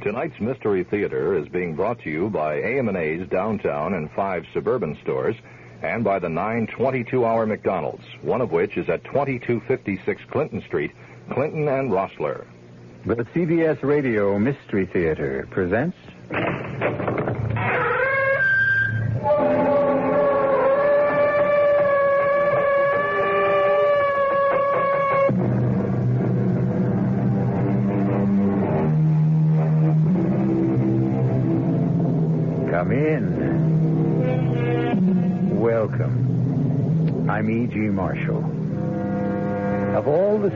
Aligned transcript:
Tonight's 0.00 0.38
Mystery 0.40 0.84
Theater 0.84 1.36
is 1.36 1.48
being 1.48 1.74
brought 1.74 2.00
to 2.00 2.10
you 2.10 2.30
by 2.30 2.54
AM&A's 2.54 3.28
downtown 3.28 3.94
and 3.94 4.10
five 4.12 4.44
suburban 4.54 4.96
stores 5.02 5.34
and 5.82 6.04
by 6.04 6.18
the 6.18 6.28
922 6.28 7.24
hour 7.24 7.46
McDonald's, 7.46 8.04
one 8.22 8.40
of 8.40 8.52
which 8.52 8.76
is 8.76 8.88
at 8.88 9.02
2256 9.04 10.22
Clinton 10.30 10.62
Street, 10.62 10.92
Clinton 11.30 11.66
and 11.68 11.90
Rossler. 11.90 12.46
The 13.06 13.16
CBS 13.34 13.82
Radio 13.82 14.38
Mystery 14.38 14.86
Theater 14.86 15.48
presents. 15.50 15.96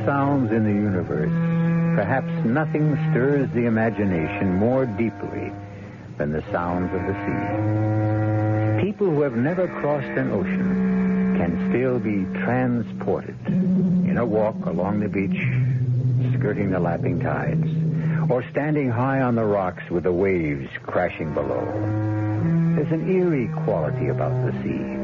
Sounds 0.05 0.51
in 0.52 0.65
the 0.65 0.73
universe, 0.73 1.33
perhaps 1.97 2.30
nothing 2.45 2.97
stirs 3.11 3.48
the 3.52 3.66
imagination 3.66 4.56
more 4.56 4.87
deeply 4.87 5.52
than 6.19 6.33
the 6.33 6.42
sounds 6.51 6.92
of 6.95 7.02
the 7.02 7.15
sea. 7.25 8.83
People 8.83 9.09
who 9.09 9.23
have 9.23 9.37
never 9.37 9.69
crossed 9.69 10.06
an 10.06 10.30
ocean 10.30 11.37
can 11.38 11.69
still 11.70 11.98
be 11.98 12.25
transported 12.41 13.37
in 13.47 14.19
a 14.19 14.25
walk 14.25 14.66
along 14.66 15.01
the 15.01 15.09
beach, 15.09 15.41
skirting 16.39 16.70
the 16.70 16.80
lapping 16.80 17.20
tides, 17.20 17.69
or 18.30 18.45
standing 18.50 18.91
high 18.91 19.20
on 19.20 19.34
the 19.34 19.45
rocks 19.45 19.89
with 19.91 20.05
the 20.05 20.12
waves 20.12 20.69
crashing 20.83 21.33
below. 21.34 21.64
There's 22.75 22.92
an 22.92 23.11
eerie 23.11 23.48
quality 23.64 24.09
about 24.09 24.33
the 24.44 24.53
sea, 24.62 25.02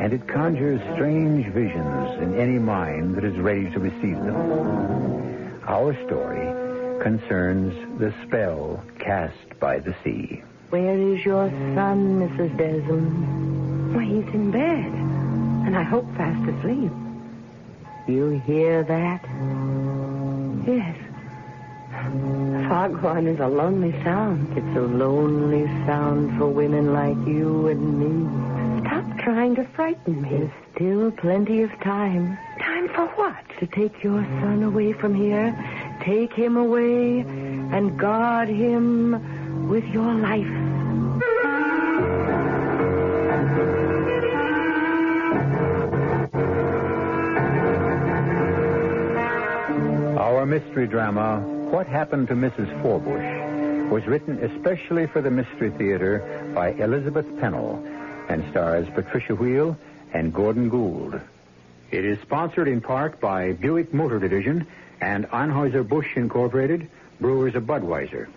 and 0.00 0.12
it 0.12 0.26
conjures 0.28 0.80
strange 0.94 1.46
visions 1.52 2.22
in 2.22 2.38
any 2.38 2.58
mind 2.58 3.16
that 3.16 3.24
is 3.24 3.36
ready 3.36 3.70
to 3.70 3.78
receive 3.80 4.16
them. 4.16 5.60
Our 5.66 5.94
story 6.06 6.46
concerns 7.02 7.74
the 7.98 8.14
spell 8.26 8.82
cast 8.98 9.58
by 9.60 9.80
the 9.80 9.94
sea. 10.04 10.42
Where 10.70 10.96
is 10.96 11.24
your 11.24 11.48
son, 11.74 12.20
Mrs. 12.20 12.56
Desmond? 12.56 13.94
Why, 13.94 14.04
he's 14.04 14.34
in 14.34 14.50
bed. 14.50 14.92
And 15.66 15.76
I 15.76 15.82
hope 15.82 16.06
fast 16.16 16.48
asleep. 16.48 16.92
You 18.06 18.40
hear 18.46 18.82
that? 18.84 19.22
Yes. 20.66 20.96
Foghorn 22.68 23.26
is 23.26 23.40
a 23.40 23.48
lonely 23.48 23.92
sound. 24.04 24.56
It's 24.56 24.76
a 24.76 24.80
lonely 24.80 25.66
sound 25.86 26.38
for 26.38 26.46
women 26.46 26.92
like 26.92 27.16
you 27.26 27.68
and 27.68 27.98
me. 27.98 28.37
Stop 28.88 29.18
trying 29.18 29.54
to 29.56 29.64
frighten 29.64 30.22
me. 30.22 30.28
There's 30.30 30.50
still 30.74 31.10
plenty 31.12 31.62
of 31.62 31.70
time 31.80 32.38
Time 32.58 32.88
for 32.88 33.06
what? 33.16 33.34
to 33.60 33.66
take 33.66 34.02
your 34.02 34.22
son 34.40 34.62
away 34.62 34.92
from 34.92 35.14
here. 35.14 35.52
Take 36.02 36.32
him 36.32 36.56
away 36.56 37.20
and 37.20 37.98
guard 37.98 38.48
him 38.48 39.68
with 39.68 39.84
your 39.86 40.14
life. 40.14 40.46
Our 50.18 50.44
mystery 50.46 50.86
drama, 50.86 51.40
What 51.70 51.86
Happened 51.86 52.28
to 52.28 52.34
Mrs. 52.34 52.68
Forbush, 52.82 53.88
was 53.90 54.04
written 54.06 54.38
especially 54.44 55.06
for 55.06 55.22
the 55.22 55.30
Mystery 55.30 55.70
Theater 55.70 56.52
by 56.54 56.72
Elizabeth 56.72 57.26
Pennell 57.40 57.82
and 58.28 58.48
stars 58.50 58.86
Patricia 58.94 59.34
Wheel 59.34 59.76
and 60.12 60.32
Gordon 60.32 60.68
Gould. 60.68 61.20
It 61.90 62.04
is 62.04 62.18
sponsored 62.20 62.68
in 62.68 62.80
part 62.80 63.20
by 63.20 63.52
Buick 63.52 63.94
Motor 63.94 64.18
Division 64.18 64.66
and 65.00 65.26
Anheuser-Busch 65.30 66.16
Incorporated, 66.16 66.88
brewers 67.20 67.54
of 67.54 67.64
Budweiser. 67.64 68.28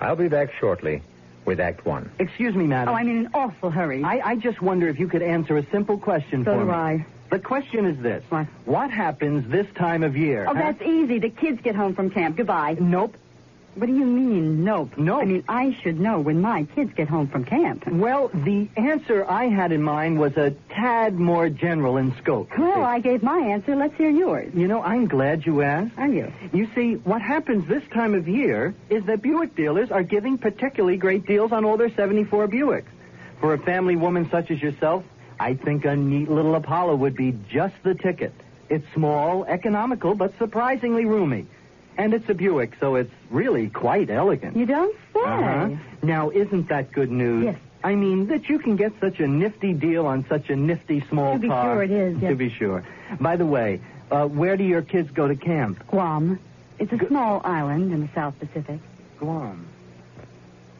I'll 0.00 0.16
be 0.16 0.28
back 0.28 0.52
shortly 0.58 1.02
with 1.44 1.60
Act 1.60 1.84
One. 1.84 2.10
Excuse 2.18 2.54
me, 2.54 2.66
madam. 2.66 2.94
Oh, 2.94 2.96
I'm 2.96 3.08
in 3.08 3.18
an 3.18 3.30
awful 3.34 3.70
hurry. 3.70 4.02
I, 4.02 4.20
I 4.30 4.36
just 4.36 4.62
wonder 4.62 4.88
if 4.88 4.98
you 4.98 5.08
could 5.08 5.22
answer 5.22 5.58
a 5.58 5.66
simple 5.70 5.98
question 5.98 6.44
So 6.44 6.52
for 6.52 6.60
do 6.60 6.66
me. 6.66 6.72
I. 6.72 7.06
The 7.30 7.38
question 7.38 7.84
is 7.86 7.98
this. 7.98 8.24
What? 8.28 8.46
What 8.64 8.90
happens 8.90 9.48
this 9.50 9.66
time 9.74 10.02
of 10.02 10.16
year? 10.16 10.46
Oh, 10.48 10.54
huh? 10.54 10.60
that's 10.60 10.82
easy. 10.82 11.18
The 11.18 11.30
kids 11.30 11.60
get 11.62 11.74
home 11.74 11.94
from 11.94 12.10
camp. 12.10 12.36
Goodbye. 12.36 12.76
Nope. 12.80 13.16
What 13.76 13.86
do 13.86 13.94
you 13.94 14.04
mean, 14.04 14.64
nope? 14.64 14.90
Nope. 14.96 15.22
I 15.22 15.24
mean, 15.24 15.44
I 15.48 15.76
should 15.82 16.00
know 16.00 16.18
when 16.18 16.40
my 16.40 16.64
kids 16.74 16.92
get 16.94 17.08
home 17.08 17.28
from 17.28 17.44
camp. 17.44 17.86
Well, 17.86 18.28
the 18.34 18.68
answer 18.76 19.24
I 19.24 19.44
had 19.46 19.70
in 19.70 19.82
mind 19.82 20.18
was 20.18 20.36
a 20.36 20.50
tad 20.70 21.14
more 21.14 21.48
general 21.48 21.96
in 21.96 22.14
scope. 22.16 22.50
Well, 22.58 22.82
I 22.82 22.98
gave 22.98 23.22
my 23.22 23.38
answer. 23.38 23.76
Let's 23.76 23.94
hear 23.94 24.10
yours. 24.10 24.52
You 24.54 24.66
know, 24.66 24.82
I'm 24.82 25.06
glad 25.06 25.46
you 25.46 25.62
asked. 25.62 25.92
Are 25.96 26.08
you? 26.08 26.32
You 26.52 26.68
see, 26.74 26.94
what 26.94 27.22
happens 27.22 27.68
this 27.68 27.84
time 27.94 28.14
of 28.14 28.26
year 28.26 28.74
is 28.88 29.04
that 29.04 29.22
Buick 29.22 29.54
dealers 29.54 29.90
are 29.92 30.02
giving 30.02 30.36
particularly 30.36 30.96
great 30.96 31.24
deals 31.24 31.52
on 31.52 31.64
all 31.64 31.76
their 31.76 31.94
74 31.94 32.48
Buicks. 32.48 32.84
For 33.40 33.54
a 33.54 33.58
family 33.58 33.96
woman 33.96 34.28
such 34.30 34.50
as 34.50 34.60
yourself, 34.60 35.04
I 35.38 35.54
think 35.54 35.84
a 35.84 35.94
neat 35.94 36.28
little 36.28 36.56
Apollo 36.56 36.96
would 36.96 37.14
be 37.14 37.34
just 37.48 37.74
the 37.84 37.94
ticket. 37.94 38.34
It's 38.68 38.84
small, 38.94 39.44
economical, 39.44 40.14
but 40.14 40.36
surprisingly 40.38 41.04
roomy. 41.04 41.46
And 41.96 42.14
it's 42.14 42.28
a 42.28 42.34
Buick, 42.34 42.74
so 42.80 42.94
it's 42.94 43.12
really 43.30 43.68
quite 43.68 44.10
elegant. 44.10 44.56
You 44.56 44.66
don't 44.66 44.96
say. 45.12 45.20
Uh-huh. 45.20 45.70
Now, 46.02 46.30
isn't 46.30 46.68
that 46.68 46.92
good 46.92 47.10
news? 47.10 47.44
Yes. 47.44 47.58
I 47.82 47.94
mean, 47.94 48.26
that 48.28 48.48
you 48.48 48.58
can 48.58 48.76
get 48.76 48.92
such 49.00 49.20
a 49.20 49.26
nifty 49.26 49.72
deal 49.72 50.06
on 50.06 50.26
such 50.28 50.50
a 50.50 50.56
nifty 50.56 51.02
small 51.08 51.32
car. 51.32 51.34
To 51.34 51.40
be 51.40 51.48
car. 51.48 51.74
sure 51.74 51.82
it 51.82 51.90
is, 51.90 52.18
yes. 52.20 52.30
To 52.30 52.36
be 52.36 52.50
sure. 52.50 52.84
By 53.20 53.36
the 53.36 53.46
way, 53.46 53.80
uh, 54.10 54.26
where 54.26 54.56
do 54.56 54.64
your 54.64 54.82
kids 54.82 55.10
go 55.10 55.28
to 55.28 55.36
camp? 55.36 55.86
Guam. 55.88 56.38
It's 56.78 56.92
a 56.92 57.06
small 57.06 57.40
island 57.44 57.92
in 57.92 58.00
the 58.00 58.08
South 58.14 58.38
Pacific. 58.38 58.80
Guam. 59.18 59.66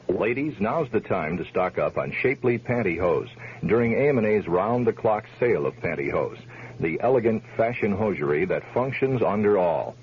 Ladies, 0.08 0.54
now's 0.58 0.90
the 0.90 1.00
time 1.00 1.38
to 1.38 1.44
stock 1.44 1.78
up 1.78 1.96
on 1.96 2.12
shapely 2.12 2.58
pantyhose 2.58 3.28
during 3.64 3.94
AM&A's 3.94 4.48
round-the-clock 4.48 5.24
sale 5.38 5.66
of 5.66 5.74
pantyhose, 5.76 6.38
the 6.80 6.98
elegant 7.00 7.44
fashion 7.56 7.92
hosiery 7.92 8.44
that 8.46 8.62
functions 8.74 9.22
under 9.22 9.56
all. 9.56 9.94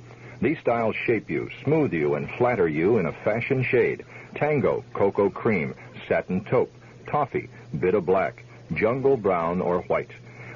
These 0.41 0.59
styles 0.59 0.95
shape 0.95 1.29
you, 1.29 1.49
smooth 1.63 1.93
you, 1.93 2.15
and 2.15 2.29
flatter 2.31 2.67
you 2.67 2.97
in 2.97 3.07
a 3.07 3.11
fashion 3.23 3.63
shade. 3.63 4.05
Tango, 4.35 4.83
cocoa 4.93 5.29
cream, 5.29 5.73
satin 6.07 6.43
taupe, 6.45 6.71
toffee, 7.07 7.49
bit 7.79 7.95
of 7.95 8.05
black, 8.05 8.43
jungle 8.73 9.17
brown, 9.17 9.61
or 9.61 9.81
white. 9.83 10.11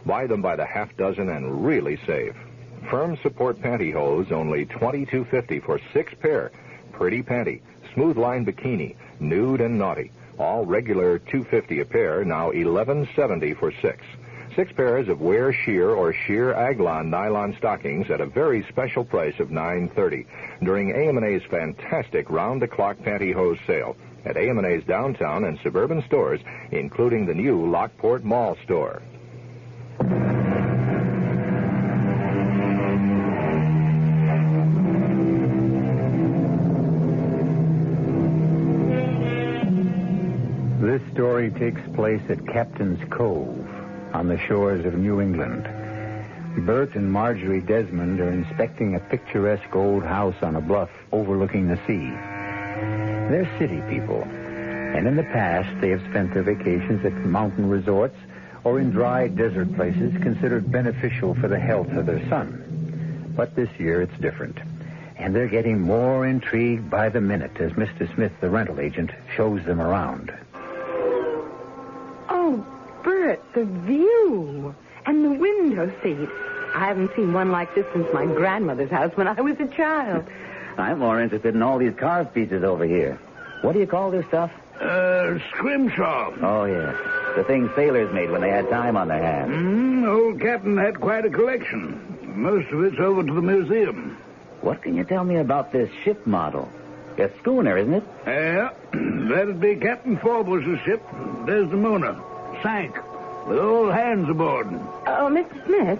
Buy 0.05 0.27
them 0.27 0.41
by 0.41 0.55
the 0.55 0.65
half 0.65 0.95
dozen 0.97 1.29
and 1.29 1.65
really 1.65 1.97
save. 2.05 2.35
Firm 2.89 3.17
support 3.21 3.59
pantyhose 3.61 4.31
only 4.31 4.65
twenty-two 4.65 5.25
fifty 5.25 5.59
for 5.59 5.79
six 5.93 6.13
pair. 6.19 6.51
Pretty 6.91 7.23
panty, 7.23 7.61
smooth 7.93 8.17
line 8.17 8.45
bikini, 8.45 8.95
nude 9.19 9.61
and 9.61 9.77
naughty. 9.77 10.11
All 10.39 10.65
regular 10.65 11.19
two 11.19 11.43
fifty 11.43 11.79
a 11.79 11.85
pair, 11.85 12.25
now 12.25 12.49
eleven 12.51 13.07
seventy 13.15 13.53
for 13.53 13.71
six. 13.81 14.03
Six 14.55 14.73
pairs 14.73 15.07
of 15.07 15.21
wear 15.21 15.53
sheer 15.53 15.91
or 15.91 16.11
sheer 16.11 16.53
aglon 16.53 17.09
nylon 17.09 17.55
stockings 17.57 18.11
at 18.11 18.19
a 18.19 18.25
very 18.25 18.65
special 18.67 19.05
price 19.05 19.39
of 19.39 19.49
nine 19.49 19.89
thirty 19.95 20.25
during 20.61 20.91
AM&A's 20.91 21.43
fantastic 21.49 22.29
round-the-clock 22.29 22.97
pantyhose 22.97 23.65
sale 23.65 23.95
at 24.25 24.35
AM&A's 24.35 24.83
downtown 24.83 25.45
and 25.45 25.57
suburban 25.63 26.03
stores, 26.05 26.41
including 26.71 27.25
the 27.25 27.33
new 27.33 27.65
Lockport 27.65 28.25
Mall 28.25 28.57
store. 28.65 29.01
This 40.81 41.01
story 41.13 41.51
takes 41.51 41.81
place 41.95 42.21
at 42.29 42.45
Captain's 42.47 42.99
Cove 43.09 43.80
on 44.13 44.27
the 44.27 44.37
shores 44.47 44.85
of 44.85 44.93
New 44.93 45.21
England. 45.21 45.63
Bert 46.65 46.95
and 46.95 47.11
Marjorie 47.11 47.61
Desmond 47.61 48.19
are 48.19 48.31
inspecting 48.31 48.95
a 48.95 48.99
picturesque 48.99 49.73
old 49.75 50.03
house 50.03 50.35
on 50.41 50.55
a 50.55 50.61
bluff 50.61 50.89
overlooking 51.11 51.67
the 51.67 51.77
sea. 51.87 52.09
They're 53.29 53.49
city 53.57 53.81
people, 53.89 54.23
and 54.23 55.07
in 55.07 55.15
the 55.15 55.23
past 55.23 55.79
they 55.79 55.89
have 55.89 56.01
spent 56.09 56.33
their 56.33 56.43
vacations 56.43 57.05
at 57.05 57.13
mountain 57.13 57.69
resorts 57.69 58.17
or 58.63 58.79
in 58.79 58.91
dry 58.91 59.27
desert 59.27 59.73
places 59.75 60.13
considered 60.21 60.71
beneficial 60.71 61.33
for 61.35 61.47
the 61.47 61.59
health 61.59 61.89
of 61.91 62.05
their 62.05 62.27
son. 62.29 63.33
But 63.35 63.55
this 63.55 63.69
year 63.79 64.01
it's 64.01 64.19
different. 64.19 64.57
And 65.17 65.35
they're 65.35 65.47
getting 65.47 65.79
more 65.79 66.25
intrigued 66.25 66.89
by 66.89 67.09
the 67.09 67.21
minute 67.21 67.59
as 67.59 67.71
Mr. 67.73 68.13
Smith, 68.13 68.33
the 68.41 68.49
rental 68.49 68.79
agent, 68.79 69.11
shows 69.35 69.63
them 69.65 69.79
around. 69.79 70.33
The 73.53 73.65
view. 73.65 74.75
And 75.05 75.25
the 75.25 75.31
window 75.31 75.91
seat. 76.03 76.29
I 76.73 76.85
haven't 76.85 77.11
seen 77.15 77.33
one 77.33 77.51
like 77.51 77.73
this 77.75 77.85
since 77.93 78.07
my 78.13 78.25
grandmother's 78.25 78.91
house 78.91 79.11
when 79.15 79.27
I 79.27 79.39
was 79.41 79.59
a 79.59 79.67
child. 79.67 80.25
I'm 80.77 80.99
more 80.99 81.21
interested 81.21 81.53
in 81.55 81.61
all 81.61 81.77
these 81.77 81.93
carved 81.95 82.33
pieces 82.33 82.63
over 82.63 82.85
here. 82.85 83.19
What 83.61 83.73
do 83.73 83.79
you 83.79 83.87
call 83.87 84.11
this 84.11 84.25
stuff? 84.27 84.51
Uh, 84.79 85.37
scrimshaw. 85.49 86.33
Oh, 86.41 86.65
yes. 86.65 86.95
The 87.35 87.43
things 87.43 87.69
sailors 87.75 88.13
made 88.13 88.31
when 88.31 88.41
they 88.41 88.49
had 88.49 88.69
time 88.69 88.97
on 88.97 89.09
their 89.09 89.21
hands. 89.21 89.51
Mm, 89.51 90.07
old 90.07 90.41
Captain 90.41 90.77
had 90.77 90.99
quite 90.99 91.25
a 91.25 91.29
collection. 91.29 92.17
Most 92.35 92.69
of 92.71 92.83
it's 92.83 92.99
over 92.99 93.23
to 93.23 93.33
the 93.33 93.41
museum. 93.41 94.17
What 94.61 94.81
can 94.81 94.95
you 94.95 95.03
tell 95.03 95.23
me 95.23 95.35
about 95.37 95.71
this 95.71 95.89
ship 96.03 96.25
model? 96.25 96.69
A 97.17 97.29
schooner, 97.39 97.77
isn't 97.77 97.93
it? 97.93 98.03
Yeah, 98.25 98.69
that'd 99.29 99.59
be 99.59 99.75
Captain 99.75 100.17
Forbush's 100.17 100.79
ship, 100.85 101.03
Desdemona. 101.45 102.19
Sank, 102.63 102.95
with 103.47 103.59
all 103.59 103.91
hands 103.91 104.29
aboard. 104.29 104.67
Oh, 105.07 105.29
Mr. 105.29 105.65
Smith, 105.65 105.99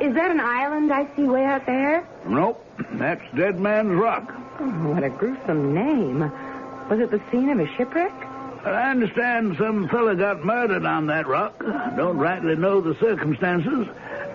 is 0.00 0.14
that 0.14 0.30
an 0.30 0.40
island 0.40 0.92
I 0.92 1.06
see 1.16 1.22
way 1.24 1.44
out 1.44 1.66
there? 1.66 2.06
Nope, 2.26 2.64
that's 2.92 3.22
Dead 3.36 3.58
Man's 3.60 3.92
Rock. 3.94 4.32
Oh, 4.60 4.68
what 4.92 5.02
a 5.02 5.10
gruesome 5.10 5.74
name. 5.74 6.20
Was 6.90 7.00
it 7.00 7.10
the 7.10 7.20
scene 7.30 7.50
of 7.50 7.60
a 7.60 7.66
shipwreck? 7.76 8.12
I 8.64 8.90
understand 8.90 9.56
some 9.58 9.88
fella 9.88 10.16
got 10.16 10.44
murdered 10.44 10.86
on 10.86 11.06
that 11.08 11.26
rock. 11.26 11.58
Don't 11.96 12.16
rightly 12.16 12.56
know 12.56 12.80
the 12.80 12.94
circumstances, 12.98 13.86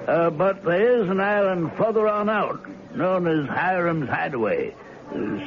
uh, 0.07 0.30
but 0.30 0.63
there 0.63 1.02
is 1.02 1.10
an 1.10 1.19
island 1.19 1.72
further 1.78 2.07
on 2.07 2.30
out, 2.30 2.60
known 2.95 3.28
as 3.28 3.48
Hiram's 3.50 4.07
Hideaway. 4.07 4.75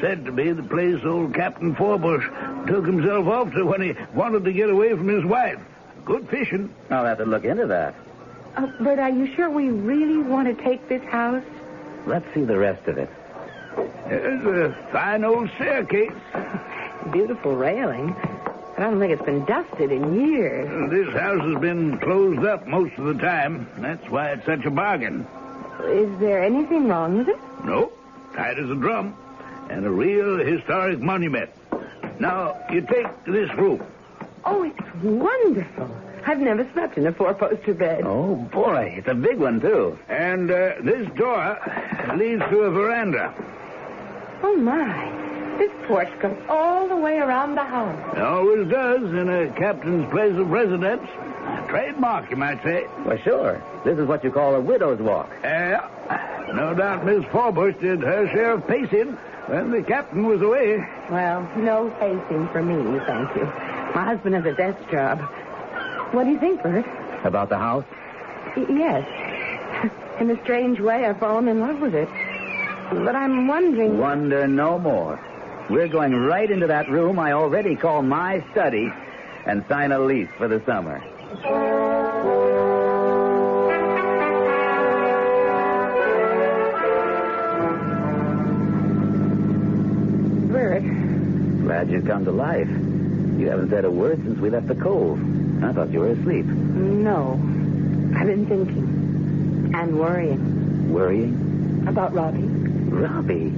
Said 0.00 0.24
to 0.24 0.32
be 0.32 0.50
the 0.52 0.64
place 0.64 1.00
old 1.04 1.34
Captain 1.34 1.76
Forbush 1.76 2.66
took 2.66 2.84
himself 2.84 3.28
off 3.28 3.52
to 3.52 3.64
when 3.64 3.80
he 3.82 3.94
wanted 4.14 4.44
to 4.44 4.52
get 4.52 4.68
away 4.68 4.90
from 4.90 5.06
his 5.06 5.24
wife. 5.24 5.60
Good 6.04 6.28
fishing. 6.28 6.74
I'll 6.90 7.04
have 7.04 7.18
to 7.18 7.24
look 7.24 7.44
into 7.44 7.66
that. 7.66 7.94
Oh, 8.56 8.72
but 8.80 8.98
are 8.98 9.10
you 9.10 9.34
sure 9.34 9.48
we 9.48 9.68
really 9.68 10.18
want 10.18 10.48
to 10.48 10.62
take 10.62 10.88
this 10.88 11.02
house? 11.04 11.44
Let's 12.06 12.26
see 12.34 12.44
the 12.44 12.58
rest 12.58 12.86
of 12.88 12.98
it. 12.98 13.08
There's 14.08 14.44
a 14.44 14.88
fine 14.92 15.24
old 15.24 15.50
staircase. 15.54 16.12
Beautiful 17.12 17.54
railing. 17.54 18.14
But 18.76 18.78
I 18.78 18.90
don't 18.90 18.98
think 19.00 19.12
it's 19.12 19.22
been 19.22 19.44
dusted 19.44 19.92
in 19.92 20.20
years. 20.28 20.68
Uh, 20.68 20.88
this 20.88 21.12
house 21.14 21.40
has 21.42 21.60
been 21.60 21.98
closed 21.98 22.44
up 22.44 22.66
most 22.66 22.94
of 22.98 23.04
the 23.04 23.14
time. 23.22 23.68
That's 23.78 24.06
why 24.10 24.32
it's 24.32 24.44
such 24.44 24.64
a 24.64 24.70
bargain. 24.70 25.26
Is 25.84 26.18
there 26.18 26.42
anything 26.42 26.88
wrong 26.88 27.18
with 27.18 27.28
it? 27.28 27.38
Nope. 27.64 27.96
Tight 28.34 28.58
as 28.58 28.70
a 28.70 28.74
drum. 28.74 29.16
And 29.70 29.86
a 29.86 29.90
real 29.90 30.38
historic 30.38 31.00
monument. 31.00 31.50
Now, 32.18 32.58
you 32.70 32.80
take 32.82 33.06
this 33.24 33.52
room. 33.54 33.82
Oh, 34.44 34.62
it's 34.64 35.04
wonderful. 35.04 35.90
I've 36.24 36.38
never 36.38 36.68
slept 36.72 36.96
in 36.98 37.06
a 37.06 37.12
four-poster 37.12 37.74
bed. 37.74 38.04
Oh, 38.04 38.36
boy. 38.36 38.94
It's 38.96 39.08
a 39.08 39.14
big 39.14 39.38
one, 39.38 39.60
too. 39.60 39.98
And 40.08 40.50
uh, 40.50 40.74
this 40.82 41.08
door 41.16 41.58
leads 42.16 42.42
to 42.50 42.60
a 42.60 42.70
veranda. 42.70 43.34
Oh, 44.42 44.56
my. 44.56 45.10
This 45.58 45.70
porch 45.86 46.08
goes 46.20 46.36
all 46.48 46.88
the 46.88 46.96
way 46.96 47.18
around 47.18 47.56
the 47.56 47.64
house. 47.64 48.16
It 48.16 48.22
always 48.22 48.68
does 48.68 49.02
in 49.02 49.28
a 49.28 49.48
captain's 49.52 50.10
place 50.10 50.34
of 50.36 50.50
residence. 50.50 51.06
Trademark, 51.68 52.30
you 52.30 52.36
might 52.36 52.62
say. 52.62 52.86
Well, 53.04 53.18
sure. 53.18 53.62
This 53.84 53.98
is 53.98 54.06
what 54.06 54.22
you 54.24 54.30
call 54.30 54.54
a 54.54 54.60
widow's 54.60 55.00
walk. 55.00 55.30
Yeah. 55.42 55.88
No 56.54 56.74
doubt 56.74 57.04
Miss 57.04 57.24
Forbush 57.26 57.80
did 57.80 58.00
her 58.00 58.28
share 58.28 58.52
of 58.52 58.66
pacing 58.66 59.12
when 59.46 59.70
the 59.70 59.82
captain 59.82 60.26
was 60.26 60.40
away. 60.40 60.78
Well, 61.10 61.48
no 61.56 61.90
pacing 61.98 62.48
for 62.48 62.62
me, 62.62 62.98
thank 63.06 63.34
you. 63.36 63.50
My 63.94 64.04
husband 64.04 64.34
has 64.34 64.44
a 64.46 64.54
desk 64.54 64.78
job. 64.90 65.20
What 66.12 66.24
do 66.24 66.30
you 66.30 66.38
think, 66.38 66.62
Bert? 66.62 66.86
About 67.24 67.48
the 67.48 67.58
house? 67.58 67.84
Y- 68.56 68.66
yes. 68.70 69.06
In 70.20 70.30
a 70.30 70.42
strange 70.42 70.80
way, 70.80 71.04
I've 71.06 71.18
fallen 71.18 71.48
in 71.48 71.60
love 71.60 71.80
with 71.80 71.94
it. 71.94 72.08
But 72.90 73.14
I'm 73.16 73.46
wondering. 73.48 73.98
Wonder 73.98 74.46
no 74.46 74.78
more. 74.78 75.18
We're 75.70 75.88
going 75.88 76.14
right 76.14 76.50
into 76.50 76.66
that 76.66 76.88
room 76.90 77.18
I 77.18 77.32
already 77.32 77.76
call 77.76 78.02
my 78.02 78.44
study 78.52 78.92
and 79.46 79.64
sign 79.68 79.92
a 79.92 79.98
lease 79.98 80.28
for 80.36 80.48
the 80.48 80.62
summer. 80.64 81.02
Bert, 90.50 90.82
Glad 91.62 91.90
you've 91.90 92.06
come 92.06 92.24
to 92.24 92.32
life. 92.32 92.68
You 93.42 93.48
haven't 93.48 93.70
said 93.70 93.84
a 93.84 93.90
word 93.90 94.22
since 94.22 94.38
we 94.38 94.50
left 94.50 94.68
the 94.68 94.76
cove. 94.76 95.18
I 95.64 95.72
thought 95.72 95.90
you 95.90 95.98
were 95.98 96.10
asleep. 96.12 96.46
no. 96.46 97.32
I've 98.16 98.28
been 98.28 98.46
thinking 98.46 99.72
and 99.74 99.98
worrying 99.98 100.92
Worrying? 100.92 101.84
about 101.88 102.14
Robbie. 102.14 102.42
Robbie. 102.44 103.48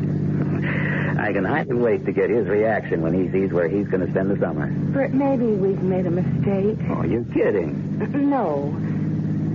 I 1.20 1.34
can 1.34 1.44
hardly 1.44 1.76
wait 1.76 2.06
to 2.06 2.12
get 2.12 2.30
his 2.30 2.46
reaction 2.48 3.02
when 3.02 3.12
he 3.12 3.30
sees 3.30 3.52
where 3.52 3.68
he's 3.68 3.86
going 3.88 4.06
to 4.06 4.10
spend 4.10 4.30
the 4.30 4.38
summer. 4.38 4.68
Bert, 4.68 5.12
maybe 5.12 5.44
we've 5.44 5.82
made 5.82 6.06
a 6.06 6.10
mistake. 6.10 6.78
Oh, 6.88 7.02
you're 7.04 7.24
kidding. 7.24 8.00
No. 8.30 8.74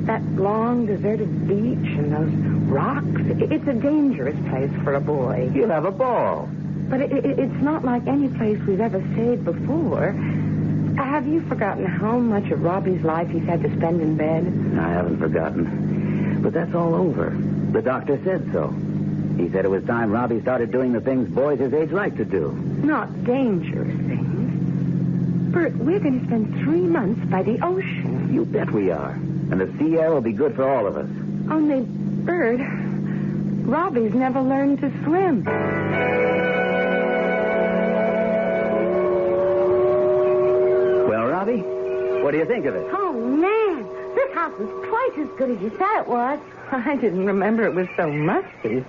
That 0.06 0.22
long, 0.36 0.86
deserted 0.86 1.48
beach 1.48 1.98
and 1.98 2.14
those 2.14 2.32
rocks, 2.70 3.08
it's 3.42 3.68
a 3.68 3.74
dangerous 3.74 4.38
place 4.50 4.72
for 4.84 4.94
a 4.94 5.02
boy. 5.02 5.52
You'll 5.56 5.70
have 5.70 5.86
a 5.86 5.92
ball. 5.92 6.48
But 6.90 7.02
it, 7.02 7.12
it, 7.12 7.40
it's 7.40 7.62
not 7.62 7.86
like 7.86 8.08
any 8.08 8.30
place 8.30 8.60
we've 8.68 8.82
ever 8.82 9.00
stayed 9.14 9.46
before. 9.46 10.12
Have 10.98 11.28
you 11.28 11.42
forgotten 11.42 11.86
how 11.86 12.18
much 12.18 12.52
of 12.52 12.62
Robbie's 12.62 13.04
life 13.04 13.30
he's 13.30 13.46
had 13.46 13.62
to 13.62 13.76
spend 13.78 14.02
in 14.02 14.18
bed? 14.18 14.46
I 14.78 14.90
haven't 14.90 15.20
forgotten. 15.20 16.42
But 16.42 16.54
that's 16.54 16.74
all 16.74 16.96
over. 16.96 17.30
The 17.72 17.82
doctor 17.82 18.20
said 18.24 18.52
so. 18.52 18.70
He 19.38 19.50
said 19.50 19.66
it 19.66 19.70
was 19.70 19.86
time 19.86 20.12
Robbie 20.12 20.42
started 20.42 20.72
doing 20.72 20.92
the 20.92 21.00
things 21.00 21.30
boys 21.30 21.60
his 21.60 21.74
age 21.74 21.92
like 21.92 22.18
to 22.18 22.26
do. 22.26 22.52
Not 22.52 23.24
dangerous 23.24 23.96
things. 23.96 25.54
Bert, 25.54 25.76
we're 25.78 26.00
going 26.00 26.20
to 26.20 26.26
spend 26.26 26.54
three 26.64 26.82
months 26.82 27.26
by 27.30 27.44
the 27.44 27.64
ocean. 27.64 28.34
You 28.34 28.46
bet 28.46 28.72
we 28.72 28.92
are. 28.92 29.12
And 29.12 29.62
the 29.62 29.74
sea 29.80 29.98
air 29.98 30.14
will 30.14 30.22
be 30.22 30.34
good 30.34 30.56
for 30.56 30.70
all 30.70 30.86
of 30.86 30.98
us. 30.98 31.10
Only, 31.50 31.86
Bert, 31.86 32.60
Robbie's 33.66 34.14
never 34.14 34.42
learned 34.42 34.82
to 34.82 34.92
swim. 35.04 36.59
What 42.24 42.32
do 42.32 42.38
you 42.38 42.46
think 42.46 42.66
of 42.66 42.76
it? 42.76 42.86
Oh, 42.92 43.14
man. 43.14 43.84
This 44.16 44.34
house 44.34 44.60
is 44.60 44.70
twice 44.88 45.12
as 45.18 45.38
good 45.38 45.52
as 45.52 45.62
you 45.62 45.70
said 45.78 46.02
it 46.02 46.08
was. 46.08 46.40
I 46.72 46.96
didn't 46.96 47.26
remember 47.26 47.66
it 47.66 47.74
was 47.74 47.88
so 47.96 48.12
musty. 48.12 48.86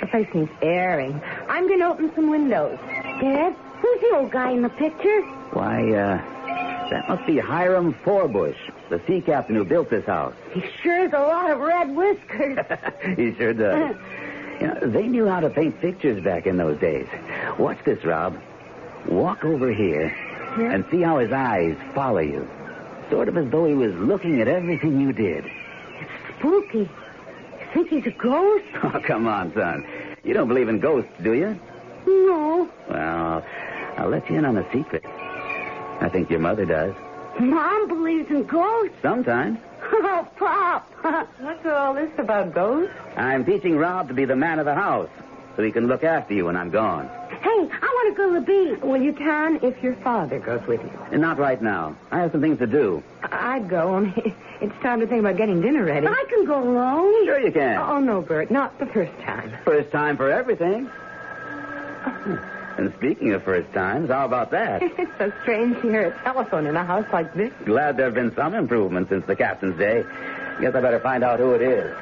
The 0.00 0.06
place 0.06 0.28
needs 0.34 0.50
airing. 0.62 1.20
I'm 1.48 1.66
going 1.68 1.80
to 1.80 1.86
open 1.86 2.12
some 2.14 2.30
windows. 2.30 2.78
Dad, 3.20 3.54
who's 3.80 4.00
the 4.00 4.16
old 4.16 4.30
guy 4.30 4.50
in 4.50 4.62
the 4.62 4.68
picture? 4.70 5.22
Why, 5.52 5.92
uh, 5.92 6.90
that 6.90 7.08
must 7.08 7.26
be 7.26 7.38
Hiram 7.38 7.94
Forbush, 8.04 8.56
the 8.90 9.00
sea 9.06 9.20
captain 9.20 9.56
who 9.56 9.64
built 9.64 9.90
this 9.90 10.04
house. 10.04 10.34
He 10.52 10.62
sure 10.82 11.08
has 11.08 11.12
a 11.12 11.20
lot 11.20 11.50
of 11.50 11.60
red 11.60 11.94
whiskers. 11.94 12.58
he 13.16 13.34
sure 13.34 13.54
does. 13.54 13.96
You 14.60 14.68
know, 14.68 14.78
they 14.82 15.08
knew 15.08 15.26
how 15.26 15.40
to 15.40 15.50
paint 15.50 15.80
pictures 15.80 16.22
back 16.22 16.46
in 16.46 16.56
those 16.56 16.78
days. 16.78 17.08
Watch 17.58 17.78
this, 17.84 18.04
Rob. 18.04 18.40
Walk 19.08 19.44
over 19.44 19.72
here 19.72 20.06
and 20.56 20.84
see 20.92 21.00
how 21.00 21.18
his 21.18 21.32
eyes 21.32 21.76
follow 21.92 22.20
you. 22.20 22.48
Sort 23.10 23.28
of 23.28 23.36
as 23.36 23.50
though 23.50 23.66
he 23.66 23.74
was 23.74 23.94
looking 23.96 24.40
at 24.40 24.48
everything 24.48 25.00
you 25.00 25.12
did. 25.12 25.44
It's 25.44 26.38
Spooky. 26.38 26.78
You 26.78 26.88
think 27.72 27.88
he's 27.90 28.06
a 28.06 28.10
ghost? 28.10 28.64
Oh, 28.82 29.00
come 29.06 29.26
on, 29.26 29.52
son. 29.54 29.86
You 30.24 30.34
don't 30.34 30.48
believe 30.48 30.68
in 30.68 30.78
ghosts, 30.80 31.10
do 31.22 31.32
you? 31.34 31.58
No. 32.06 32.68
Well, 32.88 33.44
I'll 33.96 34.08
let 34.08 34.28
you 34.30 34.36
in 34.36 34.44
on 34.44 34.56
a 34.56 34.72
secret. 34.72 35.04
I 35.06 36.08
think 36.12 36.30
your 36.30 36.40
mother 36.40 36.64
does. 36.64 36.94
Mom 37.40 37.88
believes 37.88 38.30
in 38.30 38.44
ghosts. 38.44 38.96
Sometimes. 39.02 39.58
Oh, 39.96 40.26
Pop. 40.38 40.90
What's 41.40 41.66
all 41.66 41.94
this 41.94 42.10
about 42.18 42.54
ghosts? 42.54 42.92
I'm 43.16 43.44
teaching 43.44 43.76
Rob 43.76 44.08
to 44.08 44.14
be 44.14 44.24
the 44.24 44.34
man 44.34 44.58
of 44.58 44.64
the 44.64 44.74
house 44.74 45.10
so 45.56 45.62
he 45.62 45.70
can 45.70 45.86
look 45.86 46.02
after 46.02 46.34
you 46.34 46.46
when 46.46 46.56
I'm 46.56 46.70
gone. 46.70 47.08
Hey, 47.44 47.68
I 47.82 47.86
want 47.86 48.16
to 48.16 48.16
go 48.16 48.32
to 48.34 48.40
the 48.40 48.46
beach. 48.46 48.82
Well, 48.82 49.00
you 49.00 49.12
can 49.12 49.60
if 49.62 49.82
your 49.82 49.94
father 49.96 50.38
goes 50.38 50.66
with 50.66 50.80
you. 50.82 50.90
And 51.12 51.20
not 51.20 51.38
right 51.38 51.60
now. 51.60 51.94
I 52.10 52.20
have 52.20 52.32
some 52.32 52.40
things 52.40 52.58
to 52.58 52.66
do. 52.66 53.02
I- 53.22 53.56
I'd 53.56 53.68
go, 53.68 53.94
only 53.94 54.12
it's 54.60 54.74
time 54.82 55.00
to 55.00 55.06
think 55.06 55.20
about 55.20 55.36
getting 55.36 55.60
dinner 55.60 55.84
ready. 55.84 56.06
I 56.06 56.24
can 56.28 56.46
go 56.46 56.62
alone. 56.62 57.26
Sure 57.26 57.38
you 57.38 57.52
can. 57.52 57.76
Oh, 57.78 58.00
no, 58.00 58.22
Bert, 58.22 58.50
not 58.50 58.78
the 58.78 58.86
first 58.86 59.12
time. 59.22 59.52
First 59.64 59.90
time 59.92 60.16
for 60.16 60.30
everything. 60.30 60.90
And 62.76 62.92
speaking 62.96 63.32
of 63.32 63.42
first 63.44 63.72
times, 63.72 64.10
how 64.10 64.24
about 64.24 64.50
that? 64.50 64.82
it's 64.98 65.10
so 65.18 65.32
strange 65.42 65.76
to 65.82 65.82
hear 65.82 66.06
a 66.08 66.22
telephone 66.22 66.66
in 66.66 66.76
a 66.76 66.84
house 66.84 67.06
like 67.12 67.32
this. 67.34 67.52
Glad 67.64 67.96
there 67.96 68.06
have 68.06 68.14
been 68.14 68.34
some 68.34 68.54
improvements 68.54 69.10
since 69.10 69.24
the 69.26 69.36
captain's 69.36 69.78
day. 69.78 70.04
Guess 70.60 70.74
I 70.74 70.80
better 70.80 71.00
find 71.00 71.22
out 71.22 71.38
who 71.38 71.52
it 71.52 71.62
is. 71.62 71.94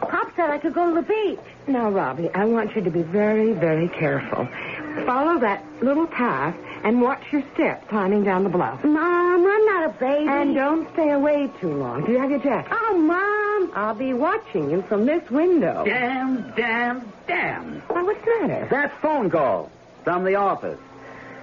Pop 0.00 0.32
said 0.34 0.50
I 0.50 0.58
could 0.58 0.72
go 0.74 0.88
to 0.88 1.00
the 1.00 1.06
beach. 1.06 1.38
Now, 1.66 1.90
Robbie, 1.90 2.30
I 2.34 2.46
want 2.46 2.74
you 2.74 2.82
to 2.82 2.90
be 2.90 3.02
very, 3.02 3.52
very 3.52 3.88
careful. 3.88 4.48
Follow 5.06 5.38
that 5.40 5.64
little 5.82 6.06
path 6.06 6.54
and 6.84 7.00
watch 7.02 7.22
your 7.32 7.42
steps 7.54 7.86
climbing 7.88 8.24
down 8.24 8.44
the 8.44 8.50
bluff. 8.50 8.84
Mom, 8.84 9.46
I'm 9.46 9.66
not 9.66 9.90
a 9.90 9.94
baby. 9.98 10.28
And 10.28 10.54
don't 10.54 10.92
stay 10.92 11.10
away 11.10 11.50
too 11.60 11.72
long. 11.74 12.04
Do 12.04 12.12
you 12.12 12.18
have 12.18 12.30
your 12.30 12.40
jacket? 12.40 12.72
Oh, 12.72 12.96
Mom, 12.98 13.72
I'll 13.74 13.94
be 13.94 14.14
watching 14.14 14.70
you 14.70 14.82
from 14.82 15.06
this 15.06 15.28
window. 15.30 15.84
Damn, 15.84 16.52
damn, 16.52 17.12
damn. 17.26 17.80
Why, 17.88 18.02
what's 18.02 18.24
the 18.24 18.46
matter? 18.46 18.68
That 18.70 19.00
phone 19.00 19.30
call 19.30 19.70
from 20.04 20.24
the 20.24 20.36
office. 20.36 20.78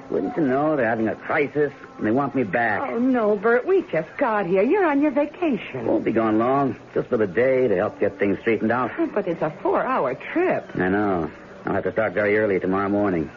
Wouldn't 0.10 0.38
you 0.38 0.44
know 0.44 0.76
they're 0.76 0.88
having 0.88 1.08
a 1.08 1.16
crisis 1.16 1.74
and 1.98 2.06
they 2.06 2.12
want 2.12 2.36
me 2.36 2.44
back? 2.44 2.82
Oh, 2.92 3.00
no, 3.00 3.36
Bert, 3.36 3.66
we 3.66 3.82
just 3.92 4.16
got 4.18 4.46
here. 4.46 4.62
You're 4.62 4.86
on 4.86 5.02
your 5.02 5.12
vacation. 5.12 5.88
Won't 5.88 6.06
be 6.06 6.12
gone 6.12 6.38
long. 6.38 6.76
Just 6.94 7.10
for 7.10 7.18
the 7.18 7.26
day 7.26 7.68
to 7.68 7.76
help 7.76 8.00
get 8.00 8.20
things 8.20 8.38
straightened 8.42 8.72
out. 8.72 8.92
But 9.14 9.28
it's 9.28 9.42
a 9.42 9.50
four-hour 9.64 10.14
trip. 10.16 10.70
I 10.76 10.90
know. 10.90 11.32
I'll 11.66 11.74
have 11.74 11.84
to 11.86 11.92
start 11.92 12.14
very 12.14 12.38
early 12.38 12.60
tomorrow 12.60 12.90
morning. 12.90 13.32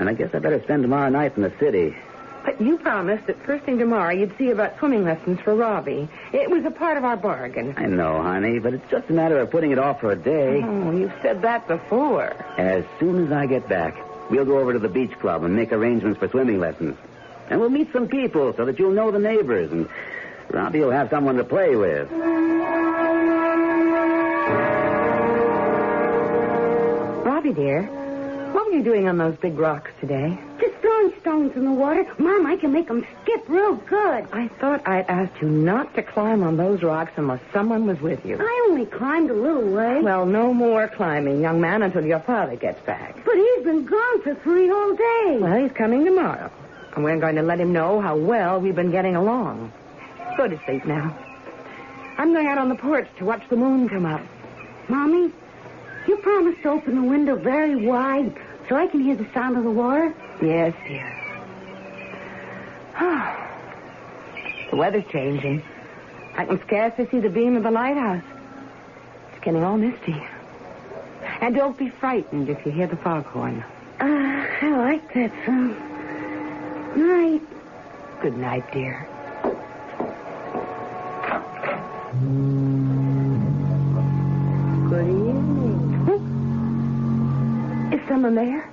And 0.00 0.08
I 0.08 0.14
guess 0.14 0.34
I 0.34 0.38
better 0.38 0.62
spend 0.62 0.82
tomorrow 0.82 1.10
night 1.10 1.36
in 1.36 1.42
the 1.42 1.52
city. 1.60 1.94
But 2.42 2.58
you 2.58 2.78
promised 2.78 3.26
that 3.26 3.44
first 3.44 3.64
thing 3.66 3.78
tomorrow 3.78 4.14
you'd 4.14 4.36
see 4.38 4.48
about 4.48 4.78
swimming 4.78 5.04
lessons 5.04 5.40
for 5.40 5.54
Robbie. 5.54 6.08
It 6.32 6.48
was 6.48 6.64
a 6.64 6.70
part 6.70 6.96
of 6.96 7.04
our 7.04 7.18
bargain. 7.18 7.74
I 7.76 7.84
know, 7.84 8.22
honey, 8.22 8.60
but 8.60 8.72
it's 8.72 8.90
just 8.90 9.10
a 9.10 9.12
matter 9.12 9.38
of 9.38 9.50
putting 9.50 9.72
it 9.72 9.78
off 9.78 10.00
for 10.00 10.10
a 10.10 10.16
day. 10.16 10.62
Oh, 10.64 10.90
you've 10.90 11.12
said 11.20 11.42
that 11.42 11.68
before. 11.68 12.34
As 12.56 12.82
soon 12.98 13.26
as 13.26 13.30
I 13.30 13.44
get 13.44 13.68
back, 13.68 13.94
we'll 14.30 14.46
go 14.46 14.58
over 14.58 14.72
to 14.72 14.78
the 14.78 14.88
beach 14.88 15.12
club 15.20 15.44
and 15.44 15.54
make 15.54 15.70
arrangements 15.70 16.18
for 16.18 16.28
swimming 16.28 16.60
lessons. 16.60 16.96
And 17.50 17.60
we'll 17.60 17.68
meet 17.68 17.92
some 17.92 18.08
people 18.08 18.54
so 18.56 18.64
that 18.64 18.78
you'll 18.78 18.92
know 18.92 19.10
the 19.10 19.18
neighbors, 19.18 19.70
and 19.70 19.86
Robbie 20.50 20.80
will 20.80 20.92
have 20.92 21.10
someone 21.10 21.36
to 21.36 21.44
play 21.44 21.76
with. 21.76 22.10
Robbie, 27.26 27.52
dear, 27.52 27.99
what 28.52 28.66
were 28.66 28.72
you 28.72 28.82
doing 28.82 29.08
on 29.08 29.18
those 29.18 29.36
big 29.36 29.58
rocks 29.58 29.90
today? 30.00 30.38
Just 30.60 30.74
throwing 30.76 31.12
stones 31.20 31.56
in 31.56 31.64
the 31.64 31.72
water. 31.72 32.06
Mom, 32.18 32.46
I 32.46 32.56
can 32.56 32.72
make 32.72 32.88
them 32.88 33.06
skip 33.22 33.48
real 33.48 33.76
good. 33.76 34.26
I 34.32 34.48
thought 34.60 34.86
I'd 34.86 35.06
asked 35.08 35.40
you 35.40 35.48
not 35.48 35.94
to 35.94 36.02
climb 36.02 36.42
on 36.42 36.56
those 36.56 36.82
rocks 36.82 37.12
unless 37.16 37.40
someone 37.52 37.86
was 37.86 38.00
with 38.00 38.24
you. 38.24 38.36
I 38.40 38.66
only 38.68 38.86
climbed 38.86 39.30
a 39.30 39.34
little 39.34 39.70
way. 39.70 40.00
Well, 40.02 40.26
no 40.26 40.52
more 40.52 40.88
climbing, 40.88 41.40
young 41.40 41.60
man, 41.60 41.82
until 41.82 42.04
your 42.04 42.20
father 42.20 42.56
gets 42.56 42.80
back. 42.86 43.16
But 43.24 43.34
he's 43.34 43.64
been 43.64 43.84
gone 43.84 44.22
for 44.22 44.34
three 44.36 44.68
whole 44.68 44.94
days. 44.94 45.40
Well, 45.40 45.62
he's 45.62 45.72
coming 45.72 46.04
tomorrow. 46.04 46.50
And 46.94 47.04
we're 47.04 47.20
going 47.20 47.36
to 47.36 47.42
let 47.42 47.60
him 47.60 47.72
know 47.72 48.00
how 48.00 48.16
well 48.16 48.60
we've 48.60 48.74
been 48.74 48.90
getting 48.90 49.16
along. 49.16 49.72
Go 50.36 50.48
to 50.48 50.60
sleep 50.64 50.84
now. 50.84 51.16
I'm 52.18 52.32
going 52.32 52.46
out 52.46 52.58
on 52.58 52.68
the 52.68 52.74
porch 52.74 53.08
to 53.18 53.24
watch 53.24 53.42
the 53.48 53.56
moon 53.56 53.88
come 53.88 54.04
up. 54.04 54.20
Mommy, 54.88 55.32
you 56.10 56.16
promised 56.16 56.60
to 56.62 56.70
open 56.70 56.96
the 56.96 57.08
window 57.08 57.36
very 57.36 57.76
wide 57.76 58.34
so 58.68 58.74
I 58.74 58.88
can 58.88 59.00
hear 59.00 59.14
the 59.14 59.26
sound 59.32 59.56
of 59.56 59.62
the 59.62 59.70
water. 59.70 60.12
Yes, 60.42 60.74
dear. 60.86 61.06
Ah, 62.96 63.48
the 64.70 64.76
weather's 64.76 65.04
changing. 65.12 65.62
I 66.36 66.46
can 66.46 66.60
scarcely 66.62 67.06
see 67.10 67.20
the 67.20 67.30
beam 67.30 67.56
of 67.56 67.62
the 67.62 67.70
lighthouse. 67.70 68.24
It's 69.32 69.44
getting 69.44 69.62
all 69.62 69.78
misty. 69.78 70.20
And 71.40 71.54
don't 71.54 71.78
be 71.78 71.88
frightened 71.88 72.48
if 72.48 72.66
you 72.66 72.72
hear 72.72 72.88
the 72.88 72.96
foghorn. 72.96 73.64
Uh, 74.00 74.04
I 74.04 74.70
like 74.76 75.14
that 75.14 75.32
song. 75.46 75.76
Night. 76.96 77.42
Good 78.20 78.36
night, 78.36 78.72
dear. 78.72 79.06
There? 88.10 88.68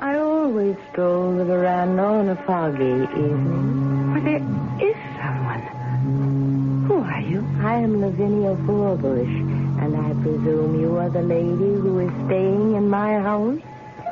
I 0.00 0.16
always 0.16 0.74
stroll 0.90 1.36
the 1.36 1.44
veranda 1.44 2.02
on 2.02 2.28
a 2.30 2.36
foggy 2.46 2.84
evening. 2.84 4.14
Why, 4.14 4.20
there 4.20 4.88
is 4.88 4.96
someone. 5.20 6.84
Who 6.88 6.94
are 6.94 7.20
you? 7.20 7.46
I 7.60 7.74
am 7.74 8.00
Lavinia 8.00 8.56
Forbush, 8.66 9.82
and 9.82 9.94
I 9.94 10.14
presume 10.22 10.80
you 10.80 10.96
are 10.96 11.10
the 11.10 11.20
lady 11.20 11.74
who 11.82 11.98
is 11.98 12.10
staying 12.24 12.76
in 12.76 12.88
my 12.88 13.20
house? 13.20 13.60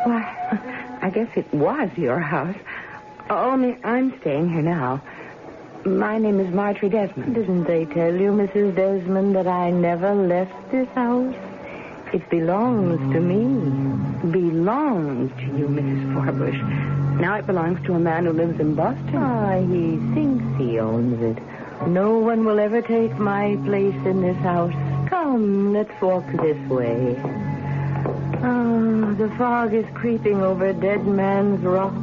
Why, 0.04 0.98
I 1.00 1.08
guess 1.08 1.30
it 1.36 1.52
was 1.54 1.88
your 1.96 2.20
house. 2.20 2.56
Only 3.30 3.78
I'm 3.82 4.20
staying 4.20 4.50
here 4.50 4.60
now. 4.60 5.00
My 5.86 6.18
name 6.18 6.38
is 6.38 6.52
Marjorie 6.52 6.90
Desmond. 6.90 7.34
Didn't 7.34 7.64
they 7.64 7.86
tell 7.86 8.14
you, 8.14 8.30
Mrs. 8.30 8.76
Desmond, 8.76 9.36
that 9.36 9.46
I 9.46 9.70
never 9.70 10.14
left 10.14 10.70
this 10.70 10.88
house? 10.90 11.34
It 12.12 12.28
belongs 12.28 13.00
to 13.14 13.20
me. 13.20 14.05
Belongs 14.32 15.30
to 15.36 15.44
you, 15.56 15.68
Mrs. 15.68 16.14
Forbush. 16.14 17.20
Now 17.20 17.36
it 17.36 17.46
belongs 17.46 17.84
to 17.86 17.94
a 17.94 17.98
man 17.98 18.26
who 18.26 18.32
lives 18.32 18.58
in 18.58 18.74
Boston. 18.74 19.14
Ah, 19.16 19.60
he 19.60 19.96
thinks 20.14 20.44
he 20.58 20.78
owns 20.78 21.22
it. 21.22 21.42
No 21.88 22.18
one 22.18 22.44
will 22.44 22.58
ever 22.58 22.82
take 22.82 23.16
my 23.18 23.56
place 23.64 23.94
in 24.04 24.22
this 24.22 24.36
house. 24.38 24.74
Come, 25.08 25.72
let's 25.72 25.92
walk 26.02 26.24
this 26.42 26.58
way. 26.68 27.16
Ah, 28.42 29.14
the 29.16 29.32
fog 29.38 29.72
is 29.74 29.86
creeping 29.94 30.40
over 30.42 30.72
Dead 30.72 31.06
Man's 31.06 31.62
Rock. 31.62 31.94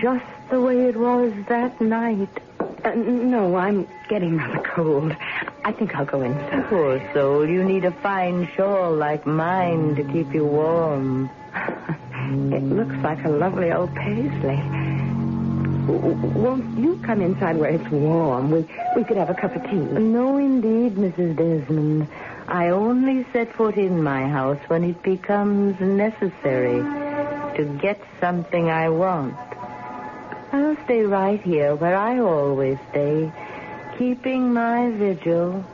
Just 0.00 0.24
the 0.50 0.60
way 0.60 0.86
it 0.86 0.96
was 0.96 1.32
that 1.48 1.80
night. 1.80 2.28
Uh, 2.84 2.94
no, 2.94 3.56
I'm 3.56 3.86
getting 4.08 4.38
rather 4.38 4.62
cold. 4.74 5.14
I 5.64 5.72
think 5.72 5.94
I'll 5.94 6.04
go 6.04 6.22
inside. 6.22 6.66
Poor 6.68 7.00
soul, 7.14 7.48
you 7.48 7.62
need 7.62 7.84
a 7.84 7.92
fine 7.92 8.48
shawl 8.56 8.94
like 8.94 9.26
mine 9.26 9.94
to 9.94 10.04
keep 10.04 10.34
you 10.34 10.44
warm. 10.44 11.30
it 12.52 12.62
looks 12.64 12.96
like 12.96 13.24
a 13.24 13.28
lovely 13.28 13.70
old 13.70 13.94
paisley. 13.94 14.60
Won't 15.86 16.78
you 16.78 17.00
come 17.04 17.20
inside 17.20 17.56
where 17.58 17.70
it's 17.70 17.88
warm? 17.90 18.50
We 18.50 18.66
we 18.96 19.04
could 19.04 19.16
have 19.16 19.30
a 19.30 19.34
cup 19.34 19.54
of 19.54 19.62
tea. 19.64 19.76
No, 19.76 20.36
indeed, 20.36 20.94
Mrs. 20.94 21.36
Desmond. 21.36 22.08
I 22.48 22.68
only 22.68 23.24
set 23.32 23.52
foot 23.52 23.76
in 23.76 24.02
my 24.02 24.28
house 24.28 24.60
when 24.68 24.84
it 24.84 25.02
becomes 25.02 25.80
necessary 25.80 26.82
to 27.56 27.78
get 27.80 28.00
something 28.20 28.68
I 28.68 28.88
want. 28.88 29.36
I'll 30.52 30.76
stay 30.84 31.02
right 31.02 31.40
here 31.40 31.74
where 31.74 31.96
I 31.96 32.18
always 32.18 32.78
stay, 32.90 33.32
keeping 34.02 34.52
my 34.52 34.90
vigil. 34.90 35.64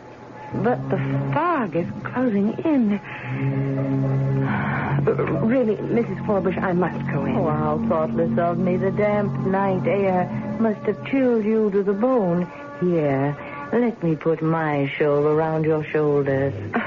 But 0.63 0.79
the 0.91 0.99
fog 1.33 1.75
is 1.75 1.89
closing 2.05 2.53
in. 2.73 3.01
Really, 5.09 5.77
Mrs. 5.77 6.27
Forbush, 6.27 6.59
I 6.63 6.73
must 6.73 7.01
go 7.11 7.25
in. 7.25 7.37
Oh, 7.37 7.49
how 7.49 7.79
thoughtless 7.89 8.39
of 8.39 8.59
me. 8.59 8.77
The 8.77 8.91
damp 8.91 9.33
night 9.47 9.87
air 9.87 10.29
must 10.61 10.81
have 10.81 11.03
chilled 11.07 11.47
you 11.47 11.71
to 11.71 11.83
the 11.83 11.95
bone. 11.95 12.47
Here, 12.81 13.35
let 13.73 14.03
me 14.03 14.15
put 14.17 14.43
my 14.43 14.93
shawl 14.99 15.25
around 15.27 15.65
your 15.65 15.85
shoulders. 15.85 16.53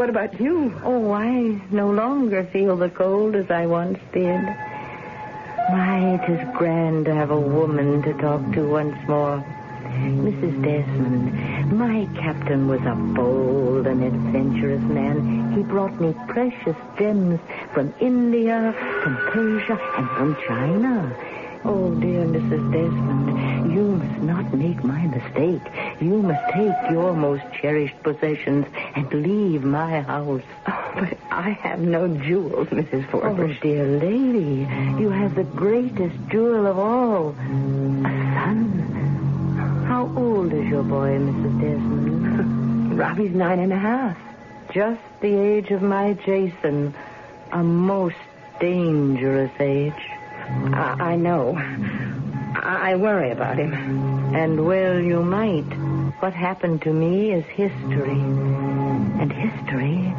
What 0.00 0.08
about 0.10 0.40
you? 0.40 0.74
Oh, 0.82 1.12
I 1.12 1.60
no 1.70 1.90
longer 1.90 2.42
feel 2.52 2.76
the 2.76 2.88
cold 2.88 3.36
as 3.36 3.48
I 3.50 3.66
once 3.66 3.98
did. 4.12 4.42
My, 5.76 6.16
it 6.16 6.28
is 6.28 6.56
grand 6.56 7.04
to 7.04 7.14
have 7.14 7.30
a 7.30 7.40
woman 7.40 8.02
to 8.02 8.12
talk 8.14 8.42
to 8.54 8.62
once 8.68 8.96
more. 9.06 9.44
Mrs. 10.00 10.62
Desmond, 10.62 11.78
my 11.78 12.08
captain 12.14 12.68
was 12.68 12.80
a 12.82 12.94
bold 13.14 13.86
and 13.86 14.02
adventurous 14.02 14.82
man. 14.82 15.52
He 15.52 15.62
brought 15.62 16.00
me 16.00 16.14
precious 16.28 16.76
gems 16.98 17.38
from 17.72 17.92
India, 18.00 18.74
from 19.02 19.16
Persia, 19.30 19.78
and 19.96 20.08
from 20.10 20.36
China. 20.46 21.16
Oh, 21.62 21.94
dear 22.00 22.24
Mrs. 22.24 22.72
Desmond, 22.72 23.72
you 23.72 23.82
must 23.82 24.22
not 24.22 24.54
make 24.54 24.82
my 24.82 25.06
mistake. 25.06 25.60
You 26.00 26.22
must 26.22 26.42
take 26.54 26.90
your 26.90 27.12
most 27.12 27.44
cherished 27.60 28.02
possessions 28.02 28.64
and 28.94 29.12
leave 29.12 29.62
my 29.62 30.00
house. 30.00 30.42
Oh, 30.66 30.92
but 30.94 31.18
I 31.30 31.50
have 31.50 31.80
no 31.80 32.08
jewels, 32.08 32.68
Mrs. 32.68 33.06
Forbush. 33.10 33.58
Oh, 33.58 33.62
dear 33.62 33.84
lady, 33.84 34.66
you 35.00 35.10
have 35.10 35.34
the 35.34 35.44
greatest 35.44 36.16
jewel 36.30 36.66
of 36.66 36.78
all, 36.78 37.30
a 37.30 38.34
son. 38.34 38.99
How 39.90 40.08
old 40.16 40.52
is 40.52 40.68
your 40.68 40.84
boy, 40.84 41.18
Mrs. 41.18 41.60
Desmond? 41.60 42.96
Robbie's 42.96 43.34
nine 43.34 43.58
and 43.58 43.72
a 43.72 43.76
half. 43.76 44.16
Just 44.72 45.00
the 45.20 45.36
age 45.36 45.72
of 45.72 45.82
my 45.82 46.12
Jason. 46.24 46.94
A 47.50 47.60
most 47.64 48.14
dangerous 48.60 49.50
age. 49.58 50.08
I, 50.72 50.96
I 51.00 51.16
know. 51.16 51.56
I, 51.56 52.92
I 52.92 52.94
worry 52.94 53.32
about 53.32 53.58
him. 53.58 53.74
And 54.32 54.64
well, 54.64 55.00
you 55.00 55.24
might. 55.24 55.66
What 56.20 56.34
happened 56.34 56.82
to 56.82 56.92
me 56.92 57.32
is 57.32 57.44
history. 57.46 58.20
And 59.20 59.32
history 59.32 60.14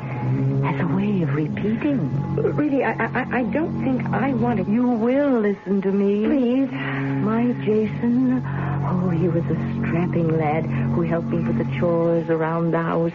has 0.63 0.79
a 0.79 0.87
way 0.95 1.21
of 1.23 1.33
repeating. 1.33 2.35
Really, 2.35 2.83
I, 2.83 2.93
I, 2.93 3.39
I 3.39 3.43
don't 3.43 3.83
think 3.83 4.05
I 4.13 4.33
want 4.33 4.63
to. 4.65 4.71
You 4.71 4.87
will 4.87 5.39
listen 5.39 5.81
to 5.81 5.91
me. 5.91 6.25
Please. 6.25 6.71
My 6.71 7.51
Jason, 7.65 8.43
oh, 8.85 9.09
he 9.09 9.27
was 9.27 9.43
a 9.45 9.55
strapping 9.79 10.37
lad 10.37 10.65
who 10.65 11.01
helped 11.01 11.27
me 11.27 11.39
with 11.39 11.57
the 11.57 11.79
chores 11.79 12.29
around 12.29 12.71
the 12.71 12.81
house. 12.81 13.13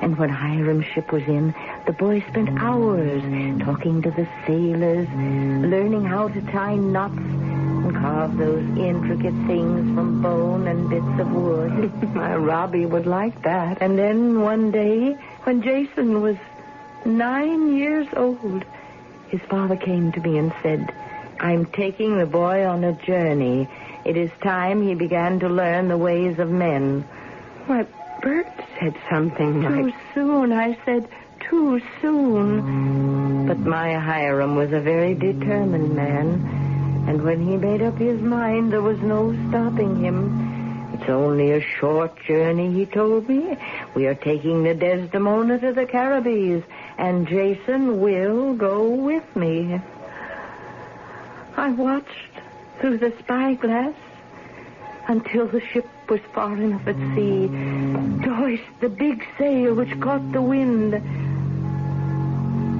And 0.00 0.18
when 0.18 0.28
Hiram's 0.28 0.84
ship 0.86 1.10
was 1.12 1.22
in, 1.24 1.54
the 1.86 1.92
boy 1.92 2.22
spent 2.28 2.50
hours 2.58 3.22
talking 3.62 4.02
to 4.02 4.10
the 4.10 4.28
sailors, 4.46 5.08
learning 5.08 6.04
how 6.04 6.28
to 6.28 6.40
tie 6.42 6.76
knots, 6.76 7.16
and 7.16 7.94
carve 7.94 8.36
those 8.36 8.64
intricate 8.76 9.34
things 9.46 9.94
from 9.94 10.20
bone 10.20 10.66
and 10.66 10.90
bits 10.90 11.20
of 11.20 11.30
wood. 11.32 12.14
My 12.14 12.36
Robbie 12.52 12.84
would 12.84 13.06
like 13.06 13.42
that. 13.42 13.80
And 13.80 13.98
then 13.98 14.40
one 14.40 14.70
day, 14.70 15.12
when 15.44 15.62
Jason 15.62 16.20
was 16.20 16.36
nine 17.06 17.76
years 17.76 18.06
old, 18.16 18.64
his 19.28 19.40
father 19.42 19.76
came 19.76 20.12
to 20.12 20.20
me 20.20 20.38
and 20.38 20.52
said, 20.62 20.92
I'm 21.40 21.66
taking 21.66 22.18
the 22.18 22.26
boy 22.26 22.66
on 22.66 22.84
a 22.84 22.92
journey. 22.92 23.68
It 24.04 24.16
is 24.16 24.30
time 24.42 24.86
he 24.86 24.94
began 24.94 25.40
to 25.40 25.48
learn 25.48 25.88
the 25.88 25.98
ways 25.98 26.38
of 26.38 26.50
men. 26.50 27.02
Why, 27.66 27.86
Bert 28.22 28.46
said 28.78 28.94
something 29.10 29.62
Too 29.62 29.68
like... 29.68 29.94
soon, 30.14 30.52
I 30.52 30.78
said, 30.84 31.08
too 31.48 31.80
soon. 32.00 33.46
But 33.46 33.58
my 33.58 33.94
Hiram 33.94 34.56
was 34.56 34.72
a 34.72 34.80
very 34.80 35.14
determined 35.14 35.94
man, 35.94 37.04
and 37.08 37.22
when 37.22 37.46
he 37.46 37.56
made 37.56 37.82
up 37.82 37.98
his 37.98 38.20
mind, 38.20 38.72
there 38.72 38.82
was 38.82 38.98
no 39.00 39.32
stopping 39.48 39.96
him. 39.96 40.54
It's 40.94 41.10
only 41.10 41.52
a 41.52 41.60
short 41.60 42.16
journey, 42.24 42.72
he 42.72 42.86
told 42.86 43.28
me. 43.28 43.58
We 43.94 44.06
are 44.06 44.14
taking 44.14 44.62
the 44.62 44.74
Desdemona 44.74 45.58
to 45.58 45.72
the 45.72 45.84
Caribbees, 45.84 46.62
and 46.98 47.26
Jason 47.26 48.00
will 48.00 48.54
go 48.54 48.88
with 48.88 49.36
me. 49.36 49.80
I 51.56 51.70
watched 51.70 52.10
through 52.80 52.98
the 52.98 53.12
spyglass 53.18 53.94
until 55.08 55.46
the 55.46 55.60
ship 55.60 55.86
was 56.08 56.20
far 56.34 56.54
enough 56.56 56.86
at 56.86 56.96
sea 57.14 57.48
to 57.48 58.34
hoist 58.34 58.62
the 58.80 58.88
big 58.88 59.26
sail 59.38 59.74
which 59.74 59.98
caught 60.00 60.32
the 60.32 60.42
wind. 60.42 60.92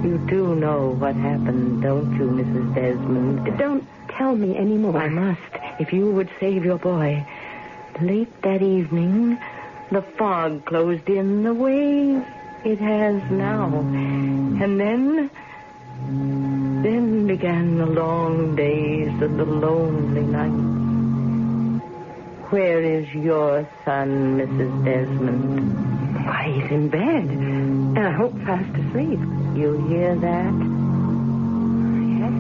You 0.05 0.19
do 0.29 0.55
know 0.55 0.91
what 0.91 1.15
happened, 1.17 1.83
don't 1.83 2.17
you, 2.17 2.27
Mrs. 2.27 2.75
Desmond? 2.75 3.59
Don't 3.59 3.85
tell 4.09 4.37
me 4.37 4.57
any 4.57 4.77
more. 4.77 4.97
I 4.97 5.09
must, 5.09 5.41
if 5.81 5.93
you 5.93 6.11
would 6.11 6.31
save 6.39 6.65
your 6.65 6.79
boy. 6.79 7.27
Late 8.01 8.43
that 8.43 8.63
evening, 8.63 9.39
the 9.91 10.03
fog 10.03 10.65
closed 10.65 11.09
in 11.09 11.43
the 11.43 11.55
way 11.55 12.23
it 12.67 12.81
has 12.81 13.23
now. 13.31 13.79
And 14.61 14.81
then. 14.81 15.31
Then 16.83 17.27
began 17.27 17.79
the 17.79 17.87
long 17.87 18.55
days 18.55 19.09
and 19.09 19.39
the 19.39 19.45
lonely 19.45 20.23
nights. 20.23 20.75
Where 22.51 22.83
is 22.83 23.13
your 23.15 23.67
son, 23.85 24.39
Mrs. 24.39 24.85
Desmond? 24.85 26.27
Why, 26.27 26.53
he's 26.53 26.71
in 26.71 26.89
bed. 26.89 27.25
And 27.25 27.99
I 27.99 28.13
hope 28.13 28.35
fast 28.45 28.71
asleep. 28.77 29.19
You 29.57 29.85
hear 29.89 30.15
that? 30.15 30.53
Yes. 32.21 32.37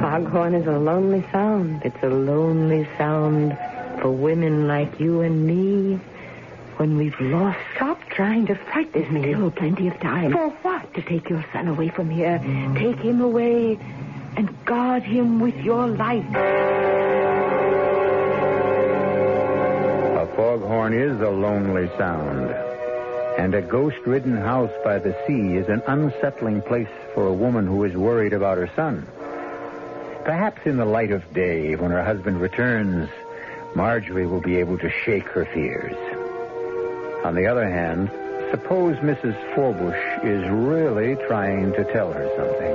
Foghorn 0.00 0.54
is 0.54 0.66
a 0.66 0.78
lonely 0.78 1.24
sound. 1.30 1.82
It's 1.84 2.02
a 2.02 2.08
lonely 2.08 2.88
sound 2.96 3.56
for 4.00 4.10
women 4.10 4.66
like 4.66 4.98
you 4.98 5.20
and 5.20 5.46
me 5.46 6.00
when 6.78 6.96
we've 6.96 7.20
lost. 7.20 7.58
Stop 7.74 8.00
trying 8.08 8.46
to 8.46 8.54
frighten 8.54 9.12
me. 9.12 9.34
Still 9.34 9.50
plenty 9.50 9.88
of 9.88 9.98
time. 10.00 10.32
For 10.32 10.48
what? 10.48 10.94
To 10.94 11.02
take 11.02 11.28
your 11.28 11.44
son 11.52 11.68
away 11.68 11.88
from 11.88 12.08
here. 12.08 12.38
Take 12.76 12.98
him 12.98 13.20
away 13.20 13.78
and 14.36 14.64
guard 14.64 15.02
him 15.02 15.40
with 15.40 15.56
your 15.56 15.88
life. 15.88 16.24
A 20.14 20.26
foghorn 20.36 20.92
is 20.92 21.20
a 21.20 21.30
lonely 21.30 21.88
sound. 21.98 22.50
And 23.38 23.54
a 23.54 23.62
ghost 23.62 23.98
ridden 24.06 24.36
house 24.36 24.72
by 24.84 24.98
the 24.98 25.16
sea 25.26 25.56
is 25.56 25.68
an 25.68 25.82
unsettling 25.86 26.62
place 26.62 26.88
for 27.14 27.26
a 27.26 27.32
woman 27.32 27.66
who 27.66 27.84
is 27.84 27.94
worried 27.94 28.32
about 28.32 28.58
her 28.58 28.70
son. 28.74 29.06
Perhaps 30.24 30.62
in 30.64 30.76
the 30.76 30.84
light 30.84 31.10
of 31.10 31.32
day, 31.32 31.74
when 31.74 31.90
her 31.90 32.04
husband 32.04 32.40
returns, 32.40 33.08
Marjorie 33.74 34.26
will 34.26 34.40
be 34.40 34.56
able 34.56 34.78
to 34.78 34.90
shake 34.90 35.26
her 35.28 35.44
fears. 35.46 35.96
On 37.28 37.34
the 37.34 37.46
other 37.46 37.68
hand, 37.68 38.10
suppose 38.50 38.96
Mrs. 39.00 39.36
Forbush 39.52 40.24
is 40.24 40.48
really 40.48 41.14
trying 41.26 41.72
to 41.74 41.84
tell 41.92 42.10
her 42.10 42.26
something. 42.38 42.74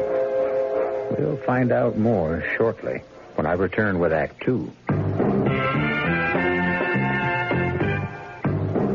We'll 1.17 1.37
find 1.37 1.71
out 1.71 1.97
more 1.97 2.43
shortly 2.55 3.01
when 3.33 3.47
I 3.47 3.53
return 3.53 3.97
with 3.97 4.13
Act 4.13 4.43
Two. 4.43 4.71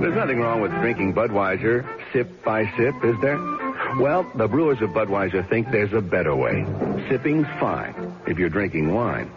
There's 0.01 0.14
nothing 0.14 0.38
wrong 0.38 0.61
with 0.61 0.71
drinking 0.71 1.14
Budweiser 1.14 1.85
sip 2.12 2.44
by 2.44 2.66
sip, 2.77 2.94
is 3.03 3.21
there? 3.21 3.38
Well, 3.99 4.31
the 4.37 4.47
brewers 4.47 4.81
of 4.81 4.90
Budweiser 4.90 5.44
think 5.49 5.73
there's 5.73 5.92
a 5.92 6.01
better 6.01 6.37
way. 6.37 6.64
Sipping's 7.09 7.49
fine 7.59 8.14
if 8.29 8.38
you're 8.38 8.49
drinking 8.49 8.94
wine. 8.94 9.29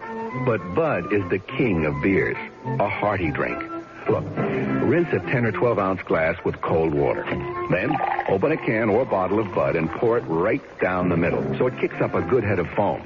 But 0.45 0.75
Bud 0.75 1.11
is 1.11 1.27
the 1.31 1.39
king 1.39 1.87
of 1.87 1.99
beers, 2.03 2.37
a 2.63 2.87
hearty 2.87 3.31
drink. 3.31 3.70
Look, 4.09 4.23
rinse 4.35 5.13
a 5.13 5.19
10 5.19 5.45
or 5.45 5.51
12 5.51 5.79
ounce 5.79 6.01
glass 6.03 6.35
with 6.43 6.59
cold 6.61 6.93
water. 6.93 7.23
Then 7.69 7.95
open 8.27 8.51
a 8.51 8.57
can 8.57 8.89
or 8.89 9.05
bottle 9.05 9.39
of 9.39 9.53
Bud 9.53 9.75
and 9.75 9.89
pour 9.89 10.17
it 10.17 10.21
right 10.21 10.61
down 10.79 11.09
the 11.09 11.17
middle 11.17 11.43
so 11.57 11.67
it 11.67 11.79
kicks 11.79 12.01
up 12.01 12.13
a 12.13 12.21
good 12.21 12.43
head 12.43 12.59
of 12.59 12.67
foam. 12.69 13.01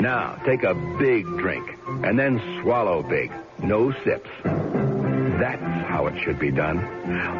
Now, 0.00 0.40
take 0.44 0.62
a 0.62 0.74
big 0.98 1.24
drink 1.38 1.68
and 2.04 2.18
then 2.18 2.40
swallow 2.62 3.02
big. 3.02 3.32
No 3.62 3.92
sips. 4.04 4.28
That's 4.44 5.62
how 5.88 6.06
it 6.06 6.22
should 6.22 6.38
be 6.38 6.50
done. 6.50 6.76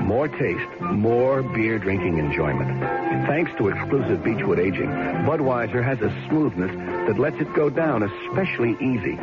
More 0.07 0.27
taste, 0.27 0.81
more 0.81 1.42
beer 1.42 1.79
drinking 1.79 2.16
enjoyment. 2.18 2.81
Thanks 3.27 3.53
to 3.59 3.68
exclusive 3.68 4.25
Beechwood 4.25 4.59
aging, 4.59 4.88
Budweiser 5.27 5.85
has 5.85 6.01
a 6.01 6.11
smoothness 6.29 6.75
that 7.09 7.18
lets 7.18 7.38
it 7.40 7.53
go 7.53 7.68
down 7.68 8.03
especially 8.03 8.73
easy. 8.81 9.18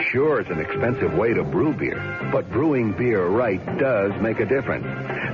Sure, 0.00 0.40
it's 0.40 0.50
an 0.50 0.60
expensive 0.60 1.14
way 1.14 1.32
to 1.32 1.42
brew 1.42 1.72
beer, 1.72 2.28
but 2.32 2.50
brewing 2.50 2.92
beer 2.92 3.26
right 3.26 3.64
does 3.78 4.12
make 4.20 4.40
a 4.40 4.46
difference. 4.46 4.84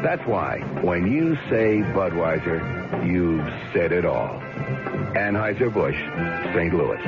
That's 0.03 0.25
why 0.27 0.61
when 0.83 1.11
you 1.11 1.37
say 1.51 1.81
Budweiser, 1.95 3.07
you've 3.07 3.47
said 3.73 3.93
it 3.93 4.05
all. 4.05 4.41
Anheuser-Busch, 5.15 5.97
St. 6.55 6.75
Louis. 6.75 7.03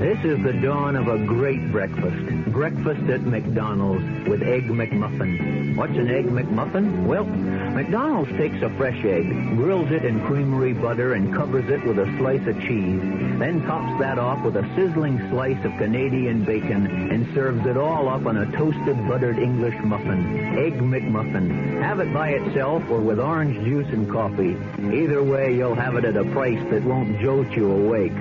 This 0.00 0.38
is 0.38 0.42
the 0.42 0.52
dawn 0.62 0.96
of 0.96 1.08
a 1.08 1.18
great 1.26 1.70
breakfast. 1.70 2.43
Breakfast 2.54 3.10
at 3.10 3.22
McDonald's 3.22 4.28
with 4.28 4.40
Egg 4.44 4.68
McMuffin. 4.68 5.74
What's 5.74 5.96
an 5.96 6.08
Egg 6.08 6.26
McMuffin? 6.26 7.04
Well, 7.04 7.24
McDonald's 7.24 8.30
takes 8.36 8.62
a 8.62 8.70
fresh 8.76 9.04
egg, 9.04 9.28
grills 9.56 9.90
it 9.90 10.04
in 10.04 10.24
creamery 10.24 10.72
butter, 10.72 11.14
and 11.14 11.34
covers 11.34 11.68
it 11.68 11.84
with 11.84 11.98
a 11.98 12.06
slice 12.16 12.46
of 12.46 12.60
cheese, 12.60 13.00
then 13.40 13.60
tops 13.66 13.98
that 13.98 14.20
off 14.20 14.44
with 14.44 14.54
a 14.54 14.62
sizzling 14.76 15.18
slice 15.30 15.58
of 15.64 15.72
Canadian 15.78 16.44
bacon, 16.44 16.86
and 17.10 17.34
serves 17.34 17.66
it 17.66 17.76
all 17.76 18.08
up 18.08 18.24
on 18.24 18.36
a 18.36 18.46
toasted 18.52 19.08
buttered 19.08 19.40
English 19.40 19.74
muffin. 19.82 20.56
Egg 20.56 20.74
McMuffin. 20.74 21.82
Have 21.82 21.98
it 21.98 22.14
by 22.14 22.30
itself 22.30 22.88
or 22.88 23.00
with 23.00 23.18
orange 23.18 23.56
juice 23.64 23.88
and 23.88 24.08
coffee. 24.08 24.56
Either 24.96 25.24
way, 25.24 25.56
you'll 25.56 25.74
have 25.74 25.96
it 25.96 26.04
at 26.04 26.16
a 26.16 26.24
price 26.26 26.62
that 26.70 26.84
won't 26.84 27.20
jolt 27.20 27.50
you 27.50 27.68
awake. 27.68 28.12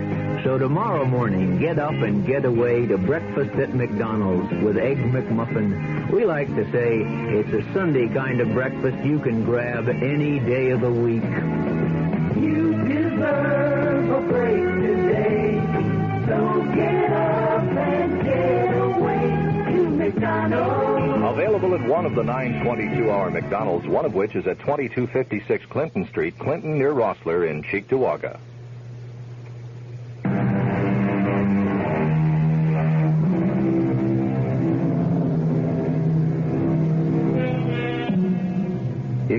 So 0.43 0.57
tomorrow 0.57 1.05
morning, 1.05 1.57
get 1.57 1.79
up 1.79 1.93
and 1.93 2.27
get 2.27 2.43
away 2.43 2.85
to 2.87 2.97
breakfast 2.97 3.51
at 3.51 3.73
McDonald's 3.73 4.51
with 4.61 4.77
Egg 4.77 4.97
McMuffin. 4.97 6.11
We 6.11 6.25
like 6.25 6.53
to 6.55 6.69
say 6.69 6.99
it's 6.99 7.53
a 7.53 7.73
Sunday 7.73 8.09
kind 8.09 8.41
of 8.41 8.51
breakfast 8.51 8.97
you 9.05 9.19
can 9.19 9.45
grab 9.45 9.87
any 9.87 10.39
day 10.41 10.71
of 10.71 10.81
the 10.81 10.91
week. 10.91 11.23
You 12.43 12.73
deserve 12.83 14.09
a 14.09 14.21
break 14.27 14.63
today. 14.85 15.61
So 16.27 16.61
get 16.75 17.11
up 17.13 17.63
and 17.63 18.23
get 18.23 18.77
away 18.81 19.73
to 19.73 19.89
McDonald's. 19.91 21.23
Available 21.37 21.73
at 21.73 21.87
one 21.87 22.05
of 22.05 22.15
the 22.15 22.23
922-hour 22.23 23.31
McDonald's, 23.31 23.87
one 23.87 24.03
of 24.03 24.13
which 24.13 24.35
is 24.35 24.45
at 24.45 24.59
2256 24.59 25.65
Clinton 25.67 26.05
Street, 26.09 26.37
Clinton 26.37 26.77
near 26.77 26.91
Rossler 26.91 27.49
in 27.49 27.63
Cheektowaga. 27.63 28.37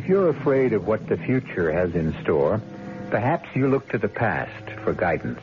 If 0.04 0.10
you're 0.10 0.28
afraid 0.28 0.74
of 0.74 0.86
what 0.86 1.08
the 1.08 1.16
future 1.16 1.72
has 1.72 1.94
in 1.94 2.14
store, 2.20 2.60
perhaps 3.08 3.48
you 3.54 3.68
look 3.68 3.88
to 3.88 3.96
the 3.96 4.06
past 4.06 4.68
for 4.82 4.92
guidance. 4.92 5.40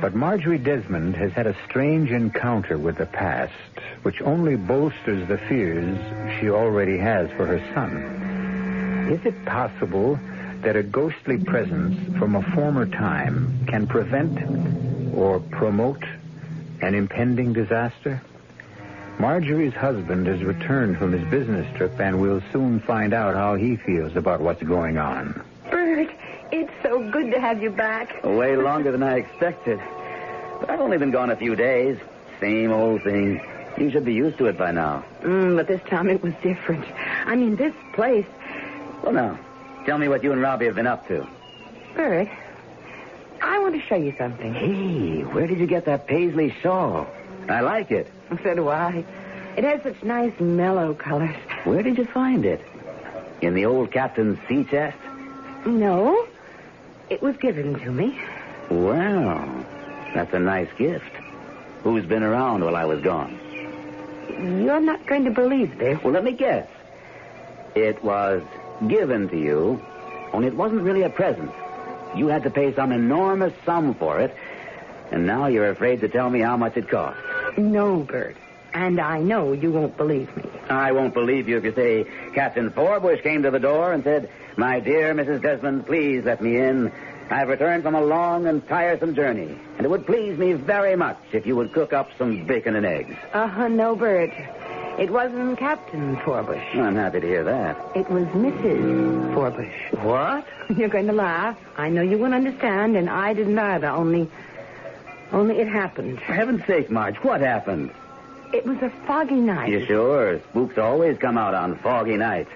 But 0.00 0.14
Marjorie 0.14 0.56
Desmond 0.56 1.14
has 1.16 1.30
had 1.32 1.46
a 1.46 1.54
strange 1.68 2.10
encounter 2.10 2.78
with 2.78 2.96
the 2.96 3.04
past, 3.04 3.52
which 4.00 4.22
only 4.22 4.56
bolsters 4.56 5.28
the 5.28 5.36
fears 5.36 5.98
she 6.40 6.48
already 6.48 6.96
has 6.96 7.30
for 7.32 7.44
her 7.44 7.60
son. 7.74 9.10
Is 9.12 9.26
it 9.26 9.44
possible 9.44 10.18
that 10.62 10.76
a 10.76 10.82
ghostly 10.82 11.36
presence 11.36 12.16
from 12.16 12.36
a 12.36 12.42
former 12.54 12.86
time 12.86 13.66
can 13.66 13.86
prevent 13.86 15.14
or 15.14 15.38
promote 15.38 16.02
an 16.80 16.94
impending 16.94 17.52
disaster? 17.52 18.22
Marjorie's 19.20 19.74
husband 19.74 20.26
has 20.26 20.42
returned 20.42 20.96
from 20.96 21.12
his 21.12 21.22
business 21.30 21.66
trip, 21.76 22.00
and 22.00 22.22
we'll 22.22 22.42
soon 22.52 22.80
find 22.80 23.12
out 23.12 23.34
how 23.34 23.54
he 23.54 23.76
feels 23.76 24.16
about 24.16 24.40
what's 24.40 24.62
going 24.62 24.96
on. 24.96 25.44
Bert, 25.70 26.10
it's 26.50 26.72
so 26.82 27.06
good 27.10 27.30
to 27.32 27.38
have 27.38 27.62
you 27.62 27.68
back. 27.68 28.24
Way 28.24 28.56
longer 28.56 28.90
than 28.90 29.02
I 29.02 29.18
expected. 29.18 29.78
But 30.58 30.70
I've 30.70 30.80
only 30.80 30.96
been 30.96 31.10
gone 31.10 31.28
a 31.28 31.36
few 31.36 31.54
days. 31.54 31.98
Same 32.40 32.72
old 32.72 33.02
thing. 33.02 33.46
You 33.76 33.90
should 33.90 34.06
be 34.06 34.14
used 34.14 34.38
to 34.38 34.46
it 34.46 34.56
by 34.56 34.72
now. 34.72 35.04
Mm, 35.20 35.54
but 35.54 35.68
this 35.68 35.82
time 35.82 36.08
it 36.08 36.22
was 36.22 36.32
different. 36.42 36.86
I 37.26 37.36
mean, 37.36 37.56
this 37.56 37.74
place. 37.92 38.26
Well, 39.02 39.12
now, 39.12 39.38
tell 39.84 39.98
me 39.98 40.08
what 40.08 40.24
you 40.24 40.32
and 40.32 40.40
Robbie 40.40 40.64
have 40.64 40.76
been 40.76 40.86
up 40.86 41.06
to. 41.08 41.28
Bert, 41.94 42.28
I 43.42 43.58
want 43.58 43.74
to 43.74 43.82
show 43.82 43.96
you 43.96 44.14
something. 44.16 44.54
Hey, 44.54 45.24
where 45.24 45.46
did 45.46 45.58
you 45.58 45.66
get 45.66 45.84
that 45.84 46.06
paisley 46.06 46.54
shawl? 46.62 47.06
I 47.48 47.60
like 47.60 47.90
it. 47.90 48.06
So 48.42 48.54
do 48.54 48.68
I. 48.68 49.04
It 49.56 49.64
has 49.64 49.82
such 49.82 50.02
nice 50.02 50.38
mellow 50.38 50.94
colors. 50.94 51.34
Where 51.64 51.82
did 51.82 51.98
you 51.98 52.04
find 52.06 52.44
it? 52.44 52.60
In 53.40 53.54
the 53.54 53.66
old 53.66 53.90
captain's 53.90 54.38
sea 54.48 54.64
chest? 54.64 54.96
No, 55.66 56.26
it 57.08 57.20
was 57.20 57.36
given 57.36 57.78
to 57.80 57.90
me. 57.90 58.18
Well, 58.70 59.66
that's 60.14 60.32
a 60.32 60.38
nice 60.38 60.68
gift. 60.78 61.10
Who's 61.82 62.04
been 62.06 62.22
around 62.22 62.64
while 62.64 62.76
I 62.76 62.84
was 62.84 63.00
gone? 63.02 63.38
You're 64.28 64.80
not 64.80 65.04
going 65.06 65.24
to 65.24 65.30
believe 65.30 65.78
this. 65.78 66.02
Well, 66.02 66.12
let 66.12 66.24
me 66.24 66.32
guess. 66.32 66.68
It 67.74 68.02
was 68.04 68.42
given 68.86 69.28
to 69.28 69.38
you, 69.38 69.84
only 70.32 70.48
it 70.48 70.56
wasn't 70.56 70.82
really 70.82 71.02
a 71.02 71.10
present. 71.10 71.50
You 72.14 72.28
had 72.28 72.42
to 72.44 72.50
pay 72.50 72.74
some 72.74 72.92
enormous 72.92 73.52
sum 73.64 73.94
for 73.94 74.20
it, 74.20 74.34
and 75.10 75.26
now 75.26 75.46
you're 75.46 75.70
afraid 75.70 76.00
to 76.00 76.08
tell 76.08 76.30
me 76.30 76.40
how 76.40 76.56
much 76.56 76.76
it 76.76 76.88
cost. 76.88 77.18
No, 77.60 77.98
Bert. 77.98 78.36
And 78.72 79.00
I 79.00 79.18
know 79.20 79.52
you 79.52 79.72
won't 79.72 79.96
believe 79.96 80.34
me. 80.36 80.44
I 80.68 80.92
won't 80.92 81.12
believe 81.12 81.48
you 81.48 81.58
if 81.58 81.64
you 81.64 81.74
say 81.74 82.06
Captain 82.34 82.70
Forbush 82.70 83.22
came 83.22 83.42
to 83.42 83.50
the 83.50 83.58
door 83.58 83.92
and 83.92 84.04
said, 84.04 84.30
My 84.56 84.80
dear 84.80 85.12
Mrs. 85.14 85.42
Desmond, 85.42 85.86
please 85.86 86.24
let 86.24 86.40
me 86.40 86.56
in. 86.56 86.92
I've 87.30 87.48
returned 87.48 87.82
from 87.82 87.94
a 87.94 88.00
long 88.00 88.46
and 88.46 88.66
tiresome 88.66 89.14
journey, 89.14 89.56
and 89.76 89.84
it 89.84 89.88
would 89.88 90.06
please 90.06 90.36
me 90.38 90.52
very 90.54 90.96
much 90.96 91.18
if 91.32 91.46
you 91.46 91.54
would 91.56 91.72
cook 91.72 91.92
up 91.92 92.10
some 92.18 92.44
bacon 92.44 92.74
and 92.74 92.86
eggs. 92.86 93.16
Uh-huh, 93.32 93.68
no, 93.68 93.94
Bert. 93.94 94.30
It 94.98 95.10
wasn't 95.10 95.58
Captain 95.58 96.16
Forbush. 96.16 96.76
I'm 96.76 96.96
happy 96.96 97.20
to 97.20 97.26
hear 97.26 97.44
that. 97.44 97.76
It 97.94 98.10
was 98.10 98.24
Mrs. 98.28 99.34
Forbush. 99.34 100.04
What? 100.04 100.46
You're 100.76 100.88
going 100.88 101.06
to 101.06 101.12
laugh. 101.12 101.56
I 101.76 101.88
know 101.88 102.02
you 102.02 102.18
won't 102.18 102.34
understand, 102.34 102.96
and 102.96 103.08
I 103.08 103.32
didn't 103.32 103.58
either, 103.58 103.86
only... 103.88 104.28
Only 105.32 105.58
it 105.60 105.68
happened. 105.68 106.18
For 106.20 106.32
heaven's 106.32 106.64
sake, 106.66 106.90
Marge, 106.90 107.16
what 107.18 107.40
happened? 107.40 107.92
It 108.52 108.66
was 108.66 108.78
a 108.82 108.90
foggy 109.06 109.36
night. 109.36 109.68
You 109.70 109.86
sure? 109.86 110.40
Spooks 110.50 110.76
always 110.76 111.18
come 111.18 111.38
out 111.38 111.54
on 111.54 111.76
foggy 111.78 112.16
nights. 112.16 112.50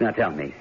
Now 0.00 0.10
tell 0.10 0.30
me, 0.30 0.54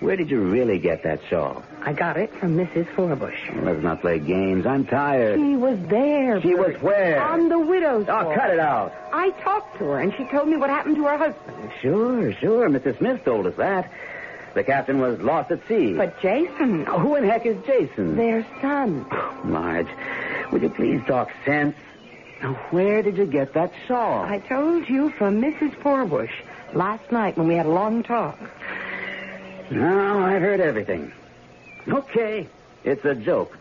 where 0.00 0.16
did 0.16 0.28
you 0.30 0.40
really 0.40 0.78
get 0.80 1.04
that 1.04 1.20
shawl? 1.30 1.62
I 1.82 1.92
got 1.92 2.16
it 2.16 2.34
from 2.34 2.56
Mrs. 2.56 2.86
Forbush. 2.94 3.64
Let's 3.64 3.82
not 3.82 4.00
play 4.00 4.18
games. 4.18 4.66
I'm 4.66 4.84
tired. 4.86 5.38
She 5.38 5.54
was 5.56 5.78
there. 5.88 6.40
She 6.40 6.54
Bert. 6.54 6.74
was 6.74 6.82
where? 6.82 7.22
On 7.22 7.48
the 7.48 7.58
widow's 7.60 8.06
Oh, 8.08 8.12
hall. 8.24 8.34
cut 8.34 8.50
it 8.50 8.58
out. 8.58 8.92
I 9.12 9.30
talked 9.42 9.78
to 9.78 9.84
her, 9.84 10.00
and 10.00 10.12
she 10.16 10.24
told 10.24 10.48
me 10.48 10.56
what 10.56 10.70
happened 10.70 10.96
to 10.96 11.04
her 11.04 11.16
husband. 11.16 11.70
Sure, 11.80 12.32
sure. 12.34 12.68
Mrs. 12.68 12.98
Smith 12.98 13.24
told 13.24 13.46
us 13.46 13.54
that. 13.56 13.90
The 14.54 14.64
captain 14.64 14.98
was 15.00 15.20
lost 15.20 15.52
at 15.52 15.60
sea. 15.68 15.92
But 15.94 16.20
Jason, 16.20 16.86
Who 16.86 17.14
in 17.14 17.22
heck 17.24 17.46
is 17.46 17.56
Jason? 17.64 18.16
their 18.16 18.44
son. 18.60 19.06
Oh, 19.12 19.40
Marge, 19.44 19.86
would 20.52 20.62
you 20.62 20.70
please 20.70 21.00
talk 21.06 21.30
sense? 21.44 21.74
Now, 22.42 22.54
where 22.70 23.02
did 23.02 23.16
you 23.16 23.26
get 23.26 23.54
that 23.54 23.72
shawl? 23.86 24.24
I 24.24 24.38
told 24.38 24.88
you 24.88 25.10
from 25.10 25.40
Mrs. 25.42 25.74
Forbush 25.82 26.30
last 26.72 27.10
night 27.10 27.36
when 27.36 27.48
we 27.48 27.54
had 27.54 27.66
a 27.66 27.70
long 27.70 28.02
talk. 28.02 28.38
Now, 29.70 30.20
I've 30.20 30.40
heard 30.40 30.60
everything. 30.60 31.12
Okay, 31.88 32.46
it's 32.84 33.04
a 33.04 33.14
joke. 33.14 33.58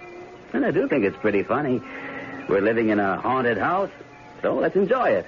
And 0.53 0.65
I 0.65 0.71
do 0.71 0.87
think 0.87 1.03
it's 1.03 1.17
pretty 1.17 1.43
funny. 1.43 1.81
We're 2.47 2.61
living 2.61 2.89
in 2.89 2.99
a 2.99 3.17
haunted 3.19 3.57
house, 3.57 3.89
so 4.41 4.55
let's 4.55 4.75
enjoy 4.75 5.09
it. 5.09 5.25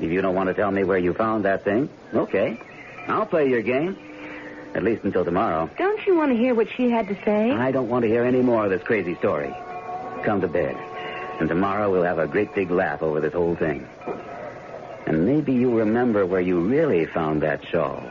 If 0.00 0.10
you 0.10 0.20
don't 0.22 0.34
want 0.34 0.48
to 0.48 0.54
tell 0.54 0.70
me 0.70 0.84
where 0.84 0.98
you 0.98 1.12
found 1.12 1.44
that 1.44 1.64
thing, 1.64 1.88
okay. 2.14 2.60
I'll 3.06 3.26
play 3.26 3.48
your 3.48 3.62
game. 3.62 3.96
At 4.74 4.82
least 4.84 5.02
until 5.04 5.24
tomorrow. 5.24 5.70
Don't 5.78 6.06
you 6.06 6.16
want 6.16 6.30
to 6.30 6.36
hear 6.36 6.54
what 6.54 6.68
she 6.76 6.90
had 6.90 7.08
to 7.08 7.14
say? 7.24 7.50
I 7.50 7.70
don't 7.70 7.88
want 7.88 8.02
to 8.02 8.08
hear 8.08 8.24
any 8.24 8.42
more 8.42 8.64
of 8.64 8.70
this 8.70 8.82
crazy 8.82 9.14
story. 9.16 9.54
Come 10.24 10.40
to 10.42 10.48
bed. 10.48 10.76
And 11.40 11.48
tomorrow 11.48 11.90
we'll 11.90 12.02
have 12.02 12.18
a 12.18 12.26
great 12.26 12.54
big 12.54 12.70
laugh 12.70 13.02
over 13.02 13.20
this 13.20 13.32
whole 13.32 13.54
thing. 13.56 13.88
And 15.06 15.24
maybe 15.24 15.52
you'll 15.54 15.74
remember 15.76 16.26
where 16.26 16.40
you 16.40 16.60
really 16.60 17.06
found 17.06 17.42
that 17.42 17.64
shawl. 17.64 18.02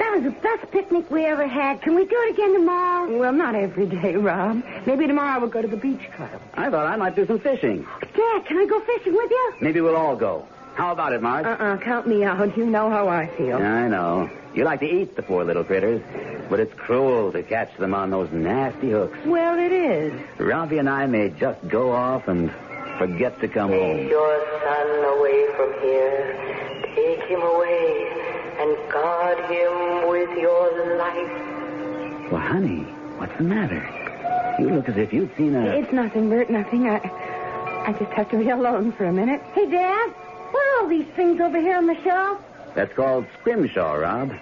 That 0.00 0.12
was 0.14 0.24
the 0.24 0.30
best 0.40 0.70
picnic 0.70 1.10
we 1.10 1.24
ever 1.26 1.46
had. 1.46 1.82
Can 1.82 1.94
we 1.94 2.04
do 2.04 2.16
it 2.16 2.34
again 2.34 2.54
tomorrow? 2.54 3.18
Well, 3.18 3.32
not 3.32 3.54
every 3.54 3.86
day, 3.86 4.16
Rob. 4.16 4.62
Maybe 4.86 5.06
tomorrow 5.06 5.40
we'll 5.40 5.50
go 5.50 5.62
to 5.62 5.68
the 5.68 5.76
beach 5.76 6.10
club. 6.16 6.40
I 6.54 6.70
thought 6.70 6.86
I 6.86 6.96
might 6.96 7.16
do 7.16 7.26
some 7.26 7.40
fishing. 7.40 7.86
Dad, 8.00 8.46
can 8.46 8.56
I 8.56 8.66
go 8.66 8.80
fishing 8.80 9.14
with 9.14 9.30
you? 9.30 9.54
Maybe 9.60 9.80
we'll 9.80 9.96
all 9.96 10.16
go. 10.16 10.46
How 10.74 10.92
about 10.92 11.12
it, 11.12 11.20
Marge? 11.20 11.44
Uh-uh, 11.44 11.78
count 11.78 12.06
me 12.06 12.24
out. 12.24 12.56
You 12.56 12.64
know 12.64 12.88
how 12.88 13.08
I 13.08 13.26
feel. 13.36 13.56
I 13.58 13.88
know. 13.88 14.30
You 14.54 14.64
like 14.64 14.80
to 14.80 14.86
eat 14.86 15.14
the 15.14 15.22
poor 15.22 15.44
little 15.44 15.62
critters, 15.62 16.02
but 16.48 16.58
it's 16.58 16.74
cruel 16.74 17.30
to 17.32 17.42
catch 17.42 17.76
them 17.78 17.94
on 17.94 18.10
those 18.10 18.30
nasty 18.32 18.90
hooks. 18.90 19.18
Well, 19.24 19.58
it 19.58 19.70
is. 19.72 20.12
Robbie 20.38 20.78
and 20.78 20.88
I 20.88 21.06
may 21.06 21.30
just 21.30 21.66
go 21.68 21.92
off 21.92 22.26
and 22.26 22.50
forget 22.98 23.40
to 23.40 23.48
come 23.48 23.70
home. 23.70 23.96
Take 23.96 24.10
your 24.10 24.60
son 24.62 25.04
away 25.18 25.46
from 25.56 25.72
here. 25.80 26.82
Take 26.96 27.22
him 27.28 27.40
away 27.40 28.10
and 28.58 28.92
guard 28.92 29.38
him 29.50 30.08
with 30.08 30.36
your 30.38 30.96
life. 30.98 32.32
Well, 32.32 32.40
honey, 32.40 32.82
what's 33.18 33.36
the 33.38 33.44
matter? 33.44 33.86
You 34.58 34.70
look 34.70 34.88
as 34.88 34.96
if 34.96 35.12
you'd 35.12 35.34
seen 35.36 35.54
a. 35.54 35.64
It's 35.78 35.92
nothing, 35.92 36.28
Bert, 36.28 36.50
nothing. 36.50 36.88
I, 36.88 36.98
I 37.86 37.92
just 37.92 38.10
have 38.12 38.28
to 38.32 38.38
be 38.38 38.50
alone 38.50 38.92
for 38.92 39.04
a 39.04 39.12
minute. 39.12 39.40
Hey, 39.54 39.70
Dad, 39.70 40.10
what 40.50 40.66
are 40.66 40.82
all 40.82 40.88
these 40.88 41.06
things 41.14 41.40
over 41.40 41.60
here 41.60 41.76
on 41.76 41.86
the 41.86 41.96
shelf? 42.02 42.42
That's 42.74 42.92
called 42.94 43.26
scrimshaw, 43.40 43.94
Rob. 43.94 44.32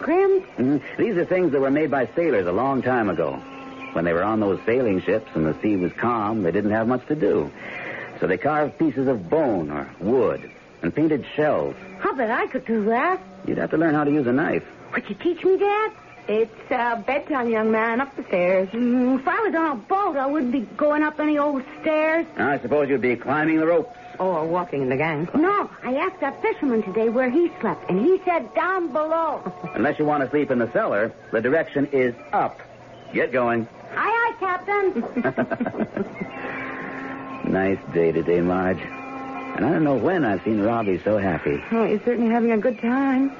Grim, 0.00 0.42
Mhm. 0.58 0.80
These 0.96 1.16
are 1.16 1.24
things 1.24 1.52
that 1.52 1.60
were 1.60 1.70
made 1.70 1.90
by 1.90 2.06
sailors 2.14 2.46
a 2.46 2.52
long 2.52 2.82
time 2.82 3.08
ago. 3.08 3.38
When 3.92 4.04
they 4.04 4.12
were 4.12 4.22
on 4.22 4.40
those 4.40 4.60
sailing 4.64 5.00
ships 5.02 5.30
and 5.34 5.44
the 5.46 5.54
sea 5.60 5.76
was 5.76 5.92
calm, 5.94 6.42
they 6.42 6.50
didn't 6.52 6.70
have 6.70 6.86
much 6.86 7.04
to 7.06 7.14
do. 7.14 7.50
So 8.20 8.26
they 8.26 8.36
carved 8.38 8.78
pieces 8.78 9.08
of 9.08 9.28
bone 9.28 9.70
or 9.70 9.88
wood 10.00 10.50
and 10.82 10.94
painted 10.94 11.24
shells. 11.34 11.74
I 12.04 12.12
bet 12.12 12.30
I 12.30 12.46
could 12.46 12.64
do 12.64 12.84
that. 12.86 13.18
You'd 13.46 13.58
have 13.58 13.70
to 13.70 13.76
learn 13.76 13.94
how 13.94 14.04
to 14.04 14.10
use 14.10 14.26
a 14.26 14.32
knife. 14.32 14.64
Would 14.94 15.08
you 15.08 15.14
teach 15.16 15.44
me, 15.44 15.56
Dad? 15.58 15.90
it's 16.28 16.70
uh, 16.70 16.96
bedtime, 17.06 17.48
young 17.48 17.70
man. 17.72 18.00
Up 18.02 18.14
the 18.14 18.22
stairs. 18.24 18.68
Mm, 18.70 19.18
if 19.18 19.26
I 19.26 19.40
was 19.40 19.54
on 19.54 19.72
a 19.72 19.74
boat, 19.76 20.16
I 20.16 20.26
wouldn't 20.26 20.52
be 20.52 20.60
going 20.76 21.02
up 21.02 21.18
any 21.18 21.38
old 21.38 21.62
stairs. 21.80 22.26
I 22.36 22.58
suppose 22.58 22.88
you'd 22.90 23.00
be 23.00 23.16
climbing 23.16 23.58
the 23.60 23.66
ropes. 23.66 23.96
Oh, 24.20 24.30
or 24.32 24.46
walking 24.46 24.82
in 24.82 24.88
the 24.88 24.96
gang. 24.96 25.28
No, 25.34 25.70
I 25.84 25.94
asked 25.94 26.20
that 26.20 26.40
fisherman 26.42 26.82
today 26.82 27.08
where 27.08 27.30
he 27.30 27.50
slept, 27.60 27.88
and 27.88 28.00
he 28.00 28.20
said 28.24 28.52
down 28.54 28.92
below. 28.92 29.40
Unless 29.74 29.98
you 29.98 30.04
want 30.04 30.24
to 30.24 30.30
sleep 30.30 30.50
in 30.50 30.58
the 30.58 30.70
cellar, 30.72 31.12
the 31.32 31.40
direction 31.40 31.86
is 31.92 32.14
up. 32.32 32.60
Get 33.12 33.32
going. 33.32 33.66
aye, 33.96 34.32
aye, 34.32 34.36
Captain. 34.40 36.04
Nice 37.48 37.78
day 37.94 38.12
today, 38.12 38.42
Marge. 38.42 38.80
And 38.80 39.64
I 39.64 39.70
don't 39.72 39.82
know 39.82 39.94
when 39.96 40.22
I've 40.24 40.42
seen 40.44 40.60
Robbie 40.60 41.00
so 41.02 41.16
happy. 41.16 41.62
Oh, 41.72 41.86
he's 41.86 42.00
certainly 42.04 42.30
having 42.30 42.52
a 42.52 42.58
good 42.58 42.78
time. 42.78 43.34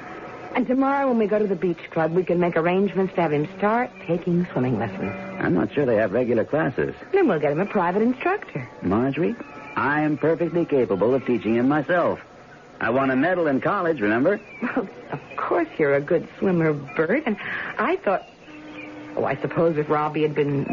And 0.55 0.67
tomorrow, 0.67 1.09
when 1.09 1.19
we 1.19 1.27
go 1.27 1.39
to 1.39 1.47
the 1.47 1.55
beach 1.55 1.91
club, 1.91 2.13
we 2.13 2.25
can 2.25 2.41
make 2.41 2.57
arrangements 2.57 3.15
to 3.17 3.21
have 3.23 3.33
him 3.35 3.47
start 3.59 3.91
taking 4.07 4.47
swimming 4.53 4.79
lessons. 4.79 5.13
I'm 5.39 5.53
not 5.53 5.75
sure 5.75 5.85
they 5.85 5.97
have 5.97 6.13
regular 6.13 6.45
classes. 6.45 6.95
Then 7.13 7.29
we'll 7.29 7.39
get 7.39 7.53
him 7.53 7.61
a 7.61 7.67
private 7.67 8.01
instructor. 8.01 8.67
Marjorie, 8.81 9.37
I 9.79 10.01
am 10.01 10.19
perfectly 10.19 10.65
capable 10.65 11.15
of 11.15 11.25
teaching 11.25 11.55
him 11.55 11.69
myself. 11.69 12.19
I 12.81 12.91
won 12.91 13.13
a 13.13 13.17
medal 13.17 13.47
in 13.47 13.61
college, 13.61 14.01
remember? 14.01 14.41
Well, 14.61 14.89
of 15.13 15.21
course 15.37 15.69
you're 15.79 15.95
a 15.95 16.01
good 16.01 16.29
swimmer, 16.39 16.73
Bert. 16.73 17.23
And 17.27 17.37
I 17.79 17.95
thought, 17.97 18.27
oh, 19.17 19.25
I 19.25 19.37
suppose 19.37 19.77
if 19.77 19.89
Robbie 19.89 20.23
had 20.23 20.35
been 20.35 20.67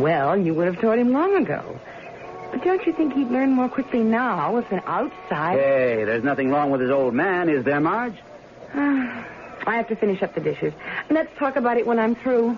well, 0.00 0.36
you 0.36 0.54
would 0.54 0.66
have 0.66 0.80
taught 0.80 1.00
him 1.00 1.12
long 1.12 1.34
ago. 1.34 1.80
But 2.52 2.62
don't 2.62 2.86
you 2.86 2.92
think 2.92 3.12
he'd 3.14 3.28
learn 3.28 3.50
more 3.50 3.68
quickly 3.68 4.04
now 4.04 4.54
with 4.54 4.70
an 4.70 4.82
outside? 4.86 5.58
Hey, 5.58 6.04
there's 6.04 6.22
nothing 6.22 6.50
wrong 6.50 6.70
with 6.70 6.80
his 6.80 6.90
old 6.90 7.14
man, 7.14 7.48
is 7.48 7.64
there, 7.64 7.80
Marge? 7.80 8.14
I 8.74 9.24
have 9.66 9.88
to 9.88 9.96
finish 9.96 10.22
up 10.22 10.34
the 10.36 10.40
dishes. 10.40 10.72
Let's 11.10 11.36
talk 11.38 11.56
about 11.56 11.76
it 11.76 11.86
when 11.86 11.98
I'm 11.98 12.14
through. 12.14 12.56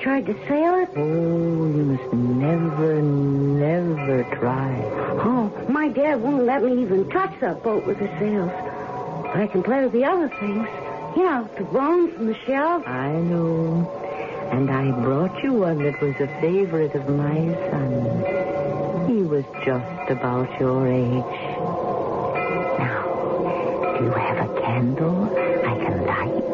Tried 0.00 0.24
to 0.26 0.32
sail 0.48 0.74
it? 0.76 0.88
Oh, 0.96 1.66
you 1.76 1.84
must 1.84 2.12
never, 2.12 3.02
never 3.02 4.24
try. 4.36 4.82
Oh, 5.22 5.52
my 5.68 5.88
dad 5.88 6.22
won't 6.22 6.44
let 6.44 6.62
me 6.62 6.80
even 6.82 7.08
touch 7.10 7.38
that 7.40 7.62
boat 7.62 7.86
with 7.86 7.98
the 7.98 8.08
sails. 8.18 8.50
But 9.22 9.36
I 9.36 9.46
can 9.46 9.62
play 9.62 9.82
with 9.82 9.92
the 9.92 10.04
other 10.04 10.28
things. 10.40 10.66
You 11.16 11.24
know, 11.24 11.48
the 11.58 11.64
bones 11.64 12.14
from 12.14 12.26
the 12.26 12.36
shelf. 12.46 12.86
I 12.86 13.12
know. 13.12 13.86
And 14.52 14.70
I 14.70 14.90
brought 14.90 15.42
you 15.42 15.52
one 15.52 15.82
that 15.82 16.00
was 16.00 16.14
a 16.16 16.26
favorite 16.40 16.94
of 16.94 17.08
my 17.08 17.36
son. 17.70 19.06
He 19.08 19.22
was 19.22 19.44
just 19.64 20.10
about 20.10 20.48
your 20.58 20.88
age. 20.88 21.34
Now, 22.78 23.98
do 23.98 24.04
you 24.04 24.10
have 24.12 24.50
a 24.50 24.60
candle 24.60 25.24
I 25.66 25.74
can 25.78 26.06
light? 26.06 26.44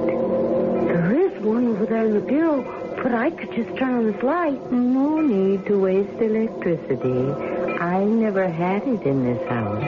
There 0.88 1.12
is 1.14 1.42
one 1.42 1.68
over 1.68 1.86
there 1.86 2.06
in 2.06 2.14
the 2.14 2.20
bureau, 2.20 2.62
but 3.02 3.12
I 3.12 3.30
could 3.30 3.52
just 3.52 3.76
turn 3.76 3.94
on 3.94 4.12
this 4.12 4.22
light. 4.22 4.72
No 4.72 5.20
need 5.20 5.66
to 5.66 5.78
waste 5.78 6.20
electricity. 6.20 7.32
I 7.80 8.04
never 8.04 8.48
had 8.48 8.82
it 8.82 9.02
in 9.02 9.24
this 9.24 9.48
house. 9.48 9.82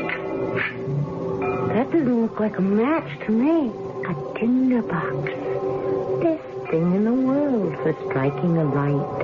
That 1.72 1.90
doesn't 1.90 2.22
look 2.22 2.38
like 2.40 2.58
a 2.58 2.62
match 2.62 3.26
to 3.26 3.32
me. 3.32 3.70
A 4.06 4.38
tinder 4.38 4.82
box. 4.82 5.30
Best 6.22 6.70
thing 6.70 6.94
in 6.94 7.04
the 7.04 7.12
world 7.12 7.74
for 7.82 7.94
striking 8.08 8.56
a 8.56 8.64
light. 8.64 9.18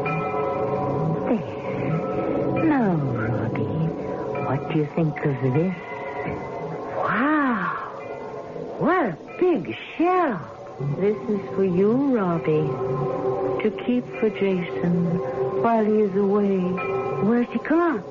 There. 1.29 2.65
Now, 2.65 2.95
Robbie, 2.95 3.89
what 4.47 4.73
do 4.73 4.79
you 4.79 4.87
think 4.95 5.17
of 5.25 5.41
this? 5.55 5.75
Wow. 6.97 7.71
What 8.79 9.07
a 9.07 9.17
big 9.39 9.77
shell. 9.97 10.41
This 10.81 11.17
is 11.29 11.41
for 11.55 11.65
you, 11.65 12.17
Robbie. 12.17 12.67
To 13.63 13.71
keep 13.87 14.05
for 14.19 14.29
Jason 14.29 15.19
while 15.63 15.85
he 15.85 16.01
is 16.01 16.17
away. 16.17 16.59
Where's 17.23 17.47
he 17.49 17.61
gone? 17.61 18.03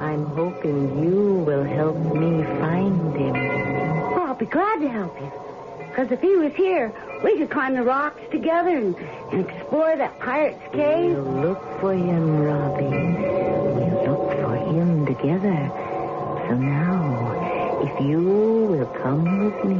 I'm 0.00 0.24
hoping 0.26 1.02
you 1.02 1.42
will 1.44 1.64
help 1.64 1.96
me 1.96 2.44
find 2.60 3.16
him. 3.16 3.34
Oh, 4.14 4.26
I'll 4.28 4.34
be 4.34 4.46
glad 4.46 4.80
to 4.80 4.88
help 4.88 5.20
you. 5.20 5.32
Because 5.88 6.12
if 6.12 6.20
he 6.20 6.36
was 6.36 6.52
here, 6.54 6.92
we 7.24 7.36
could 7.36 7.50
climb 7.50 7.74
the 7.74 7.82
rocks 7.82 8.20
together 8.30 8.76
and, 8.76 8.94
and 9.32 9.48
explore 9.48 9.96
that 9.96 10.20
pirate's 10.20 10.62
cave. 10.72 11.16
We'll 11.16 11.48
look 11.48 11.80
for 11.80 11.94
him, 11.94 12.42
Robbie. 12.42 12.84
We'll 12.84 14.06
look 14.06 14.30
for 14.40 14.56
him 14.56 15.04
together. 15.04 15.70
So 16.48 16.54
now, 16.54 17.82
if 17.82 18.06
you 18.06 18.22
will 18.22 18.86
come 18.86 19.46
with 19.46 19.64
me. 19.64 19.76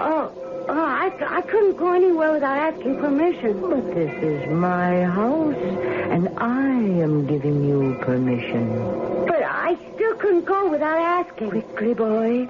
Oh, 0.00 0.32
oh 0.74 0.84
I, 0.84 1.12
I 1.38 1.40
couldn't 1.42 1.76
go 1.76 1.92
anywhere 1.92 2.32
without 2.32 2.56
asking 2.74 2.98
permission. 2.98 3.60
But 3.60 3.94
this 3.94 4.22
is 4.22 4.48
my 4.50 5.02
house, 5.04 5.54
and 5.56 6.28
I 6.38 6.68
am 7.04 7.26
giving 7.26 7.64
you 7.64 7.96
permission. 8.02 8.68
But 9.26 9.42
I 9.42 9.76
still 9.94 10.14
couldn't 10.16 10.44
go 10.44 10.70
without 10.70 10.98
asking. 10.98 11.50
Quickly, 11.50 11.94
boy. 11.94 12.48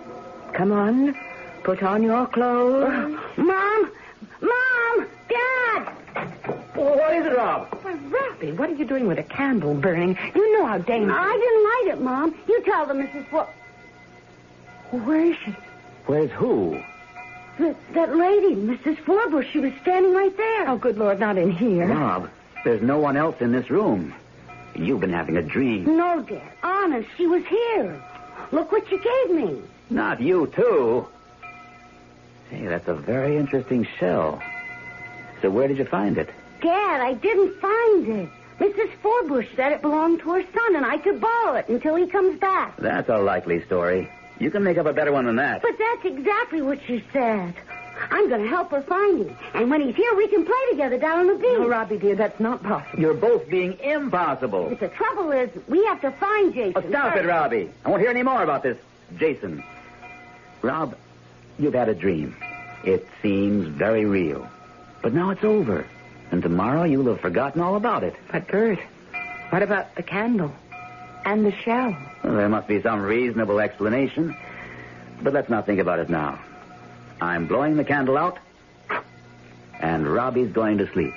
Come 0.53 0.73
on. 0.73 1.17
Put 1.65 1.83
on 1.83 2.03
your 2.03 2.27
clothes. 2.27 2.85
Oh, 2.87 3.33
Mom! 3.37 3.91
Mom! 4.41 5.09
Dad! 5.29 5.95
what 6.75 7.15
is 7.17 7.27
it, 7.27 7.37
Rob? 7.37 7.69
Why, 7.83 7.95
Robbie, 7.95 8.53
what 8.53 8.69
are 8.71 8.75
you 8.75 8.85
doing 8.85 9.07
with 9.07 9.19
a 9.19 9.23
candle 9.23 9.75
burning? 9.75 10.19
You 10.35 10.53
know 10.59 10.67
how 10.67 10.79
dangerous. 10.79 11.17
I 11.19 11.33
didn't 11.33 11.65
light 11.65 11.99
it, 11.99 12.01
Mom. 12.05 12.35
You 12.49 12.63
tell 12.65 12.87
them, 12.87 12.99
Mrs. 13.07 13.27
Fo- 13.31 13.49
Where 14.99 15.25
is 15.25 15.37
she? 15.45 15.57
Where's 16.07 16.31
who? 16.33 16.81
That, 17.59 17.77
that 17.95 18.17
lady, 18.17 18.57
Mrs. 18.57 18.97
Forbush. 19.05 19.51
She 19.53 19.61
was 19.61 19.73
standing 19.83 20.13
right 20.13 20.37
there. 20.37 20.69
Oh, 20.69 20.77
good 20.77 20.99
Lord, 20.99 21.21
not 21.21 21.39
in 21.39 21.53
here. 21.53 21.87
Rob, 21.87 22.29
there's 22.65 22.83
no 22.83 22.99
one 22.99 23.17
else 23.17 23.37
in 23.41 23.53
this 23.53 23.71
room. 23.71 24.13
You've 24.75 25.01
been 25.01 25.13
having 25.13 25.37
a 25.37 25.43
dream. 25.43 25.97
No, 25.97 26.23
dear. 26.23 26.43
Honest, 26.63 27.09
she 27.17 27.27
was 27.27 27.45
here. 27.47 28.03
Look 28.51 28.73
what 28.73 28.91
you 28.91 28.99
gave 28.99 29.37
me. 29.37 29.63
Not 29.89 30.21
you, 30.21 30.49
too. 30.49 31.07
Hey, 32.51 32.67
that's 32.67 32.89
a 32.89 32.95
very 32.95 33.37
interesting 33.37 33.87
shell. 33.99 34.43
So 35.43 35.51
where 35.51 35.69
did 35.69 35.79
you 35.79 35.85
find 35.85 36.19
it? 36.19 36.31
Dad, 36.61 37.01
I 37.01 37.15
didn't 37.15 37.61
find 37.61 38.09
it. 38.09 38.29
Mrs. 38.59 38.91
Forbush 39.03 39.55
said 39.57 39.73
it 39.73 39.83
belonged 39.83 40.21
to 40.21 40.31
her 40.33 40.43
son, 40.43 40.77
and 40.77 40.87
I 40.87 40.99
could 40.99 41.21
borrow 41.21 41.55
it 41.55 41.69
until 41.69 41.97
he 41.97 42.07
comes 42.07 42.39
back. 42.41 42.77
That's 42.79 43.09
a 43.09 43.19
likely 43.19 43.65
story. 43.65 44.11
You 44.39 44.51
can 44.51 44.65
make 44.65 44.79
up 44.79 44.87
a 44.87 44.93
better 44.93 45.13
one 45.13 45.27
than 45.27 45.37
that. 45.37 45.63
But 45.63 45.79
that's 45.79 46.05
exactly 46.05 46.61
what 46.63 46.81
she 46.87 47.05
said. 47.13 47.55
I'm 48.11 48.29
going 48.29 48.43
to 48.43 48.49
help 48.49 48.71
her 48.73 48.83
find 48.83 49.27
him. 49.27 49.37
And 49.55 49.71
when 49.71 49.81
he's 49.81 49.95
here, 49.95 50.15
we 50.17 50.27
can 50.29 50.45
play 50.45 50.55
together 50.71 50.99
down 50.99 51.21
on 51.21 51.27
the 51.29 51.35
beach. 51.35 51.59
No, 51.59 51.69
Robbie, 51.69 51.99
dear, 51.99 52.17
that's 52.17 52.41
not 52.41 52.63
possible. 52.63 53.01
You're 53.01 53.15
both 53.15 53.49
being 53.49 53.79
impossible. 53.79 54.69
But 54.69 54.81
the 54.81 54.89
trouble 54.89 55.31
is, 55.31 55.51
we 55.69 55.85
have 55.87 56.01
to 56.01 56.11
find 56.13 56.53
Jason. 56.53 56.83
Oh, 56.85 56.89
stop 56.89 57.13
first. 57.13 57.25
it, 57.25 57.29
Robbie. 57.29 57.71
I 57.85 57.89
won't 57.91 58.01
hear 58.01 58.11
any 58.11 58.23
more 58.23 58.43
about 58.43 58.63
this. 58.63 58.77
Jason. 59.17 59.63
Rob, 60.63 60.97
you've 61.59 61.75
had 61.75 61.89
a 61.89 61.95
dream. 61.95 62.37
It 62.85 63.07
seems 63.23 63.69
very 63.69 64.05
real. 64.05 64.49
But 65.03 65.15
now 65.15 65.31
it's 65.31 65.45
over. 65.45 65.87
And 66.31 66.43
tomorrow 66.43 66.83
you'll 66.85 67.07
have 67.07 67.21
forgotten 67.21 67.61
all 67.61 67.77
about 67.77 68.03
it. 68.03 68.17
But, 68.33 68.49
Bert, 68.49 68.81
what 69.51 69.63
about 69.63 69.95
the 69.95 70.03
candle 70.03 70.53
and 71.25 71.45
the 71.45 71.53
shell? 71.53 71.97
Well, 72.23 72.35
there 72.35 72.49
must 72.49 72.69
be 72.69 72.81
some 72.83 73.03
reasonable 73.03 73.61
explanation. 73.61 74.37
But 75.23 75.33
let's 75.33 75.49
not 75.49 75.67
think 75.67 75.81
about 75.81 75.99
it 76.01 76.11
now. 76.11 76.39
I'm 77.21 77.47
blowing 77.47 77.77
the 77.77 77.85
candle 77.85 78.17
out, 78.19 78.39
and 79.81 80.07
Robbie's 80.07 80.53
going 80.53 80.79
to 80.79 80.93
sleep. 80.93 81.15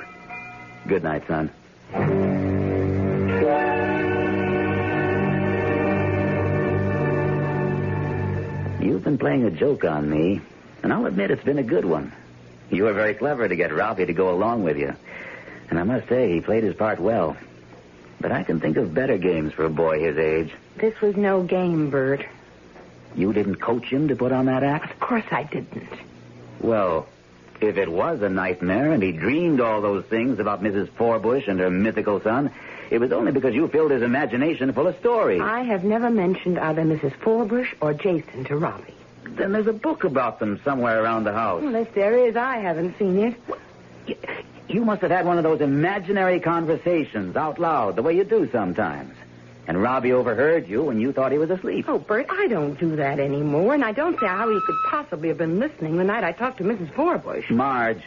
Good 0.88 1.04
night, 1.04 1.28
son. 1.28 1.52
You've 8.82 9.04
been 9.04 9.18
playing 9.18 9.44
a 9.44 9.52
joke 9.52 9.84
on 9.84 10.10
me, 10.10 10.42
and 10.84 10.94
I'll 10.94 11.06
admit 11.06 11.32
it's 11.32 11.44
been 11.44 11.58
a 11.58 11.64
good 11.64 11.84
one. 11.84 12.14
You 12.70 12.84
were 12.84 12.94
very 12.94 13.14
clever 13.14 13.48
to 13.48 13.56
get 13.56 13.74
Robbie 13.74 14.06
to 14.06 14.14
go 14.14 14.30
along 14.30 14.64
with 14.64 14.78
you. 14.78 14.94
And 15.70 15.80
I 15.80 15.84
must 15.84 16.08
say, 16.08 16.34
he 16.34 16.42
played 16.42 16.64
his 16.64 16.76
part 16.76 17.00
well. 17.00 17.36
But 18.20 18.32
I 18.32 18.44
can 18.44 18.60
think 18.60 18.78
of 18.78 18.94
better 18.94 19.18
games 19.18 19.54
for 19.54 19.66
a 19.66 19.70
boy 19.70 20.00
his 20.00 20.18
age. 20.18 20.54
This 20.78 21.00
was 21.02 21.16
no 21.16 21.44
game, 21.44 21.90
Bert. 21.90 22.26
You 23.16 23.34
didn't 23.34 23.56
coach 23.56 23.86
him 23.86 24.08
to 24.08 24.16
put 24.16 24.32
on 24.32 24.46
that 24.46 24.64
act? 24.64 24.92
Of 24.92 25.00
course 25.00 25.26
I 25.32 25.44
didn't. 25.44 25.90
Well, 26.60 27.08
if 27.62 27.78
it 27.78 27.92
was 27.92 28.22
a 28.22 28.30
nightmare 28.30 28.92
and 28.92 29.02
he 29.02 29.12
dreamed 29.12 29.60
all 29.60 29.82
those 29.82 30.06
things 30.06 30.40
about 30.40 30.64
Mrs. 30.64 30.90
Forbush 30.90 31.48
and 31.48 31.60
her 31.60 31.70
mythical 31.70 32.22
son, 32.22 32.52
it 32.90 33.00
was 33.00 33.12
only 33.12 33.32
because 33.32 33.54
you 33.54 33.68
filled 33.68 33.92
his 33.92 34.02
imagination 34.02 34.72
full 34.74 34.88
of 34.88 34.98
stories. 35.00 35.42
I 35.42 35.62
have 35.62 35.84
never 35.84 36.10
mentioned 36.10 36.58
either 36.60 36.84
Mrs. 36.84 37.14
Forbush 37.14 37.74
or 37.82 37.94
Jason 37.94 38.46
to 38.46 38.58
Robbie. 38.58 38.94
Then 39.26 39.52
there's 39.52 39.68
a 39.68 39.74
book 39.74 40.04
about 40.04 40.40
them 40.40 40.60
somewhere 40.64 41.04
around 41.04 41.26
the 41.26 41.34
house. 41.34 41.62
Well, 41.62 41.76
if 41.76 41.94
there 41.94 42.18
is, 42.18 42.36
I 42.36 42.58
haven't 42.58 42.98
seen 42.98 43.36
it. 44.08 44.18
You 44.68 44.84
must 44.84 45.02
have 45.02 45.12
had 45.12 45.26
one 45.26 45.38
of 45.38 45.44
those 45.44 45.62
imaginary 45.62 46.40
conversations 46.40 47.36
out 47.36 47.60
loud, 47.60 47.96
the 47.96 48.04
way 48.04 48.16
you 48.16 48.24
do 48.24 48.50
sometimes. 48.52 49.14
And 49.68 49.82
Robbie 49.82 50.14
overheard 50.14 50.68
you 50.68 50.90
and 50.90 51.02
you 51.02 51.12
thought 51.12 51.32
he 51.32 51.38
was 51.38 51.50
asleep. 51.50 51.86
Oh, 51.90 52.00
Bert, 52.00 52.28
I 52.30 52.48
don't 52.48 52.80
do 52.80 52.96
that 52.96 53.20
anymore, 53.20 53.74
and 53.74 53.84
I 53.84 53.92
don't 53.92 54.18
see 54.18 54.26
how 54.26 54.50
he 54.50 54.60
could 54.66 54.78
possibly 54.90 55.28
have 55.28 55.38
been 55.38 55.60
listening 55.60 55.98
the 55.98 56.06
night 56.06 56.24
I 56.24 56.32
talked 56.32 56.60
to 56.60 56.64
Mrs. 56.64 56.92
Forbush. 56.94 57.50
Marge, 57.50 58.02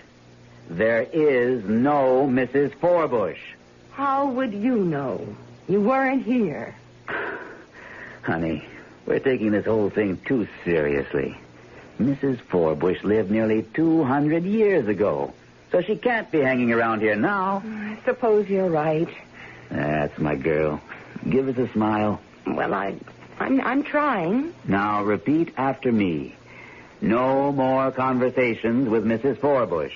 there 0.71 1.03
is 1.13 1.65
no 1.65 2.27
Mrs. 2.27 2.73
Forbush. 2.77 3.39
How 3.93 4.31
would 4.31 4.55
you 4.55 4.77
know? 4.77 5.37
You 5.69 5.83
weren't 5.83 6.25
here. 6.25 6.75
Honey, 8.23 8.65
we're 9.05 9.19
taking 9.19 9.51
this 9.51 9.67
whole 9.67 9.91
thing 9.91 10.19
too 10.25 10.49
seriously. 10.65 11.39
Mrs. 12.01 12.39
Forbush 12.39 13.03
lived 13.03 13.31
nearly 13.31 13.63
200 13.75 14.45
years 14.45 14.89
ago, 14.89 15.35
so 15.71 15.81
she 15.83 15.97
can't 15.97 16.31
be 16.31 16.41
hanging 16.41 16.73
around 16.73 17.01
here 17.01 17.17
now. 17.17 17.63
I 17.65 17.99
suppose 18.05 18.49
you're 18.49 18.69
right. 18.71 19.09
That's 19.71 20.19
my 20.19 20.35
girl. 20.37 20.81
Give 21.29 21.49
us 21.49 21.57
a 21.59 21.73
smile. 21.73 22.21
Well, 22.47 22.75
I, 22.75 22.97
I'm, 23.39 23.61
I'm 23.61 23.83
trying. 23.83 24.53
Now 24.65 25.03
repeat 25.05 25.53
after 25.57 25.93
me. 25.93 26.35
No 27.01 27.53
more 27.53 27.91
conversations 27.93 28.89
with 28.89 29.05
Mrs. 29.05 29.37
Forbush. 29.37 29.93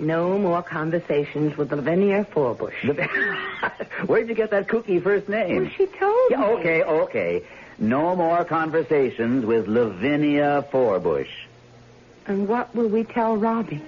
No 0.00 0.38
more 0.38 0.62
conversations 0.62 1.56
with 1.56 1.72
Lavinia 1.72 2.24
Forbush. 2.32 2.72
Where'd 4.06 4.28
you 4.28 4.34
get 4.34 4.50
that 4.52 4.68
kooky 4.68 5.02
first 5.02 5.28
name? 5.28 5.62
Well, 5.62 5.70
she 5.76 5.86
told 5.86 6.30
Yeah, 6.30 6.38
me. 6.38 6.44
okay, 6.44 6.82
okay. 6.84 7.42
No 7.78 8.14
more 8.16 8.44
conversations 8.44 9.44
with 9.44 9.66
Lavinia 9.68 10.64
Forbush. 10.72 11.28
And 12.26 12.46
what 12.48 12.74
will 12.74 12.88
we 12.88 13.04
tell 13.04 13.36
Robbie? 13.36 13.82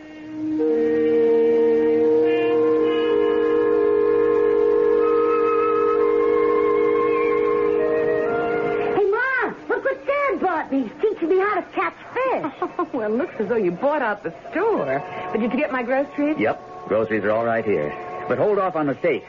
Well, 13.00 13.10
it 13.10 13.16
looks 13.16 13.34
as 13.38 13.48
though 13.48 13.56
you 13.56 13.70
bought 13.70 14.02
out 14.02 14.22
the 14.22 14.34
store. 14.50 15.02
But 15.32 15.40
did 15.40 15.52
you 15.52 15.58
get 15.58 15.72
my 15.72 15.82
groceries? 15.82 16.36
Yep, 16.38 16.86
groceries 16.86 17.24
are 17.24 17.30
all 17.30 17.46
right 17.46 17.64
here. 17.64 17.88
But 18.28 18.36
hold 18.36 18.58
off 18.58 18.76
on 18.76 18.86
the 18.88 18.98
steak. 18.98 19.24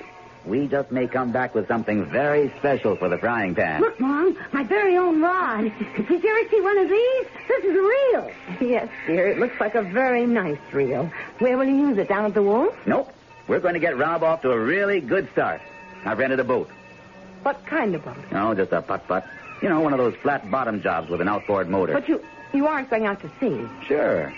We 0.45 0.67
just 0.67 0.91
may 0.91 1.07
come 1.07 1.31
back 1.31 1.55
with 1.55 1.67
something 1.69 2.05
very 2.05 2.51
special 2.59 2.97
for 2.97 3.07
the 3.07 3.17
frying 3.17 3.55
pan. 3.55 3.79
Look, 3.79 3.97
Mom, 3.99 4.35
my 4.51 4.63
very 4.63 4.97
own 4.97 5.21
rod. 5.21 5.71
Did 5.95 6.09
you 6.23 6.37
ever 6.37 6.49
see 6.49 6.59
one 6.59 6.77
of 6.79 6.89
these? 6.89 7.25
This 7.47 7.63
is 7.63 7.75
real. 7.75 8.31
Yes, 8.59 8.89
dear. 9.07 9.27
It 9.27 9.39
looks 9.39 9.57
like 9.59 9.75
a 9.75 9.83
very 9.83 10.25
nice 10.25 10.59
reel. 10.73 11.09
Where 11.39 11.57
will 11.57 11.65
you 11.65 11.87
use 11.87 11.97
it? 11.97 12.09
Down 12.09 12.25
at 12.25 12.33
the 12.33 12.43
wharf? 12.43 12.75
Nope. 12.85 13.13
We're 13.47 13.59
going 13.59 13.75
to 13.75 13.79
get 13.79 13.97
Rob 13.97 14.23
off 14.23 14.41
to 14.41 14.51
a 14.51 14.59
really 14.59 14.99
good 14.99 15.31
start. 15.31 15.61
I've 16.03 16.19
rented 16.19 16.39
a 16.39 16.43
boat. 16.43 16.69
What 17.43 17.65
kind 17.67 17.95
of 17.95 18.03
boat? 18.03 18.17
No, 18.31 18.53
just 18.53 18.71
a 18.73 18.81
putt-putt. 18.81 19.25
You 19.61 19.69
know, 19.69 19.79
one 19.79 19.93
of 19.93 19.99
those 19.99 20.15
flat-bottom 20.15 20.81
jobs 20.81 21.09
with 21.09 21.21
an 21.21 21.27
outboard 21.27 21.69
motor. 21.69 21.93
But 21.93 22.09
you 22.09 22.21
you 22.53 22.67
aren't 22.67 22.89
going 22.89 23.05
out 23.05 23.21
to 23.21 23.29
sea. 23.39 23.67
Sure. 23.87 24.33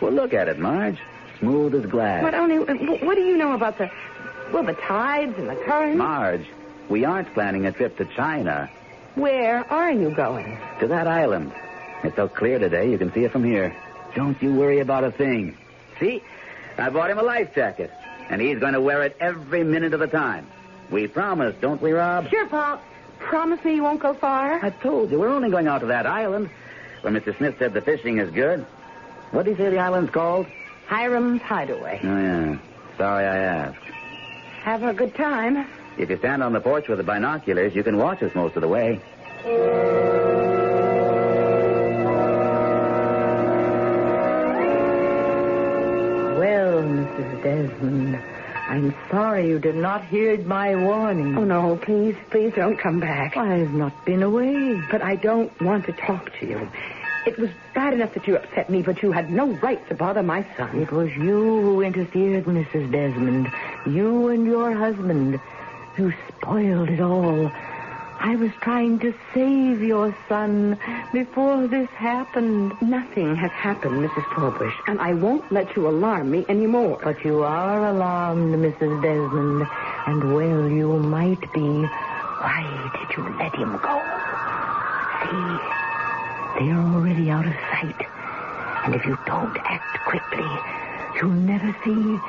Well, 0.00 0.12
look 0.12 0.32
at 0.34 0.48
it, 0.48 0.58
Marge. 0.58 0.98
Smooth 1.38 1.74
as 1.74 1.86
glass. 1.90 2.22
But 2.22 2.34
only 2.34 2.58
uh, 2.58 3.04
what 3.04 3.14
do 3.14 3.22
you 3.22 3.36
know 3.36 3.52
about 3.52 3.78
the 3.78 3.90
well 4.52 4.62
the 4.62 4.74
tides 4.74 5.38
and 5.38 5.48
the 5.48 5.56
currents? 5.56 5.98
Marge, 5.98 6.46
we 6.88 7.04
aren't 7.04 7.32
planning 7.34 7.66
a 7.66 7.72
trip 7.72 7.96
to 7.98 8.04
China. 8.04 8.70
Where 9.14 9.70
are 9.70 9.90
you 9.92 10.10
going? 10.10 10.58
To 10.80 10.86
that 10.88 11.06
island. 11.06 11.52
It's 12.02 12.16
so 12.16 12.28
clear 12.28 12.58
today 12.58 12.90
you 12.90 12.98
can 12.98 13.12
see 13.12 13.24
it 13.24 13.32
from 13.32 13.44
here. 13.44 13.74
Don't 14.14 14.40
you 14.42 14.54
worry 14.54 14.80
about 14.80 15.04
a 15.04 15.10
thing. 15.10 15.56
See? 15.98 16.22
I 16.78 16.88
bought 16.90 17.10
him 17.10 17.18
a 17.18 17.22
life 17.22 17.54
jacket, 17.54 17.90
and 18.30 18.40
he's 18.40 18.58
going 18.58 18.72
to 18.72 18.80
wear 18.80 19.02
it 19.02 19.16
every 19.20 19.64
minute 19.64 19.92
of 19.92 20.00
the 20.00 20.06
time. 20.06 20.46
We 20.90 21.06
promise, 21.06 21.54
don't 21.60 21.80
we, 21.82 21.92
Rob? 21.92 22.28
Sure, 22.28 22.46
Pop. 22.46 22.82
Promise 23.18 23.62
me 23.64 23.74
you 23.74 23.82
won't 23.82 24.00
go 24.00 24.14
far? 24.14 24.64
I 24.64 24.70
told 24.70 25.10
you, 25.10 25.18
we're 25.18 25.28
only 25.28 25.50
going 25.50 25.66
out 25.66 25.80
to 25.80 25.86
that 25.86 26.06
island 26.06 26.48
where 27.02 27.12
Mr. 27.12 27.36
Smith 27.36 27.56
said 27.58 27.72
the 27.74 27.80
fishing 27.80 28.18
is 28.18 28.30
good. 28.30 28.64
What 29.30 29.44
do 29.44 29.52
you 29.52 29.56
say 29.56 29.70
the 29.70 29.78
island's 29.78 30.10
called? 30.10 30.46
Hiram's 30.86 31.40
Hideaway. 31.42 32.00
Oh, 32.02 32.06
yeah. 32.06 32.58
Sorry 32.96 33.24
I 33.24 33.36
asked. 33.36 33.84
Have 34.62 34.82
a 34.82 34.92
good 34.92 35.14
time. 35.14 35.66
If 35.98 36.10
you 36.10 36.18
stand 36.18 36.42
on 36.42 36.52
the 36.52 36.60
porch 36.60 36.88
with 36.88 36.98
the 36.98 37.04
binoculars, 37.04 37.74
you 37.74 37.82
can 37.82 37.96
watch 37.96 38.22
us 38.22 38.34
most 38.34 38.56
of 38.56 38.62
the 38.62 38.68
way. 38.68 39.00
Well, 46.38 46.82
Mrs. 46.82 47.42
Desmond, 47.42 48.22
I'm 48.70 48.94
sorry 49.10 49.48
you 49.48 49.58
did 49.58 49.74
not 49.74 50.04
hear 50.04 50.38
my 50.38 50.76
warning. 50.76 51.36
Oh, 51.36 51.42
no, 51.42 51.76
please, 51.76 52.14
please 52.30 52.52
don't 52.54 52.78
come 52.78 53.00
back. 53.00 53.36
I've 53.36 53.72
not 53.72 54.04
been 54.04 54.22
away. 54.22 54.80
But 54.92 55.02
I 55.02 55.16
don't 55.16 55.50
want 55.60 55.86
to 55.86 55.92
talk 55.92 56.30
to 56.38 56.46
you. 56.46 56.70
It 57.26 57.36
was 57.36 57.50
bad 57.74 57.94
enough 57.94 58.14
that 58.14 58.28
you 58.28 58.36
upset 58.36 58.70
me, 58.70 58.82
but 58.82 59.02
you 59.02 59.10
had 59.10 59.28
no 59.28 59.48
right 59.54 59.84
to 59.88 59.96
bother 59.96 60.22
my 60.22 60.46
son. 60.56 60.80
It 60.80 60.92
was 60.92 61.10
you 61.16 61.62
who 61.62 61.82
interfered, 61.82 62.44
Mrs. 62.44 62.92
Desmond. 62.92 63.50
You 63.86 64.28
and 64.28 64.46
your 64.46 64.72
husband. 64.72 65.40
You 65.98 66.12
spoiled 66.28 66.90
it 66.90 67.00
all. 67.00 67.50
I 68.22 68.36
was 68.36 68.50
trying 68.60 68.98
to 68.98 69.14
save 69.32 69.80
your 69.80 70.14
son 70.28 70.78
before 71.10 71.66
this 71.66 71.88
happened. 71.88 72.74
Nothing 72.82 73.34
has 73.34 73.50
happened, 73.50 74.06
Mrs. 74.06 74.24
Forbush, 74.34 74.74
and 74.86 75.00
I 75.00 75.14
won't 75.14 75.50
let 75.50 75.74
you 75.74 75.88
alarm 75.88 76.30
me 76.30 76.44
anymore. 76.46 77.00
But 77.02 77.24
you 77.24 77.42
are 77.42 77.86
alarmed, 77.88 78.54
Mrs. 78.54 79.00
Desmond, 79.00 79.66
and 80.06 80.34
well 80.34 80.68
you 80.68 80.98
might 80.98 81.40
be. 81.54 81.60
Why 81.60 82.92
did 82.92 83.16
you 83.16 83.24
let 83.38 83.56
him 83.56 83.72
go? 83.78 83.96
See, 85.24 86.60
they're 86.60 86.76
already 86.76 87.30
out 87.30 87.46
of 87.46 87.54
sight. 87.72 88.06
And 88.84 88.94
if 88.94 89.06
you 89.06 89.16
don't 89.24 89.56
act 89.64 89.98
quickly, 90.04 90.50
you'll 91.16 91.40
never 91.40 91.74
see 91.82 92.20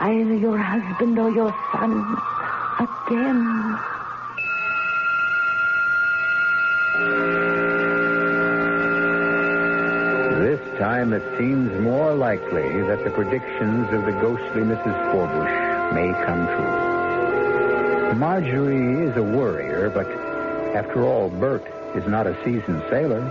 either 0.00 0.36
your 0.36 0.58
husband 0.58 1.18
or 1.18 1.30
your 1.30 1.54
son 1.72 1.92
again. 2.78 4.03
This 10.44 10.60
time 10.78 11.12
it 11.12 11.22
seems 11.36 11.72
more 11.80 12.14
likely 12.14 12.82
that 12.82 13.02
the 13.02 13.10
predictions 13.10 13.92
of 13.92 14.04
the 14.04 14.12
ghostly 14.12 14.62
Mrs. 14.62 15.10
Forbush 15.10 15.92
may 15.92 16.12
come 16.24 16.46
true. 16.46 18.14
Marjorie 18.14 19.08
is 19.08 19.16
a 19.16 19.22
worrier, 19.24 19.90
but 19.90 20.06
after 20.76 21.04
all, 21.04 21.30
Bert 21.30 21.66
is 21.96 22.06
not 22.06 22.28
a 22.28 22.36
seasoned 22.44 22.84
sailor, 22.88 23.22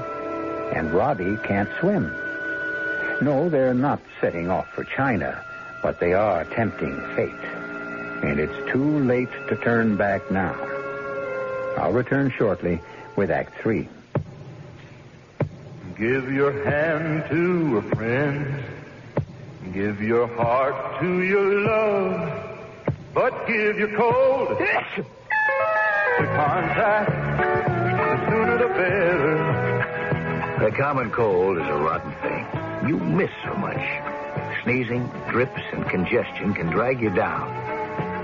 and 0.75 0.93
Robbie 0.93 1.37
can't 1.45 1.69
swim. 1.79 2.13
No, 3.21 3.47
they're 3.47 3.73
not 3.73 4.01
setting 4.19 4.49
off 4.49 4.67
for 4.73 4.83
China, 4.83 5.41
but 5.81 6.01
they 6.01 6.13
are 6.13 6.43
tempting 6.43 6.99
fate. 7.15 7.31
And 8.23 8.41
it's 8.41 8.71
too 8.71 8.99
late 9.05 9.31
to 9.47 9.55
turn 9.55 9.95
back 9.95 10.29
now. 10.29 10.53
I'll 11.77 11.93
return 11.93 12.29
shortly 12.37 12.81
with 13.15 13.31
Act 13.31 13.61
Three. 13.61 13.87
Give 15.97 16.31
your 16.31 16.63
hand 16.63 17.25
to 17.29 17.77
a 17.77 17.81
friend. 17.95 18.63
Give 19.73 20.01
your 20.01 20.27
heart 20.27 20.99
to 21.01 21.21
your 21.21 21.61
love. 21.61 22.39
But 23.13 23.47
give 23.47 23.77
your 23.77 23.95
cold 23.95 24.57
to 24.57 24.63
Contac. 26.17 27.07
The 27.07 28.29
sooner 28.29 28.57
the 28.57 28.67
better. 28.67 30.59
The 30.59 30.71
common 30.75 31.11
cold 31.11 31.57
is 31.57 31.67
a 31.67 31.77
rotten 31.77 32.11
thing. 32.21 32.89
You 32.89 32.97
miss 32.97 33.31
so 33.45 33.53
much. 33.55 33.81
Sneezing, 34.63 35.09
drips, 35.29 35.61
and 35.73 35.85
congestion 35.89 36.53
can 36.53 36.67
drag 36.67 37.01
you 37.01 37.09
down. 37.09 37.47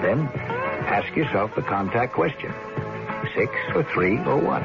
Then 0.02 0.28
ask 0.88 1.14
yourself 1.16 1.54
the 1.56 1.62
Contac 1.62 2.14
question 2.14 2.54
six 3.36 3.52
or 3.76 3.84
three 3.84 4.18
or 4.20 4.38
one. 4.38 4.64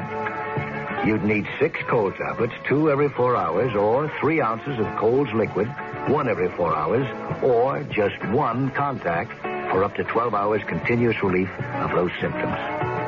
You'd 1.07 1.23
need 1.23 1.47
six 1.59 1.79
cold 1.87 2.15
tablets, 2.15 2.53
two 2.67 2.89
every 2.89 3.09
four 3.09 3.35
hours, 3.35 3.75
or 3.75 4.11
three 4.19 4.41
ounces 4.41 4.79
of 4.79 4.87
Cold's 4.97 5.31
liquid, 5.33 5.67
one 6.07 6.27
every 6.27 6.49
four 6.49 6.75
hours, 6.75 7.05
or 7.43 7.83
just 7.83 8.17
one 8.29 8.71
Contac 8.71 9.29
for 9.69 9.83
up 9.83 9.95
to 9.95 10.03
12 10.03 10.33
hours 10.33 10.61
continuous 10.67 11.21
relief 11.21 11.49
of 11.59 11.91
those 11.91 12.11
symptoms. 12.19 12.55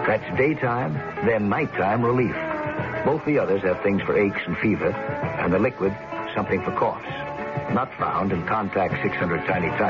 That's 0.06 0.38
daytime, 0.38 0.94
then 1.26 1.50
nighttime 1.50 2.04
relief. 2.04 2.36
Both 3.04 3.26
the 3.26 3.40
others 3.40 3.64
have 3.64 3.82
things 3.82 4.02
for 4.04 4.16
aches 4.18 4.42
and 4.46 4.58
fever, 4.58 4.92
and 4.92 5.52
the 5.52 5.60
liquid, 5.60 5.96
something 6.36 6.62
for 6.64 6.72
coughs. 6.74 7.08
Not 7.74 7.92
found 7.98 8.32
in 8.32 8.44
Contac 8.44 9.02
600 9.02 9.46
Tiny 9.48 9.70
Pill. 9.70 9.88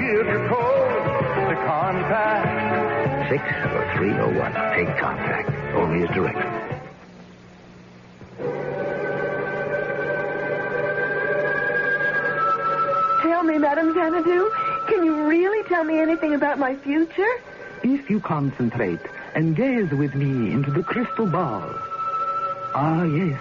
Give 0.00 0.26
your 0.26 0.48
cold 0.48 1.48
the 1.48 1.54
Contac. 1.64 2.97
Six 3.28 3.42
or 3.44 3.92
three 3.94 4.12
or 4.12 4.28
one. 4.32 4.52
Take 4.74 4.88
Contac. 4.96 5.74
Only 5.74 6.06
as 6.06 6.14
directed. 6.14 6.68
Tell 13.22 13.42
me, 13.42 13.58
Madame 13.58 13.92
Xanadu, 13.92 14.50
can 14.88 15.04
you 15.04 15.26
really 15.28 15.68
tell 15.68 15.84
me 15.84 15.98
anything 15.98 16.34
about 16.34 16.58
my 16.58 16.74
future? 16.76 17.28
If 17.82 18.08
you 18.08 18.18
concentrate 18.20 19.00
and 19.34 19.54
gaze 19.54 19.90
with 19.90 20.14
me 20.14 20.50
into 20.52 20.70
the 20.70 20.82
crystal 20.82 21.26
ball. 21.26 21.68
Ah, 22.74 23.04
yes, 23.04 23.40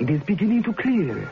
it 0.00 0.08
is 0.08 0.22
beginning 0.22 0.62
to 0.62 0.72
clear. 0.72 1.28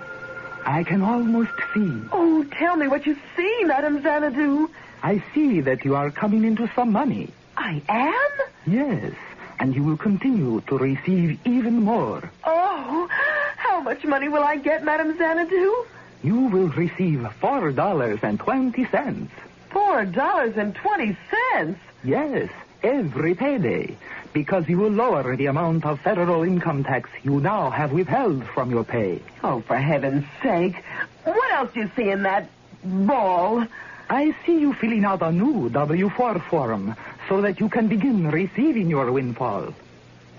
I 0.66 0.85
can 0.85 1.01
almost 1.01 1.53
see. 1.72 1.91
Oh, 2.12 2.45
tell 2.59 2.76
me 2.76 2.87
what 2.87 3.07
you 3.07 3.16
see, 3.37 3.64
Madame 3.64 4.03
Xanadu. 4.03 4.68
I 5.03 5.22
see 5.35 5.61
that 5.62 5.85
you 5.87 5.97
are 5.97 6.11
coming 6.11 6.45
into 6.45 6.70
some 6.74 6.93
money. 6.93 7.31
I 7.65 7.81
am? 7.89 8.47
Yes, 8.67 9.15
and 9.59 9.75
you 9.75 9.83
will 9.83 9.97
continue 9.97 10.61
to 10.67 10.77
receive 10.77 11.39
even 11.47 11.83
more. 11.83 12.31
Oh, 12.45 13.09
how 13.57 13.81
much 13.81 14.05
money 14.05 14.29
will 14.29 14.43
I 14.45 14.57
get, 14.57 14.85
Madame 14.85 15.17
Xanadu? 15.17 15.87
You 16.23 16.41
will 16.41 16.69
receive 16.69 17.27
four 17.41 17.73
dollars 17.73 18.19
and 18.23 18.39
twenty 18.39 18.85
cents. 18.89 19.33
Four 19.71 20.05
dollars 20.05 20.59
and 20.59 20.75
twenty 20.75 21.17
cents. 21.31 21.81
Yes, 22.05 22.51
every 22.83 23.35
payday, 23.35 23.97
because 24.35 24.69
you 24.69 24.77
will 24.77 24.91
lower 24.93 25.35
the 25.35 25.47
amount 25.47 25.87
of 25.87 26.01
federal 26.01 26.43
income 26.43 26.85
tax 26.85 27.09
you 27.23 27.41
now 27.41 27.71
have 27.71 27.93
withheld 27.93 28.45
from 28.49 28.71
your 28.71 28.85
pay. 28.85 29.23
Oh, 29.43 29.62
for 29.62 29.79
heaven's 29.79 30.27
sake. 30.43 30.77
What 31.25 31.53
else 31.55 31.71
do 31.73 31.81
you 31.81 31.91
see 31.97 32.11
in 32.11 32.25
that 32.25 32.51
ball? 32.85 33.67
I 34.11 34.35
see 34.45 34.61
you 34.61 34.75
filling 34.75 35.07
out 35.07 35.23
a 35.23 35.33
new 35.33 35.71
W-4 35.71 36.43
form 36.51 36.95
so 37.29 37.41
that 37.43 37.61
you 37.61 37.68
can 37.68 37.89
begin 37.89 38.31
receiving 38.31 38.89
your 38.89 39.11
windfall. 39.11 39.75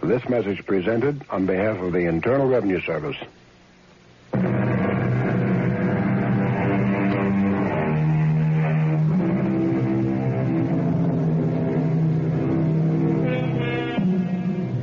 This 0.01 0.27
message 0.29 0.65
presented 0.65 1.23
on 1.29 1.45
behalf 1.45 1.79
of 1.79 1.93
the 1.93 2.05
Internal 2.05 2.47
Revenue 2.47 2.81
Service. 2.81 3.17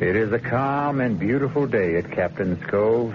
It 0.02 0.16
is 0.16 0.32
a 0.32 0.38
calm 0.38 1.00
and 1.00 1.18
beautiful 1.18 1.66
day 1.66 1.96
at 1.96 2.10
Captain's 2.10 2.62
Cove, 2.66 3.14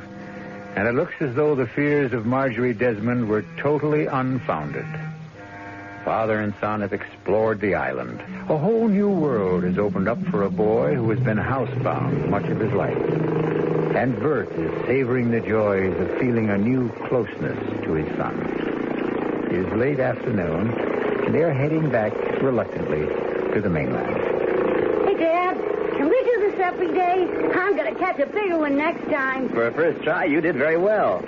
and 0.75 0.87
it 0.87 0.93
looks 0.95 1.13
as 1.19 1.35
though 1.35 1.55
the 1.55 1.67
fears 1.67 2.13
of 2.13 2.25
Marjorie 2.25 2.73
Desmond 2.73 3.27
were 3.27 3.43
totally 3.57 4.05
unfounded. 4.05 4.85
Father 6.07 6.39
and 6.39 6.53
son 6.61 6.79
have 6.79 6.93
explored 6.93 7.59
the 7.59 7.75
island. 7.75 8.21
A 8.47 8.57
whole 8.57 8.87
new 8.87 9.09
world 9.09 9.65
has 9.65 9.77
opened 9.77 10.07
up 10.07 10.17
for 10.27 10.43
a 10.43 10.49
boy 10.49 10.95
who 10.95 11.09
has 11.09 11.19
been 11.19 11.35
housebound 11.37 12.29
much 12.29 12.45
of 12.45 12.61
his 12.61 12.71
life. 12.71 12.95
And 13.93 14.17
Bert 14.17 14.49
is 14.53 14.71
savoring 14.85 15.31
the 15.31 15.41
joys 15.41 15.93
of 15.99 16.17
feeling 16.17 16.49
a 16.49 16.57
new 16.57 16.89
closeness 17.09 17.59
to 17.83 17.91
his 17.91 18.07
son. 18.15 18.39
It 19.51 19.67
is 19.67 19.73
late 19.73 19.99
afternoon, 19.99 20.71
and 21.25 21.35
they 21.35 21.43
are 21.43 21.51
heading 21.51 21.89
back 21.89 22.13
reluctantly 22.41 23.05
to 23.53 23.59
the 23.59 23.69
mainland. 23.69 24.15
Hey, 25.05 25.17
Dad, 25.17 25.57
can 25.97 26.07
we 26.07 26.23
do 26.23 26.49
this 26.49 26.59
every 26.61 26.93
day? 26.93 27.27
I'm 27.53 27.75
going 27.75 27.93
to 27.93 27.99
catch 27.99 28.17
a 28.19 28.27
bigger 28.27 28.57
one 28.57 28.77
next 28.77 29.03
time. 29.11 29.49
For 29.49 29.67
a 29.67 29.73
first 29.73 30.01
try, 30.05 30.23
you 30.23 30.39
did 30.39 30.55
very 30.55 30.77
well. 30.77 31.21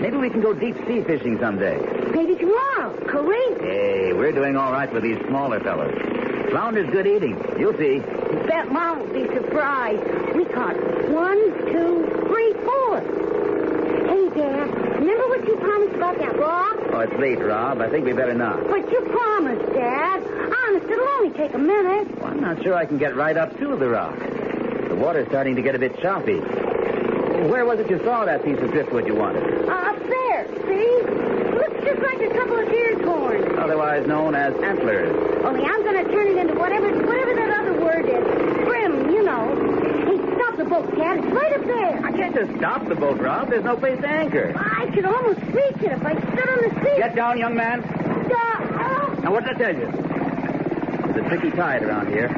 Maybe 0.00 0.16
we 0.16 0.30
can 0.30 0.40
go 0.40 0.54
deep 0.54 0.76
sea 0.86 1.02
fishing 1.02 1.38
someday. 1.38 1.78
Maybe 2.14 2.34
tomorrow. 2.34 2.96
Great. 3.06 3.60
Hey, 3.60 4.12
we're 4.14 4.32
doing 4.32 4.56
all 4.56 4.72
right 4.72 4.90
with 4.92 5.02
these 5.02 5.18
smaller 5.28 5.60
fellows. 5.60 5.92
Flounder's 6.50 6.90
good 6.90 7.06
eating. 7.06 7.36
You'll 7.58 7.76
see. 7.76 7.98
Bet 8.46 8.72
Mom 8.72 9.00
will 9.00 9.12
be 9.12 9.32
surprised. 9.34 10.02
We 10.34 10.44
caught 10.46 10.74
one, 11.10 11.38
two, 11.70 12.06
three, 12.26 12.52
four. 12.64 13.00
Hey, 14.08 14.28
Dad, 14.34 14.70
remember 14.98 15.28
what 15.28 15.46
you 15.46 15.56
promised 15.56 15.94
about 15.94 16.18
that 16.18 16.38
rock? 16.38 16.76
Oh, 16.92 17.00
it's 17.00 17.12
late, 17.20 17.38
Rob. 17.38 17.80
I 17.80 17.88
think 17.90 18.06
we 18.06 18.12
better 18.12 18.34
not. 18.34 18.66
But 18.68 18.90
you 18.90 19.00
promised, 19.02 19.72
Dad. 19.74 20.22
Honest, 20.24 20.86
it'll 20.90 21.08
only 21.08 21.30
take 21.36 21.54
a 21.54 21.58
minute. 21.58 22.18
Well, 22.18 22.32
I'm 22.32 22.40
not 22.40 22.62
sure 22.62 22.74
I 22.74 22.86
can 22.86 22.98
get 22.98 23.14
right 23.16 23.36
up 23.36 23.56
to 23.58 23.76
the 23.76 23.88
rock. 23.88 24.18
The 24.18 24.96
water's 24.96 25.28
starting 25.28 25.56
to 25.56 25.62
get 25.62 25.74
a 25.74 25.78
bit 25.78 26.00
choppy. 26.00 26.40
Where 27.48 27.64
was 27.64 27.78
it 27.80 27.88
you 27.90 27.98
saw 28.04 28.24
that 28.24 28.44
piece 28.44 28.58
of 28.58 28.70
driftwood 28.70 29.06
you 29.06 29.14
wanted? 29.14 29.42
Uh, 29.68 29.72
up 29.72 29.98
there, 29.98 30.46
see? 30.68 30.88
Looks 31.56 31.84
just 31.84 32.02
like 32.02 32.20
a 32.20 32.30
couple 32.34 32.58
of 32.58 32.68
deer's 32.68 33.00
horns. 33.04 33.46
Otherwise 33.58 34.06
known 34.06 34.34
as 34.34 34.54
antlers. 34.62 35.10
Only 35.44 35.64
I'm 35.64 35.82
going 35.82 36.04
to 36.04 36.12
turn 36.12 36.26
it 36.28 36.36
into 36.36 36.54
whatever 36.54 36.88
whatever 37.06 37.34
that 37.34 37.60
other 37.60 37.80
word 37.80 38.04
is. 38.08 38.64
Brim, 38.66 39.10
you 39.10 39.22
know. 39.22 39.56
Hey, 40.06 40.18
stop 40.36 40.56
the 40.58 40.64
boat, 40.64 40.96
Dad. 40.96 41.18
It's 41.24 41.32
right 41.32 41.52
up 41.54 41.64
there. 41.64 42.04
I 42.04 42.12
can't 42.12 42.34
just 42.34 42.56
stop 42.58 42.86
the 42.88 42.94
boat, 42.94 43.18
Rob. 43.20 43.48
There's 43.50 43.64
no 43.64 43.76
place 43.76 43.98
to 44.00 44.08
anchor. 44.08 44.52
I 44.56 44.90
could 44.94 45.04
almost 45.06 45.40
reach 45.40 45.80
it 45.82 45.92
if 45.92 46.04
I 46.04 46.12
stood 46.12 46.48
on 46.48 46.58
the 46.68 46.70
seat. 46.84 46.96
Get 46.98 47.14
down, 47.16 47.38
young 47.38 47.54
man. 47.56 47.80
Uh, 47.82 49.20
Now, 49.22 49.32
what 49.32 49.44
did 49.44 49.56
I 49.56 49.58
tell 49.58 49.74
you? 49.76 49.90
There's 51.12 51.24
a 51.24 51.28
tricky 51.28 51.50
tide 51.56 51.82
around 51.82 52.08
here. 52.08 52.28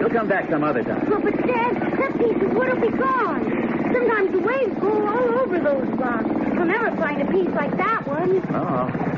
You'll 0.00 0.10
come 0.10 0.28
back 0.28 0.48
some 0.50 0.64
other 0.64 0.82
time. 0.82 1.06
oh, 1.12 1.20
but 1.20 1.36
Dad, 1.46 1.76
that 1.76 2.16
piece 2.18 2.42
of 2.42 2.52
wood 2.54 2.72
will 2.72 2.90
be 2.90 2.96
gone. 2.96 3.49
Sometimes 3.92 4.32
the 4.32 4.38
waves 4.40 4.74
go 4.80 5.06
all 5.06 5.38
over 5.40 5.58
those 5.58 5.88
rocks. 5.98 6.26
You'll 6.26 6.64
never 6.64 6.96
find 6.96 7.22
a 7.22 7.26
piece 7.32 7.48
like 7.48 7.76
that 7.76 8.06
one. 8.06 8.42
Oh. 8.54 9.10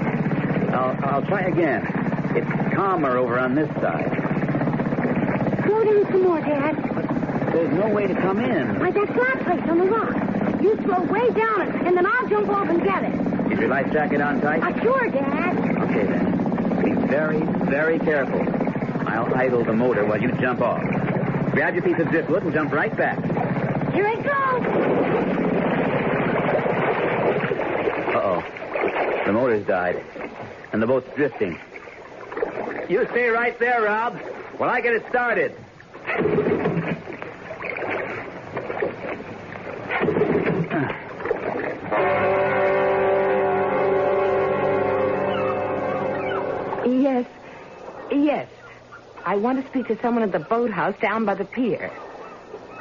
I'll, 0.73 0.97
I'll 1.05 1.23
try 1.27 1.43
again. 1.43 1.87
It's 2.35 2.75
calmer 2.75 3.19
over 3.19 3.39
on 3.39 3.55
this 3.55 3.69
side. 3.81 4.11
Slow 5.67 5.85
down 5.85 6.07
some 6.11 6.23
more, 6.23 6.41
Dad. 6.41 6.77
There's 7.53 7.73
no 7.75 7.89
way 7.89 8.07
to 8.07 8.15
come 8.15 8.41
in. 8.41 8.79
Like 8.79 8.95
that 8.95 9.13
flat 9.13 9.45
place 9.45 9.69
on 9.69 9.79
the 9.79 9.85
rock. 9.85 10.63
You 10.63 10.77
slow 10.85 11.03
way 11.03 11.29
down 11.31 11.63
it, 11.63 11.87
and 11.87 11.97
then 11.97 12.07
I'll 12.07 12.29
jump 12.29 12.49
off 12.49 12.69
and 12.69 12.83
get 12.83 13.05
it. 13.05 13.53
Is 13.53 13.59
your 13.59 13.69
life 13.69 13.93
jacket 13.93 14.21
on 14.23 14.41
tight? 14.41 14.63
Uh, 14.63 14.81
sure, 14.81 15.09
Dad. 15.09 15.59
Okay, 15.83 16.05
then. 16.07 16.83
Be 16.83 17.07
very, 17.09 17.41
very 17.67 17.99
careful. 17.99 18.41
I'll 19.07 19.35
idle 19.35 19.65
the 19.65 19.75
motor 19.75 20.07
while 20.07 20.21
you 20.23 20.33
jump 20.41 20.63
off. 20.63 20.81
Grab 21.53 21.75
your 21.75 21.83
piece 21.83 21.99
of 21.99 22.09
driftwood 22.09 22.45
and 22.45 22.55
jump 22.55 22.73
right 22.73 22.97
back. 22.97 23.19
Here 23.93 24.07
I 24.07 24.17
go. 24.17 24.31
Uh-oh. 28.19 29.25
The 29.27 29.33
motor's 29.33 29.67
died. 29.67 30.03
And 30.73 30.83
the 30.83 30.87
boat's 30.87 31.15
drifting. 31.15 31.59
You 32.89 33.07
stay 33.11 33.29
right 33.29 33.59
there, 33.59 33.83
Rob, 33.83 34.19
while 34.57 34.71
I 34.71 34.81
get 34.81 34.95
it 34.95 35.07
started. 35.09 35.55
Yes. 46.87 47.27
Yes. 48.11 48.49
I 49.25 49.37
want 49.37 49.63
to 49.63 49.69
speak 49.69 49.87
to 49.89 50.01
someone 50.01 50.23
at 50.23 50.33
the 50.33 50.41
boathouse 50.41 50.99
down 51.01 51.25
by 51.25 51.35
the 51.35 51.45
pier. 51.45 51.91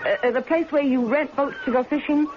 Uh, 0.06 0.28
uh, 0.28 0.32
the 0.32 0.42
place 0.42 0.72
where 0.72 0.82
you 0.84 1.06
rent 1.06 1.36
boats 1.36 1.56
to 1.66 1.72
go 1.72 1.84
fishing? 1.84 2.28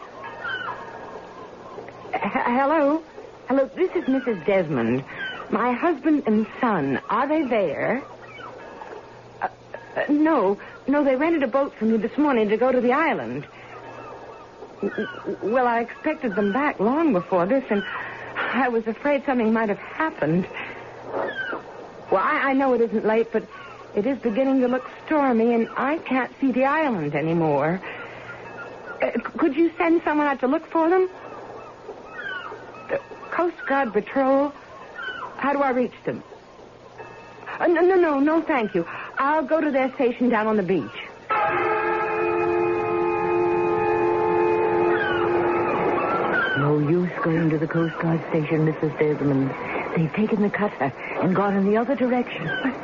H- 2.15 2.21
hello? 2.23 3.03
Hello, 3.49 3.71
this 3.75 3.91
is 3.95 4.05
Mrs. 4.05 4.45
Desmond. 4.47 5.05
My 5.51 5.73
husband 5.73 6.25
and 6.27 6.47
son, 6.61 7.01
are 7.09 7.27
they 7.27 7.43
there? 7.43 8.03
Uh, 9.41 9.49
uh, 9.97 10.05
no, 10.11 10.59
no, 10.87 11.05
they 11.05 11.17
rented 11.17 11.43
a 11.43 11.47
boat 11.47 11.75
from 11.79 11.91
you 11.91 11.99
this 11.99 12.17
morning 12.19 12.49
to 12.51 12.57
go 12.57 12.71
to 12.73 12.81
the 12.81 12.93
island. 12.93 13.47
Well, 15.43 15.67
I 15.67 15.81
expected 15.81 16.35
them 16.35 16.53
back 16.53 16.79
long 16.81 17.12
before 17.12 17.47
this, 17.47 17.65
and 17.71 17.83
I 18.37 18.69
was 18.69 18.87
afraid 18.87 19.25
something 19.25 19.53
might 19.53 19.71
have 19.71 19.79
happened. 19.79 20.47
Well, 22.11 22.23
I, 22.23 22.51
I 22.51 22.53
know 22.53 22.75
it 22.75 22.83
isn't 22.83 23.07
late, 23.07 23.33
but 23.33 23.45
it 23.95 24.07
is 24.07 24.18
beginning 24.18 24.61
to 24.61 24.68
look 24.68 24.88
stormy, 25.07 25.55
and 25.55 25.68
I 25.76 25.99
can't 25.99 26.32
see 26.40 26.51
the 26.53 26.64
island 26.64 27.14
anymore. 27.14 27.80
Uh, 29.01 29.11
could 29.38 29.55
you 29.57 29.72
send 29.78 30.03
someone 30.03 30.26
out 30.26 30.40
to 30.40 30.47
look 30.49 30.66
for 30.66 30.88
them? 30.88 31.09
Uh, 32.90 32.99
Coast 33.30 33.57
Guard 33.68 33.92
Patrol? 33.92 34.53
How 35.36 35.53
do 35.53 35.61
I 35.61 35.70
reach 35.70 35.95
them? 36.05 36.22
Uh, 37.61 37.66
no, 37.68 37.82
no, 37.82 37.95
no, 37.95 38.18
no, 38.18 38.42
thank 38.42 38.74
you. 38.74 38.86
I'll 39.16 39.45
go 39.45 39.61
to 39.61 39.70
their 39.70 39.92
station 39.95 40.28
down 40.28 40.47
on 40.47 40.57
the 40.57 40.62
beach. 40.62 40.82
No 46.59 46.78
use 46.78 47.11
going 47.22 47.51
to 47.51 47.59
the 47.59 47.66
Coast 47.68 47.97
Guard 48.01 48.20
station, 48.30 48.66
Mrs. 48.66 48.99
Desmond. 48.99 49.51
They've 49.97 50.12
taken 50.14 50.42
the 50.42 50.51
cutter 50.51 50.92
and 51.22 51.34
gone 51.34 51.57
in 51.57 51.66
the 51.70 51.76
other 51.76 51.95
direction. 51.95 52.47
But 52.62 52.84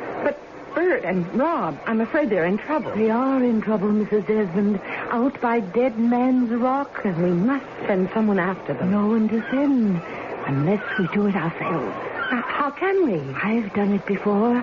Bert 0.91 1.05
and 1.05 1.39
Rob, 1.39 1.79
I'm 1.85 2.01
afraid 2.01 2.29
they're 2.29 2.45
in 2.45 2.57
trouble. 2.57 2.93
They 2.93 3.09
are 3.09 3.41
in 3.41 3.61
trouble, 3.61 3.87
Mrs. 3.87 4.27
Desmond. 4.27 4.81
Out 5.09 5.39
by 5.39 5.61
Dead 5.61 5.97
Man's 5.97 6.51
Rock. 6.51 7.05
And 7.05 7.23
we 7.23 7.31
must 7.31 7.65
send 7.87 8.09
someone 8.13 8.39
after 8.39 8.73
them. 8.73 8.91
No 8.91 9.07
one 9.07 9.29
to 9.29 9.41
send. 9.49 10.01
Unless 10.47 10.83
we 10.99 11.07
do 11.13 11.27
it 11.27 11.35
ourselves. 11.37 11.95
Uh, 12.29 12.41
how 12.41 12.71
can 12.71 13.05
we? 13.05 13.21
I've 13.35 13.73
done 13.73 13.93
it 13.93 14.05
before. 14.05 14.57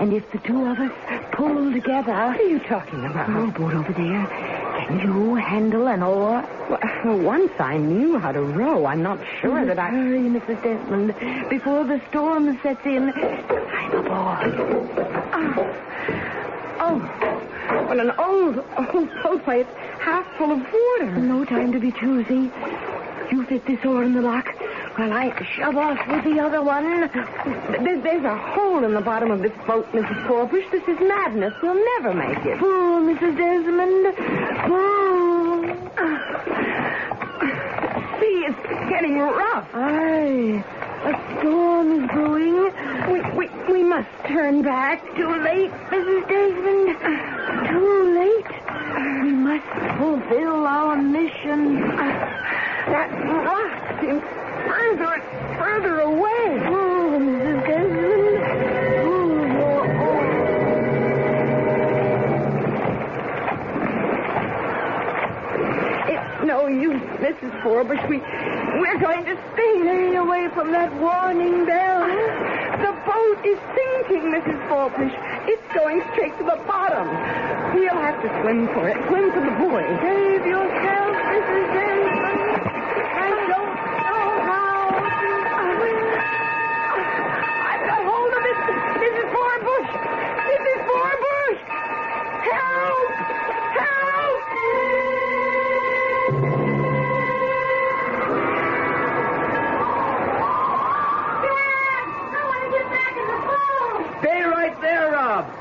And 0.00 0.12
if 0.12 0.30
the 0.32 0.38
two 0.40 0.66
of 0.66 0.78
us 0.78 0.92
pull 1.32 1.72
together. 1.72 2.12
What 2.12 2.38
are 2.38 2.42
you 2.42 2.58
talking 2.58 3.02
about? 3.06 3.30
Oh, 3.30 3.50
boat 3.50 3.72
over 3.72 3.92
there. 3.94 4.59
You 4.98 5.36
handle 5.36 5.86
an 5.86 6.02
oar? 6.02 6.42
Well, 6.68 7.18
once 7.24 7.52
I 7.58 7.76
knew 7.76 8.18
how 8.18 8.32
to 8.32 8.42
row, 8.42 8.86
I'm 8.86 9.02
not 9.02 9.18
sure 9.40 9.64
that 9.64 9.78
I. 9.78 9.88
Hurry, 9.88 10.22
Mrs. 10.22 10.62
Desmond. 10.62 11.14
Before 11.48 11.84
the 11.84 12.00
storm 12.10 12.58
sets 12.62 12.84
in, 12.84 13.10
I'm 13.10 13.92
aboard. 13.94 14.98
Ah. 15.32 15.86
Oh, 16.82 17.86
well, 17.88 18.00
an 18.00 18.10
old, 18.18 18.64
old 18.94 19.10
boatway. 19.22 19.60
It's 19.60 19.70
half 20.00 20.26
full 20.36 20.50
of 20.50 20.58
water. 20.58 21.16
No 21.18 21.44
time 21.44 21.72
to 21.72 21.78
be 21.78 21.92
choosy. 21.92 22.50
You 23.30 23.44
fit 23.46 23.64
this 23.66 23.84
oar 23.84 24.02
in 24.02 24.14
the 24.14 24.22
lock 24.22 24.48
while 25.00 25.12
I 25.14 25.32
shove 25.56 25.76
off 25.78 25.98
with 26.08 26.24
the 26.24 26.40
other 26.40 26.60
one. 26.62 27.08
There, 27.82 28.00
there's 28.02 28.24
a 28.24 28.36
hole 28.36 28.84
in 28.84 28.92
the 28.92 29.00
bottom 29.00 29.30
of 29.30 29.40
this 29.40 29.52
boat, 29.66 29.90
Mrs. 29.92 30.26
Forbush. 30.26 30.70
This 30.70 30.82
is 30.82 31.00
madness. 31.00 31.54
We'll 31.62 31.82
never 31.96 32.12
make 32.12 32.44
it. 32.44 32.58
Fool, 32.58 33.00
Mrs. 33.00 33.34
Desmond. 33.34 34.14
Pull. 34.68 35.64
See, 38.20 38.44
it's 38.44 38.90
getting 38.90 39.18
rough. 39.18 39.68
Aye. 39.72 40.62
A 41.04 41.38
storm 41.40 42.04
is 42.04 42.10
brewing. 42.10 42.70
We, 43.10 43.20
we, 43.38 43.72
we 43.72 43.82
must 43.82 44.10
turn 44.26 44.60
back. 44.60 45.02
Too 45.16 45.34
late, 45.42 45.70
Mrs. 45.88 46.28
Desmond. 46.28 46.98
Too 47.70 48.02
late. 48.20 49.24
We 49.24 49.32
must 49.32 49.98
fulfill 49.98 50.66
our 50.66 50.96
mission. 50.96 51.80
That 52.90 53.10
rock 53.24 54.00
seems 54.02 54.22
further 54.90 55.14
and 55.14 55.22
further 55.58 56.00
away. 56.00 56.58
Oh, 56.66 57.18
Mrs. 57.20 57.66
Desmond. 57.66 58.38
Pull 59.04 59.38
your 59.52 59.82
oar. 60.00 60.26
It's 66.08 66.44
no 66.46 66.66
use, 66.66 67.02
Mrs. 67.20 67.62
Forbush. 67.62 68.08
We, 68.08 68.18
we're 68.80 68.98
going 68.98 69.24
to 69.26 69.36
stay. 69.54 69.68
Away 70.20 70.48
from 70.54 70.72
that 70.72 70.92
warning 71.00 71.64
bell. 71.64 72.06
The 72.06 72.92
boat 73.08 73.46
is 73.46 73.58
sinking, 73.72 74.30
Mrs. 74.30 74.58
Forbush. 74.68 75.14
It's 75.48 75.74
going 75.74 76.02
straight 76.12 76.36
to 76.38 76.44
the 76.44 76.60
bottom. 76.66 77.08
We'll 77.74 77.94
have 77.94 78.20
to 78.20 78.28
swim 78.42 78.66
for 78.68 78.88
it. 78.88 78.96
Swim 79.08 79.32
for 79.32 79.40
the 79.40 79.56
boy. 79.56 79.80
Save 80.02 80.44
yourself, 80.44 81.16
Mrs. 81.16 81.66
Desmond. 81.72 82.52
I 83.16 83.28
don't 83.30 83.48
know 83.48 83.64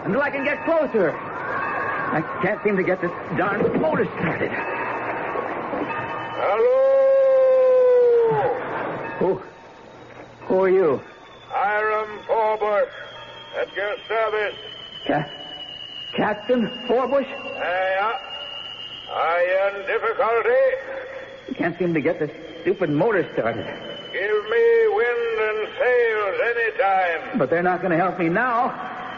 until 0.06 0.22
I 0.22 0.30
can 0.30 0.44
get 0.44 0.64
closer. 0.66 1.12
I 1.16 2.22
can't 2.42 2.62
seem 2.64 2.76
to 2.78 2.84
get 2.84 3.02
this 3.02 3.12
darn 3.38 3.62
motor 3.82 4.06
started. 4.18 4.52
Hello! 8.40 8.56
Who? 9.20 9.42
Who 10.48 10.64
are 10.64 10.70
you? 10.70 11.02
Hiram 11.50 12.20
Forbush, 12.28 12.90
at 13.60 13.76
your 13.76 13.96
service. 14.08 14.56
Ca- 15.06 15.30
Captain 16.16 16.68
Forbush? 16.88 17.28
Yeah. 17.28 18.12
Uh, 19.10 19.14
are 19.14 19.42
you 19.44 19.60
in 19.82 19.88
difficulty? 19.88 20.64
I 21.50 21.54
can't 21.56 21.78
seem 21.78 21.94
to 21.94 22.02
get 22.02 22.20
this 22.20 22.32
stupid 22.62 22.90
motor 22.90 23.28
started. 23.34 23.66
Give 24.14 24.44
me 24.50 24.88
wind 24.96 25.40
and 25.40 25.68
sails 25.78 26.40
any 26.46 26.72
time. 26.78 27.38
But 27.38 27.50
they're 27.50 27.64
not 27.64 27.82
going 27.82 27.92
to 27.92 27.98
help 27.98 28.18
me 28.20 28.30
now. 28.30 28.72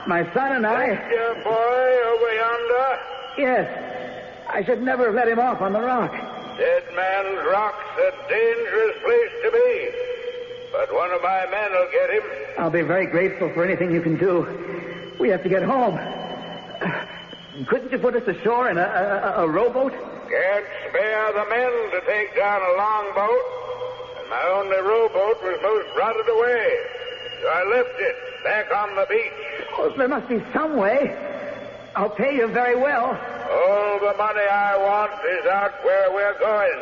My 0.08 0.24
son 0.34 0.52
and 0.54 0.66
I. 0.66 0.88
Your 0.88 1.36
boy 1.43 1.93
over 2.12 2.34
yonder? 2.34 2.99
Yes. 3.38 4.47
I 4.49 4.64
should 4.64 4.82
never 4.82 5.06
have 5.06 5.16
let 5.16 5.28
him 5.28 5.39
off 5.39 5.62
on 5.62 5.74
the 5.74 5.82
rock. 5.82 6.12
Dead 6.58 6.84
Man's 6.95 7.45
Rock's 7.47 7.97
a 7.97 8.30
dangerous 8.30 8.95
place 9.04 9.32
to 9.43 9.52
be. 9.52 9.89
But 10.72 10.93
one 10.93 11.12
of 11.12 11.22
my 11.22 11.45
men 11.52 11.72
will 11.72 11.89
get 11.91 12.10
him. 12.10 12.24
I'll 12.58 12.70
be 12.70 12.82
very 12.82 13.06
grateful 13.06 13.49
for 13.54 13.64
anything 13.64 13.91
you 13.91 14.02
can 14.02 14.18
do. 14.18 14.47
We 15.20 15.30
have 15.30 15.43
to 15.43 15.49
get 15.49 15.64
home. 15.64 15.99
Couldn't 17.68 17.91
you 17.91 17.99
put 17.99 18.16
us 18.16 18.28
ashore 18.28 18.70
in 18.70 18.78
a, 18.78 18.82
a, 19.38 19.43
a 19.43 19.47
rowboat? 19.47 19.91
Can't 19.93 20.66
spare 20.89 21.34
the 21.34 21.45
men 21.49 21.72
to 21.91 22.02
take 22.08 22.36
down 22.36 22.62
a 22.62 22.74
longboat. 22.78 23.43
And 24.20 24.30
my 24.30 24.43
only 24.56 24.78
rowboat 24.78 25.43
was 25.43 25.60
most 25.62 25.88
rotted 25.97 26.28
away. 26.28 26.80
So 27.41 27.47
I 27.47 27.64
left 27.76 27.99
it 27.99 28.16
back 28.43 28.72
on 28.74 28.95
the 28.95 29.06
beach. 29.10 29.51
There 29.97 30.07
must 30.07 30.28
be 30.30 30.41
some 30.53 30.78
way. 30.78 31.15
I'll 31.95 32.09
pay 32.09 32.36
you 32.36 32.47
very 32.47 32.76
well. 32.76 33.11
All 33.51 33.99
the 33.99 34.17
money 34.17 34.41
I 34.41 34.78
want 34.78 35.11
is 35.26 35.45
out 35.45 35.84
where 35.84 36.11
we're 36.11 36.39
going. 36.39 36.82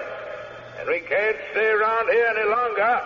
And 0.79 0.87
we 0.87 0.99
can't 1.01 1.37
stay 1.51 1.67
around 1.67 2.09
here 2.09 2.33
any 2.37 2.49
longer. 2.49 3.01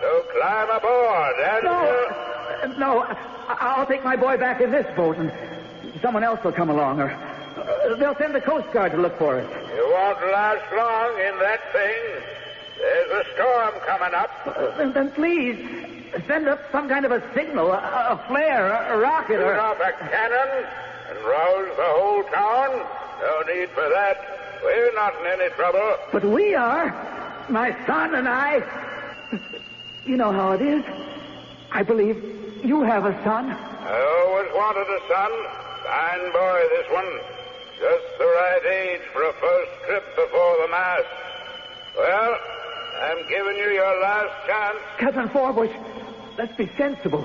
So 0.00 0.24
climb 0.32 0.70
aboard 0.70 1.36
and... 1.40 1.64
No, 1.64 3.00
uh, 3.02 3.06
no, 3.08 3.16
I'll 3.48 3.86
take 3.86 4.04
my 4.04 4.16
boy 4.16 4.36
back 4.36 4.60
in 4.60 4.70
this 4.70 4.86
boat, 4.96 5.16
and 5.16 5.32
someone 6.02 6.24
else 6.24 6.42
will 6.44 6.52
come 6.52 6.68
along, 6.68 7.00
or 7.00 7.08
they'll 7.98 8.16
send 8.16 8.34
the 8.34 8.40
Coast 8.40 8.70
Guard 8.72 8.92
to 8.92 8.98
look 8.98 9.16
for 9.18 9.38
us. 9.40 9.50
You 9.74 9.88
won't 9.90 10.20
last 10.32 10.70
long 10.74 11.18
in 11.20 11.38
that 11.38 11.72
thing. 11.72 11.96
There's 12.78 13.26
a 13.26 13.34
storm 13.34 13.74
coming 13.86 14.14
up. 14.14 14.30
Uh, 14.46 14.76
then, 14.76 14.92
then 14.92 15.10
please, 15.12 15.56
send 16.26 16.48
up 16.48 16.60
some 16.72 16.88
kind 16.88 17.04
of 17.04 17.12
a 17.12 17.22
signal, 17.34 17.72
a, 17.72 17.76
a 17.76 18.24
flare, 18.28 18.68
a, 18.68 18.96
a 18.96 18.98
rocket, 18.98 19.40
or... 19.40 19.58
off 19.58 19.78
a 19.80 19.92
cannon 20.08 20.66
and 21.10 21.18
rouse 21.24 21.76
the 21.76 21.84
whole 21.84 22.22
town. 22.24 22.86
No 23.20 23.54
need 23.54 23.68
for 23.70 23.88
that. 23.88 24.60
We're 24.62 24.94
not 24.94 25.14
in 25.20 25.40
any 25.40 25.50
trouble. 25.54 25.96
But 26.12 26.24
we 26.24 26.54
are. 26.54 26.90
My 27.48 27.76
son 27.86 28.14
and 28.14 28.28
I. 28.28 28.62
You 30.06 30.16
know 30.16 30.30
how 30.30 30.52
it 30.52 30.62
is. 30.62 30.84
I 31.72 31.82
believe 31.82 32.22
you 32.64 32.82
have 32.82 33.06
a 33.06 33.12
son. 33.24 33.50
I 33.50 33.98
always 34.22 34.48
wanted 34.54 34.86
a 34.86 35.00
son. 35.10 35.32
Fine 35.82 36.32
boy, 36.32 36.62
this 36.70 36.86
one. 36.92 37.10
Just 37.74 38.18
the 38.18 38.24
right 38.24 38.64
age 38.70 39.00
for 39.12 39.22
a 39.22 39.32
first 39.32 39.70
trip 39.84 40.04
before 40.14 40.56
the 40.62 40.68
mast. 40.70 41.10
Well, 41.98 42.38
I'm 43.02 43.28
giving 43.28 43.56
you 43.56 43.70
your 43.74 44.00
last 44.00 44.46
chance. 44.46 44.78
Cousin 44.98 45.28
Forbush, 45.28 45.74
let's 46.38 46.56
be 46.56 46.70
sensible. 46.76 47.24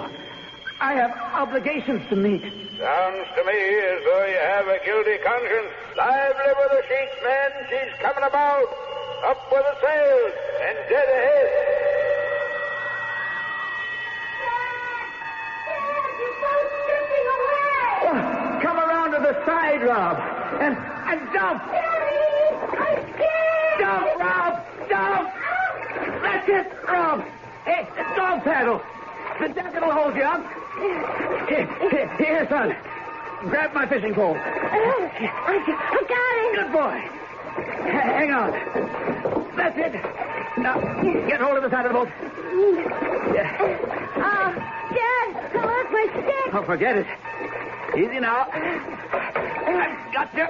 I 0.80 0.94
have 0.94 1.12
obligations 1.34 2.02
to 2.10 2.16
meet. 2.16 2.42
Sounds 2.42 3.28
to 3.36 3.44
me 3.46 3.54
as 3.54 4.04
though 4.04 4.26
you 4.26 4.40
have 4.42 4.68
a 4.68 4.80
guilty 4.84 5.18
conscience. 5.24 5.70
Lively 5.96 6.54
with 6.58 6.72
the 6.72 6.84
sheets, 6.88 7.18
men. 7.24 7.52
She's 7.70 7.94
coming 8.02 8.24
about. 8.24 8.66
Up 9.24 9.52
with 9.52 9.62
the 9.62 9.78
sails 9.86 10.34
and 10.66 10.78
dead 10.90 11.08
ahead. 11.08 11.48
Oh, 18.04 18.60
come 18.64 18.78
around 18.80 19.12
to 19.12 19.20
the 19.20 19.46
side, 19.46 19.84
Rob, 19.84 20.18
and 20.60 20.76
and 20.76 21.34
jump. 21.34 21.62
Jump, 23.80 24.20
Rob, 24.20 24.66
jump. 24.90 25.30
That's 26.24 26.50
it, 26.50 26.74
Rob. 26.88 27.24
Hey, 27.66 27.88
dog 28.16 28.44
paddle. 28.44 28.82
The 29.42 29.50
jacket 29.50 29.82
will 29.82 29.92
hold 29.92 30.16
you 30.16 30.22
up. 30.22 30.46
Here, 31.50 31.66
here, 31.90 32.08
here, 32.18 32.48
son. 32.48 32.76
Grab 33.50 33.74
my 33.74 33.88
fishing 33.88 34.14
pole. 34.14 34.38
Oh, 34.38 35.10
I 35.18 35.58
got 36.08 36.36
it. 36.38 36.54
Good 36.56 36.72
boy. 36.72 37.02
Hang 37.90 38.32
on. 38.32 38.52
That's 39.58 39.78
it. 39.80 39.94
Now, 40.60 40.80
get 41.28 41.42
hold 41.42 41.58
of 41.58 41.64
the 41.64 41.72
side 41.72 41.88
of 41.88 41.92
the 41.92 41.98
boat. 41.98 42.10
Yeah. 43.34 43.58
Oh, 44.18 44.54
Dad, 44.94 45.56
on, 45.56 45.92
my 45.92 46.06
stick. 46.12 46.54
Oh, 46.54 46.64
forget 46.64 46.98
it. 46.98 47.08
Easy 47.98 48.20
now. 48.20 48.48
I've 48.52 50.14
got 50.14 50.34
you. 50.36 50.46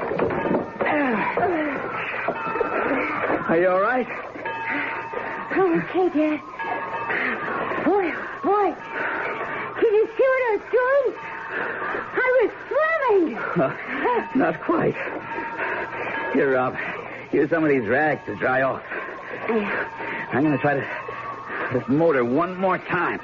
Are 3.48 3.58
you 3.58 3.70
all 3.70 3.80
right? 3.80 4.08
I'm 5.52 5.80
okay, 5.80 6.10
Dad. 6.10 6.42
Boy, 7.86 8.14
Can 8.76 9.94
you 9.94 10.08
see 10.18 10.24
what 10.24 10.42
I 10.44 10.52
was 10.56 10.66
doing? 10.72 11.06
I 12.14 12.28
was 12.42 12.52
swimming. 12.68 13.38
Uh, 13.38 13.74
not 14.36 14.62
quite. 14.62 14.96
Here, 16.34 16.54
Rob. 16.54 16.76
Use 17.32 17.50
some 17.50 17.64
of 17.64 17.70
these 17.70 17.86
rags 17.88 18.26
to 18.26 18.36
dry 18.36 18.62
off. 18.62 18.84
I'm 19.50 20.44
going 20.44 20.56
to 20.56 20.58
try 20.60 20.76
to 20.76 20.86
this 21.74 21.88
motor 21.88 22.26
one 22.26 22.58
more 22.58 22.78
time. 22.78 23.20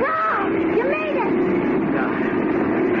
Wow, 0.00 0.48
you 0.48 0.84
made 0.84 1.16
it. 1.16 1.32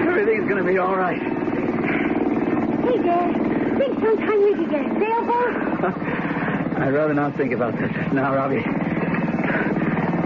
Everything's 0.08 0.48
going 0.48 0.62
to 0.62 0.70
be 0.70 0.78
all 0.78 0.94
right. 0.96 1.20
Hey, 1.20 2.98
Dad. 3.02 3.78
Think 3.78 4.00
sometime 4.00 4.42
we 4.42 4.54
could 4.54 4.70
get 4.70 4.84
a 4.84 4.88
sailboat? 5.00 5.54
I'd 6.78 6.92
rather 6.92 7.14
not 7.14 7.36
think 7.36 7.52
about 7.52 7.76
this 7.78 7.90
now, 8.12 8.34
Robbie. 8.34 8.64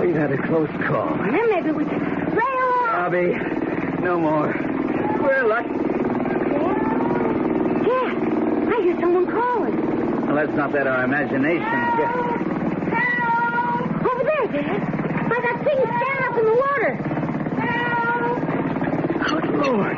We've 0.02 0.16
had 0.16 0.32
a 0.32 0.38
close 0.48 0.68
call. 0.88 1.16
Then 1.16 1.48
maybe 1.48 1.70
we 1.70 1.84
could 1.84 2.00
sail 2.00 2.40
off. 2.40 2.92
Bobby, 2.92 3.38
no 4.02 4.18
more. 4.18 4.52
We're 5.22 5.44
lucky. 5.46 5.68
Dad, 7.84 8.16
I 8.66 8.80
hear 8.82 8.98
someone 9.00 9.26
calling. 9.30 10.26
Well, 10.26 10.34
let's 10.34 10.52
not 10.54 10.72
that 10.72 10.88
our 10.88 11.04
imaginations 11.04 11.94
get. 11.96 12.10
Over 14.10 14.24
there, 14.24 14.48
Dad. 14.48 14.80
By 15.28 15.38
that 15.38 15.62
thing 15.62 15.78
standing 15.78 16.24
up 16.26 16.36
in 16.36 16.44
the 16.46 16.56
water. 16.64 16.92
Good 19.28 19.46
Lord. 19.66 19.96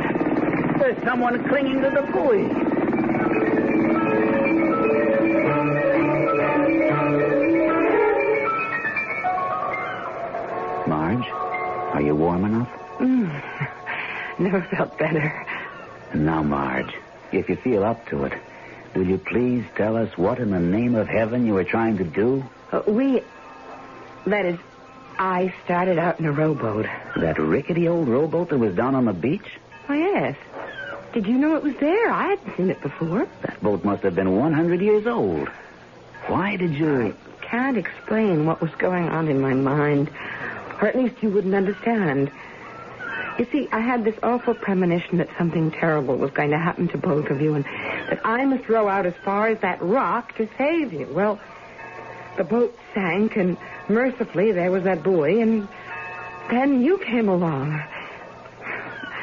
There's 0.81 1.01
someone 1.03 1.49
clinging 1.49 1.81
to 1.81 1.89
the 1.89 2.03
buoy. 2.13 2.74
Warm 12.25 12.45
enough? 12.45 12.69
Mm. 12.99 14.39
Never 14.39 14.63
felt 14.63 14.99
better. 14.99 15.47
Now, 16.15 16.43
Marge, 16.43 16.95
if 17.33 17.49
you 17.49 17.57
feel 17.57 17.85
up 17.85 18.07
to 18.09 18.25
it, 18.25 18.33
will 18.95 19.07
you 19.07 19.19
please 19.19 19.65
tell 19.77 19.97
us 19.97 20.17
what 20.17 20.39
in 20.39 20.51
the 20.51 20.61
name 20.61 20.95
of 20.95 21.07
heaven 21.09 21.47
you 21.47 21.55
were 21.55 21.65
trying 21.65 21.99
to 21.99 22.05
do? 22.05 22.45
Uh, 22.73 22.83
we. 22.87 23.23
That 24.27 24.47
is, 24.47 24.59
I 25.19 25.53
started 25.65 25.99
out 25.99 26.19
in 26.19 26.27
a 26.27 26.33
rowboat. 26.33 26.87
That 27.17 27.39
rickety 27.39 27.89
old 27.89 28.09
rowboat 28.09 28.49
that 28.49 28.59
was 28.59 28.75
down 28.75 28.95
on 28.95 29.05
the 29.05 29.13
beach? 29.13 29.59
Oh, 29.89 29.93
yes. 29.95 30.37
Did 31.13 31.27
you 31.27 31.37
know 31.39 31.57
it 31.57 31.63
was 31.63 31.77
there? 31.77 32.11
I 32.11 32.31
hadn't 32.31 32.57
seen 32.57 32.71
it 32.71 32.81
before. 32.81 33.29
That 33.43 33.63
boat 33.63 33.85
must 33.85 34.03
have 34.03 34.15
been 34.15 34.37
100 34.37 34.81
years 34.81 35.07
old. 35.07 35.49
Why 36.27 36.57
did 36.57 36.75
you... 36.75 37.15
Can't 37.43 37.77
explain 37.77 38.47
what 38.47 38.61
was 38.61 38.71
going 38.79 39.09
on 39.09 39.29
in 39.29 39.41
my 39.41 39.53
mind. 39.55 40.11
Or 40.81 40.89
at 40.89 40.97
least 40.97 41.23
you 41.23 41.31
wouldn't 41.31 41.55
understand. 41.55 42.31
You 43.39 43.47
see, 43.51 43.69
I 43.73 43.81
had 43.81 44.05
this 44.05 44.15
awful 44.23 44.55
premonition 44.55 45.19
that 45.19 45.29
something 45.37 45.71
terrible 45.73 46.17
was 46.17 46.31
going 46.31 46.51
to 46.51 46.59
happen 46.59 46.89
to 46.89 46.99
both 46.99 47.31
of 47.31 47.41
you 47.41 47.55
and 47.55 47.65
that 47.65 48.21
I 48.25 48.45
must 48.45 48.69
row 48.69 48.89
out 48.89 49.07
as 49.07 49.15
far 49.25 49.49
as 49.49 49.59
that 49.61 49.83
rock 49.83 50.37
to 50.37 50.49
save 50.57 50.93
you. 50.93 51.09
Well, 51.11 51.41
the 52.37 52.45
boat 52.45 52.77
sank 52.95 53.37
and 53.37 53.57
mercifully 53.89 54.53
there 54.53 54.71
was 54.71 54.85
that 54.85 55.03
buoy 55.03 55.41
and 55.41 55.67
then 56.51 56.83
you 56.83 56.99
came 56.99 57.29
along. 57.29 57.83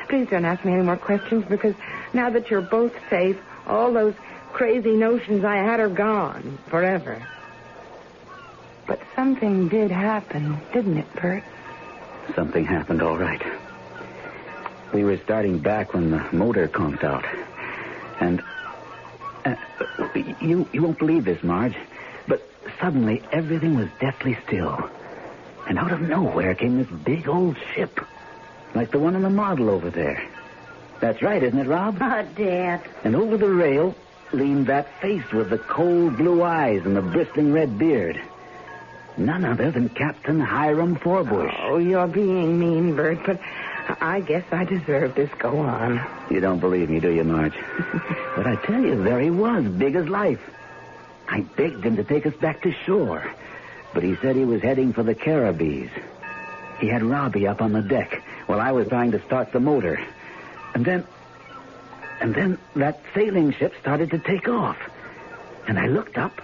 Please 0.10 0.28
don't 0.30 0.44
ask 0.44 0.66
me 0.66 0.74
any 0.74 0.84
more 0.84 0.98
questions 0.98 1.46
because 1.48 1.76
now 2.14 2.30
that 2.30 2.50
you're 2.50 2.62
both 2.62 2.94
safe, 3.10 3.38
all 3.66 3.94
those 3.94 4.14
crazy 4.52 4.92
notions 4.92 5.46
I 5.46 5.58
had 5.58 5.80
are 5.80 5.90
gone 5.90 6.58
forever. 6.68 7.26
But 8.92 9.00
something 9.16 9.70
did 9.70 9.90
happen, 9.90 10.60
didn't 10.74 10.98
it, 10.98 11.14
Bert? 11.14 11.46
Something 12.36 12.66
happened, 12.66 13.02
all 13.02 13.18
right. 13.18 13.42
We 14.94 15.06
were 15.06 15.16
starting 15.16 15.60
back 15.60 15.94
when 15.94 16.12
the 16.12 16.22
motor 16.34 16.68
conked 16.68 17.06
out. 17.06 17.24
And 18.20 18.44
uh, 19.46 19.56
you 20.42 20.68
you 20.74 20.82
won't 20.82 21.00
believe 21.00 21.24
this, 21.24 21.42
Marge, 21.42 21.78
but 22.28 22.46
suddenly 22.82 23.24
everything 23.32 23.78
was 23.78 23.88
deathly 24.02 24.38
still. 24.46 24.90
And 25.70 25.80
out 25.80 25.94
of 25.94 26.02
nowhere 26.02 26.54
came 26.54 26.78
this 26.78 26.92
big 27.06 27.30
old 27.30 27.56
ship, 27.74 27.98
like 28.76 28.92
the 28.92 29.00
one 29.00 29.16
in 29.16 29.22
the 29.22 29.30
model 29.30 29.70
over 29.70 29.90
there. 29.90 30.22
That's 31.00 31.22
right, 31.22 31.42
isn't 31.42 31.58
it, 31.58 31.68
Rob? 31.68 31.98
Oh, 32.02 32.24
Dad. 32.36 32.82
And 33.06 33.16
over 33.16 33.38
the 33.38 33.50
rail 33.50 33.96
leaned 34.34 34.68
that 34.68 35.00
face 35.00 35.32
with 35.32 35.50
the 35.50 35.60
cold 35.60 36.18
blue 36.18 36.44
eyes 36.44 36.82
and 36.86 36.94
the 36.94 37.02
bristling 37.02 37.54
red 37.54 37.80
beard. 37.80 38.22
None 39.18 39.46
other 39.46 39.72
than 39.72 39.90
Captain 39.90 40.40
Hiram 40.40 40.96
Forbush. 40.96 41.54
Oh, 41.64 41.78
you're 41.78 42.08
being 42.08 42.60
mean, 42.60 42.96
Bert, 42.96 43.20
but 43.26 43.40
I 44.00 44.22
guess 44.22 44.46
I 44.52 44.64
deserve 44.64 45.16
this. 45.16 45.30
Go 45.38 45.60
on. 45.60 46.02
You 46.30 46.40
don't 46.40 46.60
believe 46.60 46.90
me, 46.90 47.00
do 47.00 47.12
you, 47.12 47.24
Marge? 47.24 47.54
but 48.36 48.48
I 48.48 48.56
tell 48.66 48.82
you, 48.82 49.04
there 49.04 49.20
he 49.20 49.30
was, 49.30 49.66
big 49.66 49.96
as 49.96 50.08
life. 50.08 50.42
I 51.28 51.42
begged 51.42 51.84
him 51.84 51.98
to 51.98 52.04
take 52.04 52.26
us 52.26 52.34
back 52.36 52.62
to 52.64 52.72
shore, 52.86 53.24
but 53.94 54.04
he 54.04 54.16
said 54.18 54.36
he 54.36 54.46
was 54.46 54.62
heading 54.62 54.94
for 54.94 55.04
the 55.04 55.16
Caribbees. 55.16 55.90
He 56.80 56.88
had 56.88 57.04
Robbie 57.04 57.48
up 57.48 57.62
on 57.62 57.74
the 57.74 57.82
deck 57.82 58.24
while 58.48 58.60
I 58.60 58.72
was 58.72 58.88
trying 58.88 59.12
to 59.12 59.22
start 59.26 59.52
the 59.52 59.60
motor. 59.60 60.04
And 60.74 60.86
then. 60.86 61.06
And 62.20 62.36
then 62.36 62.60
that 62.76 63.02
sailing 63.16 63.52
ship 63.52 63.74
started 63.80 64.12
to 64.12 64.20
take 64.20 64.48
off. 64.48 64.78
And 65.68 65.80
I 65.80 65.88
looked 65.88 66.18
up, 66.18 66.40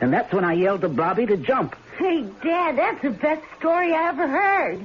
and 0.00 0.12
that's 0.12 0.32
when 0.32 0.44
I 0.44 0.52
yelled 0.52 0.82
to 0.82 0.88
Bobby 0.88 1.24
to 1.26 1.36
jump. 1.38 1.74
Hey, 1.98 2.22
Dad, 2.42 2.76
that's 2.76 3.02
the 3.02 3.10
best 3.10 3.42
story 3.58 3.94
I 3.94 4.08
ever 4.08 4.28
heard. 4.28 4.84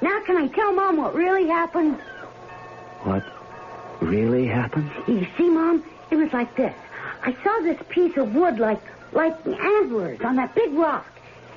Now 0.00 0.20
can 0.24 0.36
I 0.36 0.48
tell 0.48 0.72
Mom 0.72 0.96
what 0.96 1.14
really 1.14 1.46
happened? 1.46 1.96
What 3.02 3.24
really 4.00 4.46
happened? 4.46 4.90
You 5.06 5.26
see, 5.36 5.48
Mom, 5.50 5.84
it 6.10 6.16
was 6.16 6.32
like 6.32 6.56
this. 6.56 6.74
I 7.22 7.36
saw 7.42 7.60
this 7.62 7.78
piece 7.88 8.16
of 8.16 8.34
wood 8.34 8.58
like 8.58 8.80
like 9.12 9.34
antlers 9.46 10.20
on 10.22 10.36
that 10.36 10.54
big 10.54 10.72
rock. 10.74 11.06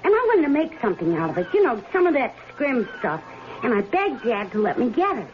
And 0.03 0.13
I 0.13 0.17
wanted 0.27 0.43
to 0.43 0.49
make 0.49 0.79
something 0.81 1.15
out 1.17 1.31
of 1.31 1.37
it. 1.37 1.47
You 1.53 1.63
know, 1.63 1.83
some 1.91 2.07
of 2.07 2.13
that 2.13 2.33
scrim 2.53 2.87
stuff. 2.99 3.21
And 3.63 3.73
I 3.73 3.81
begged 3.81 4.23
Dad 4.23 4.51
to 4.53 4.59
let 4.59 4.79
me 4.79 4.89
get 4.89 5.17
it. 5.17 5.27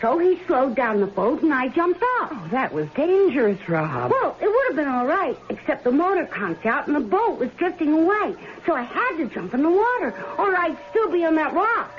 So 0.00 0.18
he 0.18 0.38
slowed 0.46 0.74
down 0.76 1.00
the 1.00 1.06
boat 1.06 1.42
and 1.42 1.54
I 1.54 1.68
jumped 1.68 2.02
off. 2.20 2.28
Oh, 2.32 2.48
that 2.50 2.72
was 2.72 2.86
dangerous, 2.90 3.66
Rob. 3.68 4.10
Well, 4.10 4.36
it 4.40 4.46
would 4.46 4.66
have 4.68 4.76
been 4.76 4.88
all 4.88 5.06
right, 5.06 5.36
except 5.48 5.84
the 5.84 5.90
motor 5.92 6.26
conked 6.26 6.66
out 6.66 6.86
and 6.86 6.94
the 6.94 7.00
boat 7.00 7.38
was 7.38 7.48
drifting 7.56 7.92
away. 7.94 8.34
So 8.66 8.74
I 8.74 8.82
had 8.82 9.16
to 9.16 9.26
jump 9.26 9.54
in 9.54 9.62
the 9.62 9.70
water, 9.70 10.14
or 10.38 10.54
I'd 10.54 10.76
still 10.90 11.10
be 11.10 11.24
on 11.24 11.34
that 11.36 11.54
rock. 11.54 11.90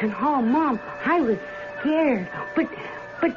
And 0.00 0.14
oh, 0.20 0.40
Mom, 0.42 0.78
I 1.04 1.20
was 1.20 1.38
scared. 1.80 2.28
But, 2.54 2.68
but 3.20 3.36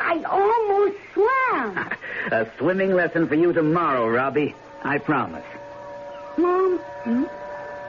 I 0.00 0.22
almost 0.24 0.96
swam. 1.14 1.90
A 2.32 2.50
swimming 2.58 2.94
lesson 2.94 3.28
for 3.28 3.36
you 3.36 3.52
tomorrow, 3.52 4.08
Robbie. 4.08 4.54
I 4.82 4.98
promise. 4.98 5.44
Mom, 6.36 6.78
Hmm? 7.04 7.22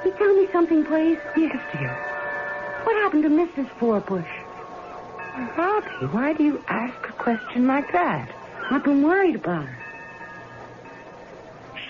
you 0.05 0.11
tell 0.17 0.33
me 0.35 0.47
something, 0.51 0.85
please? 0.85 1.17
Yes, 1.35 1.59
dear. 1.73 1.89
What 2.83 2.95
happened 3.03 3.23
to 3.23 3.29
Mrs. 3.29 3.67
Forbush? 3.79 4.25
Robbie, 5.37 6.07
why 6.07 6.33
do 6.33 6.43
you 6.43 6.63
ask 6.67 7.09
a 7.09 7.11
question 7.11 7.67
like 7.67 7.91
that? 7.91 8.27
I've 8.71 8.83
been 8.83 9.03
worried 9.03 9.35
about 9.35 9.65
her. 9.65 9.77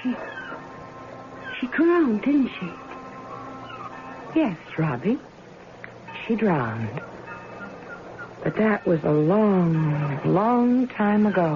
She. 0.02 0.16
She 1.58 1.68
drowned, 1.68 2.24
didn't 2.24 2.50
she? 2.60 2.70
Yes, 4.36 4.58
Robbie. 4.78 5.18
She 6.26 6.36
drowned. 6.36 7.02
But 8.44 8.58
that 8.58 8.86
was 8.86 9.02
a 9.06 9.12
long, 9.12 10.20
long 10.26 10.88
time 10.90 11.26
ago. 11.26 11.56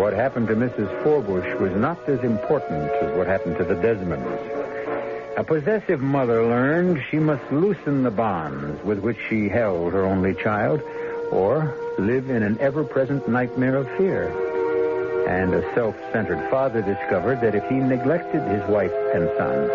What 0.00 0.14
happened 0.14 0.48
to 0.48 0.56
Mrs. 0.56 0.88
Forbush 1.02 1.60
was 1.60 1.72
not 1.72 2.08
as 2.08 2.20
important 2.20 2.90
as 2.90 3.16
what 3.16 3.26
happened 3.26 3.58
to 3.58 3.64
the 3.64 3.74
Desmonds. 3.74 4.59
A 5.36 5.44
possessive 5.44 6.00
mother 6.00 6.42
learned 6.44 7.02
she 7.10 7.18
must 7.18 7.50
loosen 7.52 8.02
the 8.02 8.10
bonds 8.10 8.82
with 8.84 8.98
which 8.98 9.16
she 9.28 9.48
held 9.48 9.92
her 9.92 10.04
only 10.04 10.34
child, 10.34 10.82
or 11.30 11.74
live 11.98 12.30
in 12.30 12.42
an 12.42 12.58
ever 12.60 12.84
present 12.84 13.28
nightmare 13.28 13.76
of 13.76 13.88
fear. 13.96 14.28
And 15.28 15.54
a 15.54 15.74
self 15.74 15.94
centered 16.12 16.50
father 16.50 16.82
discovered 16.82 17.40
that 17.42 17.54
if 17.54 17.64
he 17.68 17.76
neglected 17.76 18.42
his 18.42 18.68
wife 18.68 18.92
and 19.14 19.30
son, 19.38 19.70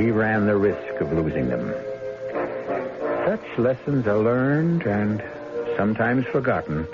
he 0.00 0.10
ran 0.10 0.46
the 0.46 0.56
risk 0.56 1.00
of 1.00 1.12
losing 1.12 1.48
them. 1.48 1.74
Such 3.26 3.58
lessons 3.58 4.06
are 4.06 4.18
learned 4.18 4.82
and 4.86 5.22
sometimes 5.76 6.24
forgotten 6.26 6.86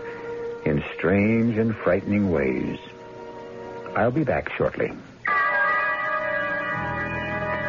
in 0.65 0.83
strange 0.97 1.59
and 1.59 1.77
frightening 1.77 2.31
ways. 2.31 2.79
I'll 3.95 4.11
be 4.11 4.25
back 4.25 4.51
shortly. 4.53 4.93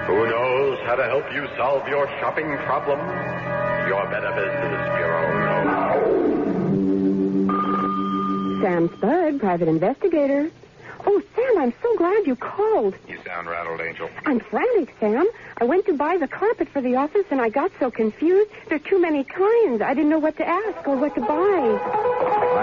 Who 0.07 0.27
knows 0.29 0.77
how 0.85 0.95
to 0.95 1.03
help 1.05 1.33
you 1.33 1.47
solve 1.57 1.87
your 1.87 2.07
shopping 2.19 2.57
problem? 2.59 2.99
Your 3.87 4.05
Better 4.05 4.31
Business 4.35 4.95
Bureau 4.95 5.33
knows. 5.65 6.45
Sam 8.61 8.89
Spud, 8.97 9.39
private 9.39 9.67
investigator. 9.67 10.51
Oh, 11.07 11.21
Sam, 11.35 11.57
I'm 11.57 11.73
so 11.81 11.97
glad 11.97 12.27
you 12.27 12.35
called. 12.35 12.93
You 13.07 13.17
sound 13.25 13.47
rattled, 13.47 13.81
Angel. 13.81 14.07
I'm 14.25 14.39
frantic, 14.39 14.95
Sam. 14.99 15.27
I 15.57 15.63
went 15.65 15.85
to 15.87 15.93
buy 15.93 16.17
the 16.17 16.27
carpet 16.27 16.69
for 16.69 16.81
the 16.81 16.95
office 16.95 17.25
and 17.31 17.41
I 17.41 17.49
got 17.49 17.71
so 17.79 17.89
confused. 17.89 18.51
There 18.67 18.75
are 18.75 18.79
too 18.79 19.01
many 19.01 19.23
kinds. 19.23 19.81
I 19.81 19.95
didn't 19.95 20.09
know 20.09 20.19
what 20.19 20.37
to 20.37 20.47
ask 20.47 20.87
or 20.87 20.97
what 20.97 21.15
to 21.15 21.21
buy. 21.21 22.14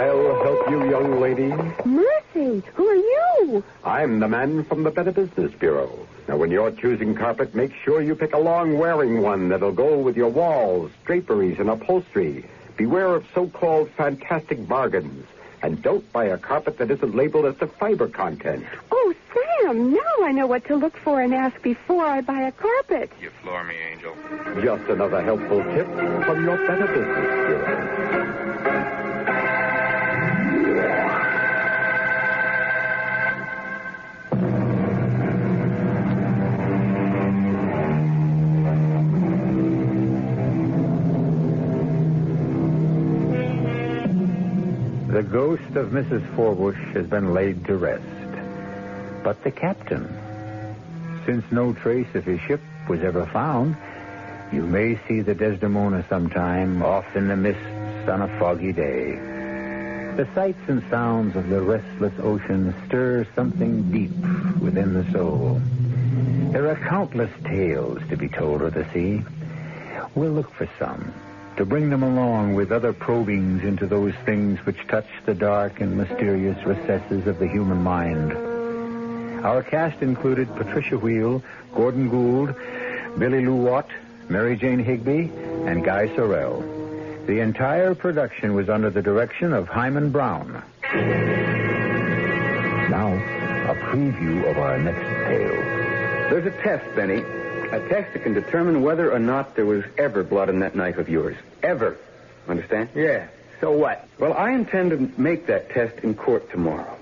I'll 0.03 0.43
help 0.43 0.71
you, 0.71 0.91
young 0.91 1.21
lady. 1.21 1.53
Mercy, 1.85 2.63
who 2.75 2.87
are 2.89 2.95
you? 2.95 3.65
I'm 3.85 4.19
the 4.19 4.29
man 4.29 4.65
from 4.65 4.83
the 4.83 4.91
Better 4.91 5.13
Business 5.13 5.53
Bureau. 5.53 6.07
Now, 6.29 6.37
when 6.37 6.51
you're 6.51 6.73
choosing 6.73 7.15
carpet, 7.15 7.55
make 7.55 7.73
sure 7.85 8.01
you 8.01 8.15
pick 8.15 8.33
a 8.35 8.39
long 8.39 8.79
wearing 8.79 9.23
one 9.23 9.49
that'll 9.49 9.73
go 9.73 9.99
with 9.99 10.17
your 10.17 10.29
walls, 10.29 10.91
draperies, 11.05 11.59
and 11.59 11.71
upholstery. 11.71 12.45
Beware 12.77 13.15
of 13.15 13.25
so-called 13.35 13.91
fantastic 13.91 14.67
bargains. 14.67 15.27
And 15.63 15.81
don't 15.81 16.11
buy 16.13 16.25
a 16.25 16.39
carpet 16.39 16.79
that 16.79 16.91
isn't 16.91 17.15
labeled 17.15 17.47
as 17.47 17.57
to 17.59 17.69
fiber 17.69 18.09
content. 18.09 18.65
Oh, 18.91 19.15
Sam, 19.33 19.93
now 19.93 20.25
I 20.25 20.33
know 20.33 20.49
what 20.49 20.65
to 20.67 20.75
look 20.75 20.97
for 20.97 21.21
and 21.21 21.33
ask 21.33 21.63
before 21.63 22.05
I 22.05 22.21
buy 22.21 22.41
a 22.41 22.53
carpet. 22.53 23.13
You 23.21 23.31
floor 23.43 23.63
me, 23.63 23.77
Angel. 23.93 24.17
Just 24.61 24.89
another 24.91 25.23
helpful 25.23 25.63
tip 25.63 25.87
from 26.25 26.45
your 26.45 26.57
Better 26.67 26.89
Business 26.89 27.47
Bureau. 27.47 28.22
Ghost 45.33 45.77
of 45.77 45.89
Mrs. 45.89 46.23
Forbush 46.37 46.93
has 46.93 47.07
been 47.07 47.33
laid 47.33 47.65
to 47.65 47.75
rest. 47.75 48.05
But 49.25 49.43
the 49.43 49.51
captain, 49.51 50.07
since 51.25 51.43
no 51.51 51.73
trace 51.73 52.15
of 52.15 52.25
his 52.25 52.39
ship 52.43 52.61
was 52.87 53.01
ever 53.01 53.25
found, 53.25 53.75
you 54.53 54.67
may 54.67 55.01
see 55.09 55.23
the 55.23 55.35
Desdemona 55.35 56.05
sometime 56.11 56.83
off 56.83 57.17
in 57.17 57.29
the 57.29 57.37
mists 57.37 58.09
on 58.11 58.21
a 58.21 58.39
foggy 58.39 58.73
day. 58.73 59.15
The 60.17 60.29
sights 60.35 60.61
and 60.69 60.83
sounds 60.91 61.35
of 61.35 61.49
the 61.49 61.63
restless 61.63 62.13
ocean 62.19 62.75
stir 62.87 63.27
something 63.35 63.91
deep 63.91 64.13
within 64.61 64.93
the 64.93 65.11
soul. 65.13 65.63
There 66.53 66.69
are 66.69 66.77
countless 66.77 67.31
tales 67.45 68.03
to 68.11 68.19
be 68.19 68.29
told 68.29 68.61
of 68.61 68.75
the 68.75 68.87
sea. 68.93 69.23
We'll 70.15 70.33
look 70.33 70.53
for 70.53 70.69
some 70.79 71.15
to 71.57 71.65
bring 71.65 71.91
them 71.91 72.03
along 72.03 72.55
with 72.55 72.73
other 72.73 72.93
probings 72.93 73.63
into 73.63 73.87
those 73.87 74.15
things 74.25 74.59
which 74.65 74.87
touch 74.89 75.07
the 75.27 75.35
dark 75.35 75.81
and 75.81 75.97
mysterious 75.97 76.65
recesses 76.65 77.27
of 77.27 77.39
the 77.39 77.49
human 77.49 77.83
mind. 77.83 78.33
Our 79.45 79.63
cast 79.63 80.03
included 80.03 80.55
Patricia 80.57 80.97
Wheel, 80.97 81.43
Gordon 81.75 82.09
Gould, 82.09 82.55
Billie 83.19 83.45
Lou 83.45 83.57
Watt, 83.57 83.89
Mary 84.29 84.57
Jane 84.57 84.79
Higby, 84.79 85.31
and 85.67 85.85
Guy 85.85 86.15
Sorel. 86.15 86.61
The 87.27 87.41
entire 87.41 87.95
production 87.95 88.55
was 88.55 88.69
under 88.69 88.91
the 88.91 89.03
direction 89.03 89.53
of 89.53 89.69
Himan 89.69 90.11
Brown. 90.11 90.63
Now, 92.91 93.13
a 93.71 93.75
preview 93.75 94.51
of 94.51 94.59
our 94.59 94.79
next 94.79 95.03
tale. 95.03 95.63
There's 96.31 96.47
a 96.47 96.63
test, 96.63 96.85
Benny. 96.97 97.23
A 97.73 97.81
test 97.89 98.13
that 98.13 98.23
can 98.23 98.35
determine 98.35 98.83
whether 98.83 99.11
or 99.11 99.19
not 99.19 99.57
there 99.57 99.65
was 99.65 99.83
ever 99.97 100.23
blood 100.23 100.51
in 100.51 100.61
that 100.61 100.77
knife 100.77 100.99
of 100.99 101.09
yours. 101.09 101.37
Ever. 101.63 101.97
Understand? 102.47 102.91
Yeah. 102.95 103.29
So 103.63 103.73
what? 103.73 104.07
Well, 104.19 104.35
I 104.35 104.51
intend 104.51 104.91
to 104.91 105.21
make 105.21 105.47
that 105.47 105.71
test 105.71 106.05
in 106.05 106.15
court 106.15 106.51
tomorrow. 106.51 106.99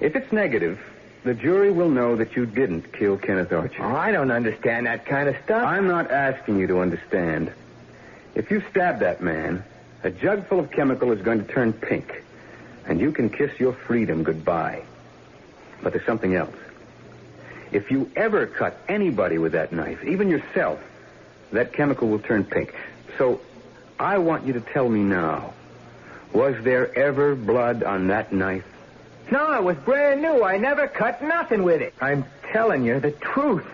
If 0.00 0.16
it's 0.16 0.32
negative, 0.32 0.80
the 1.24 1.34
jury 1.34 1.70
will 1.70 1.90
know 1.90 2.16
that 2.16 2.34
you 2.34 2.46
didn't 2.46 2.94
kill 2.94 3.18
Kenneth 3.18 3.52
Archer. 3.52 3.82
Oh, 3.84 3.94
I 3.94 4.10
don't 4.10 4.30
understand 4.30 4.86
that 4.86 5.04
kind 5.04 5.28
of 5.28 5.36
stuff. 5.44 5.64
I'm 5.66 5.86
not 5.86 6.10
asking 6.10 6.58
you 6.58 6.66
to 6.68 6.80
understand. 6.80 7.52
If 8.34 8.50
you 8.50 8.62
stab 8.70 9.00
that 9.00 9.22
man, 9.22 9.64
a 10.02 10.10
jug 10.10 10.48
full 10.48 10.60
of 10.60 10.70
chemical 10.70 11.12
is 11.12 11.20
going 11.20 11.44
to 11.44 11.52
turn 11.52 11.74
pink, 11.74 12.22
and 12.86 13.00
you 13.00 13.12
can 13.12 13.28
kiss 13.28 13.58
your 13.60 13.74
freedom 13.74 14.22
goodbye. 14.22 14.82
But 15.82 15.92
there's 15.92 16.06
something 16.06 16.34
else. 16.34 16.56
If 17.74 17.90
you 17.90 18.10
ever 18.16 18.46
cut 18.46 18.78
anybody 18.88 19.36
with 19.36 19.52
that 19.52 19.72
knife, 19.72 20.02
even 20.04 20.28
yourself, 20.28 20.80
that 21.52 21.72
chemical 21.72 22.08
will 22.08 22.20
turn 22.20 22.44
pink. 22.44 22.74
So 23.18 23.40
I 23.98 24.18
want 24.18 24.46
you 24.46 24.54
to 24.54 24.60
tell 24.60 24.88
me 24.88 25.00
now 25.00 25.52
was 26.32 26.56
there 26.64 26.92
ever 26.98 27.36
blood 27.36 27.84
on 27.84 28.08
that 28.08 28.32
knife? 28.32 28.64
No, 29.30 29.54
it 29.54 29.62
was 29.62 29.76
brand 29.76 30.20
new. 30.20 30.42
I 30.42 30.58
never 30.58 30.88
cut 30.88 31.22
nothing 31.22 31.62
with 31.62 31.80
it. 31.80 31.94
I'm 32.00 32.24
telling 32.50 32.84
you 32.84 32.98
the 32.98 33.12
truth. 33.12 33.66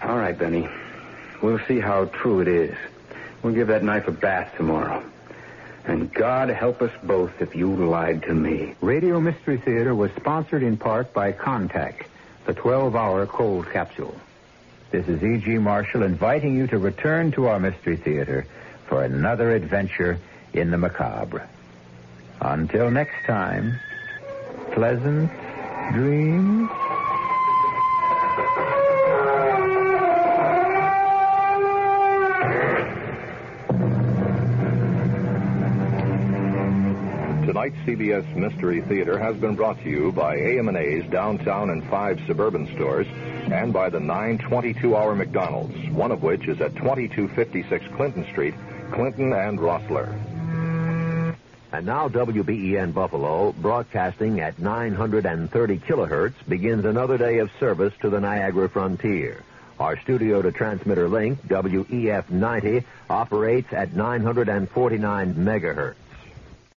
All 0.00 0.16
right, 0.16 0.38
Benny. 0.38 0.68
We'll 1.42 1.58
see 1.66 1.80
how 1.80 2.04
true 2.06 2.40
it 2.40 2.48
is. 2.48 2.76
We'll 3.42 3.52
give 3.52 3.66
that 3.68 3.82
knife 3.82 4.06
a 4.06 4.12
bath 4.12 4.54
tomorrow. 4.56 5.04
And 5.84 6.12
God 6.14 6.48
help 6.48 6.80
us 6.80 6.92
both 7.02 7.42
if 7.42 7.54
you 7.54 7.74
lied 7.74 8.22
to 8.22 8.34
me. 8.34 8.74
Radio 8.80 9.20
Mystery 9.20 9.58
Theater 9.58 9.94
was 9.94 10.10
sponsored 10.12 10.62
in 10.62 10.76
part 10.76 11.12
by 11.12 11.32
Contac, 11.32 12.06
the 12.46 12.54
12 12.54 12.94
hour 12.94 13.26
cold 13.26 13.70
capsule. 13.70 14.14
This 14.90 15.08
is 15.08 15.22
E.G. 15.22 15.58
Marshall 15.58 16.02
inviting 16.02 16.56
you 16.56 16.66
to 16.68 16.78
return 16.78 17.32
to 17.32 17.48
our 17.48 17.58
Mystery 17.58 17.96
Theater 17.96 18.46
for 18.86 19.02
another 19.02 19.52
adventure 19.52 20.18
in 20.52 20.70
the 20.70 20.78
macabre. 20.78 21.48
Until 22.40 22.90
next 22.90 23.24
time, 23.26 23.78
pleasant 24.72 25.30
dreams. 25.92 26.70
Tonight's 37.64 37.88
CBS 37.88 38.36
Mystery 38.36 38.82
Theater 38.82 39.18
has 39.18 39.38
been 39.38 39.54
brought 39.54 39.82
to 39.84 39.88
you 39.88 40.12
by 40.12 40.36
AM&A's 40.36 41.10
downtown 41.10 41.70
and 41.70 41.82
five 41.88 42.20
suburban 42.26 42.66
stores 42.74 43.06
and 43.50 43.72
by 43.72 43.88
the 43.88 44.00
922 44.00 44.94
hour 44.94 45.14
McDonald's, 45.14 45.74
one 45.88 46.12
of 46.12 46.22
which 46.22 46.46
is 46.46 46.60
at 46.60 46.76
2256 46.76 47.86
Clinton 47.96 48.26
Street, 48.30 48.52
Clinton 48.92 49.32
and 49.32 49.58
Rossler. 49.58 50.12
And 51.72 51.86
now 51.86 52.06
WBEN 52.10 52.92
Buffalo, 52.92 53.52
broadcasting 53.52 54.40
at 54.40 54.58
930 54.58 55.78
kilohertz, 55.78 56.34
begins 56.46 56.84
another 56.84 57.16
day 57.16 57.38
of 57.38 57.50
service 57.58 57.94
to 58.02 58.10
the 58.10 58.20
Niagara 58.20 58.68
frontier. 58.68 59.42
Our 59.80 59.98
studio 60.02 60.42
to 60.42 60.52
transmitter 60.52 61.08
link, 61.08 61.40
WEF 61.48 62.28
90, 62.28 62.84
operates 63.08 63.72
at 63.72 63.94
949 63.94 65.34
megahertz. 65.34 65.94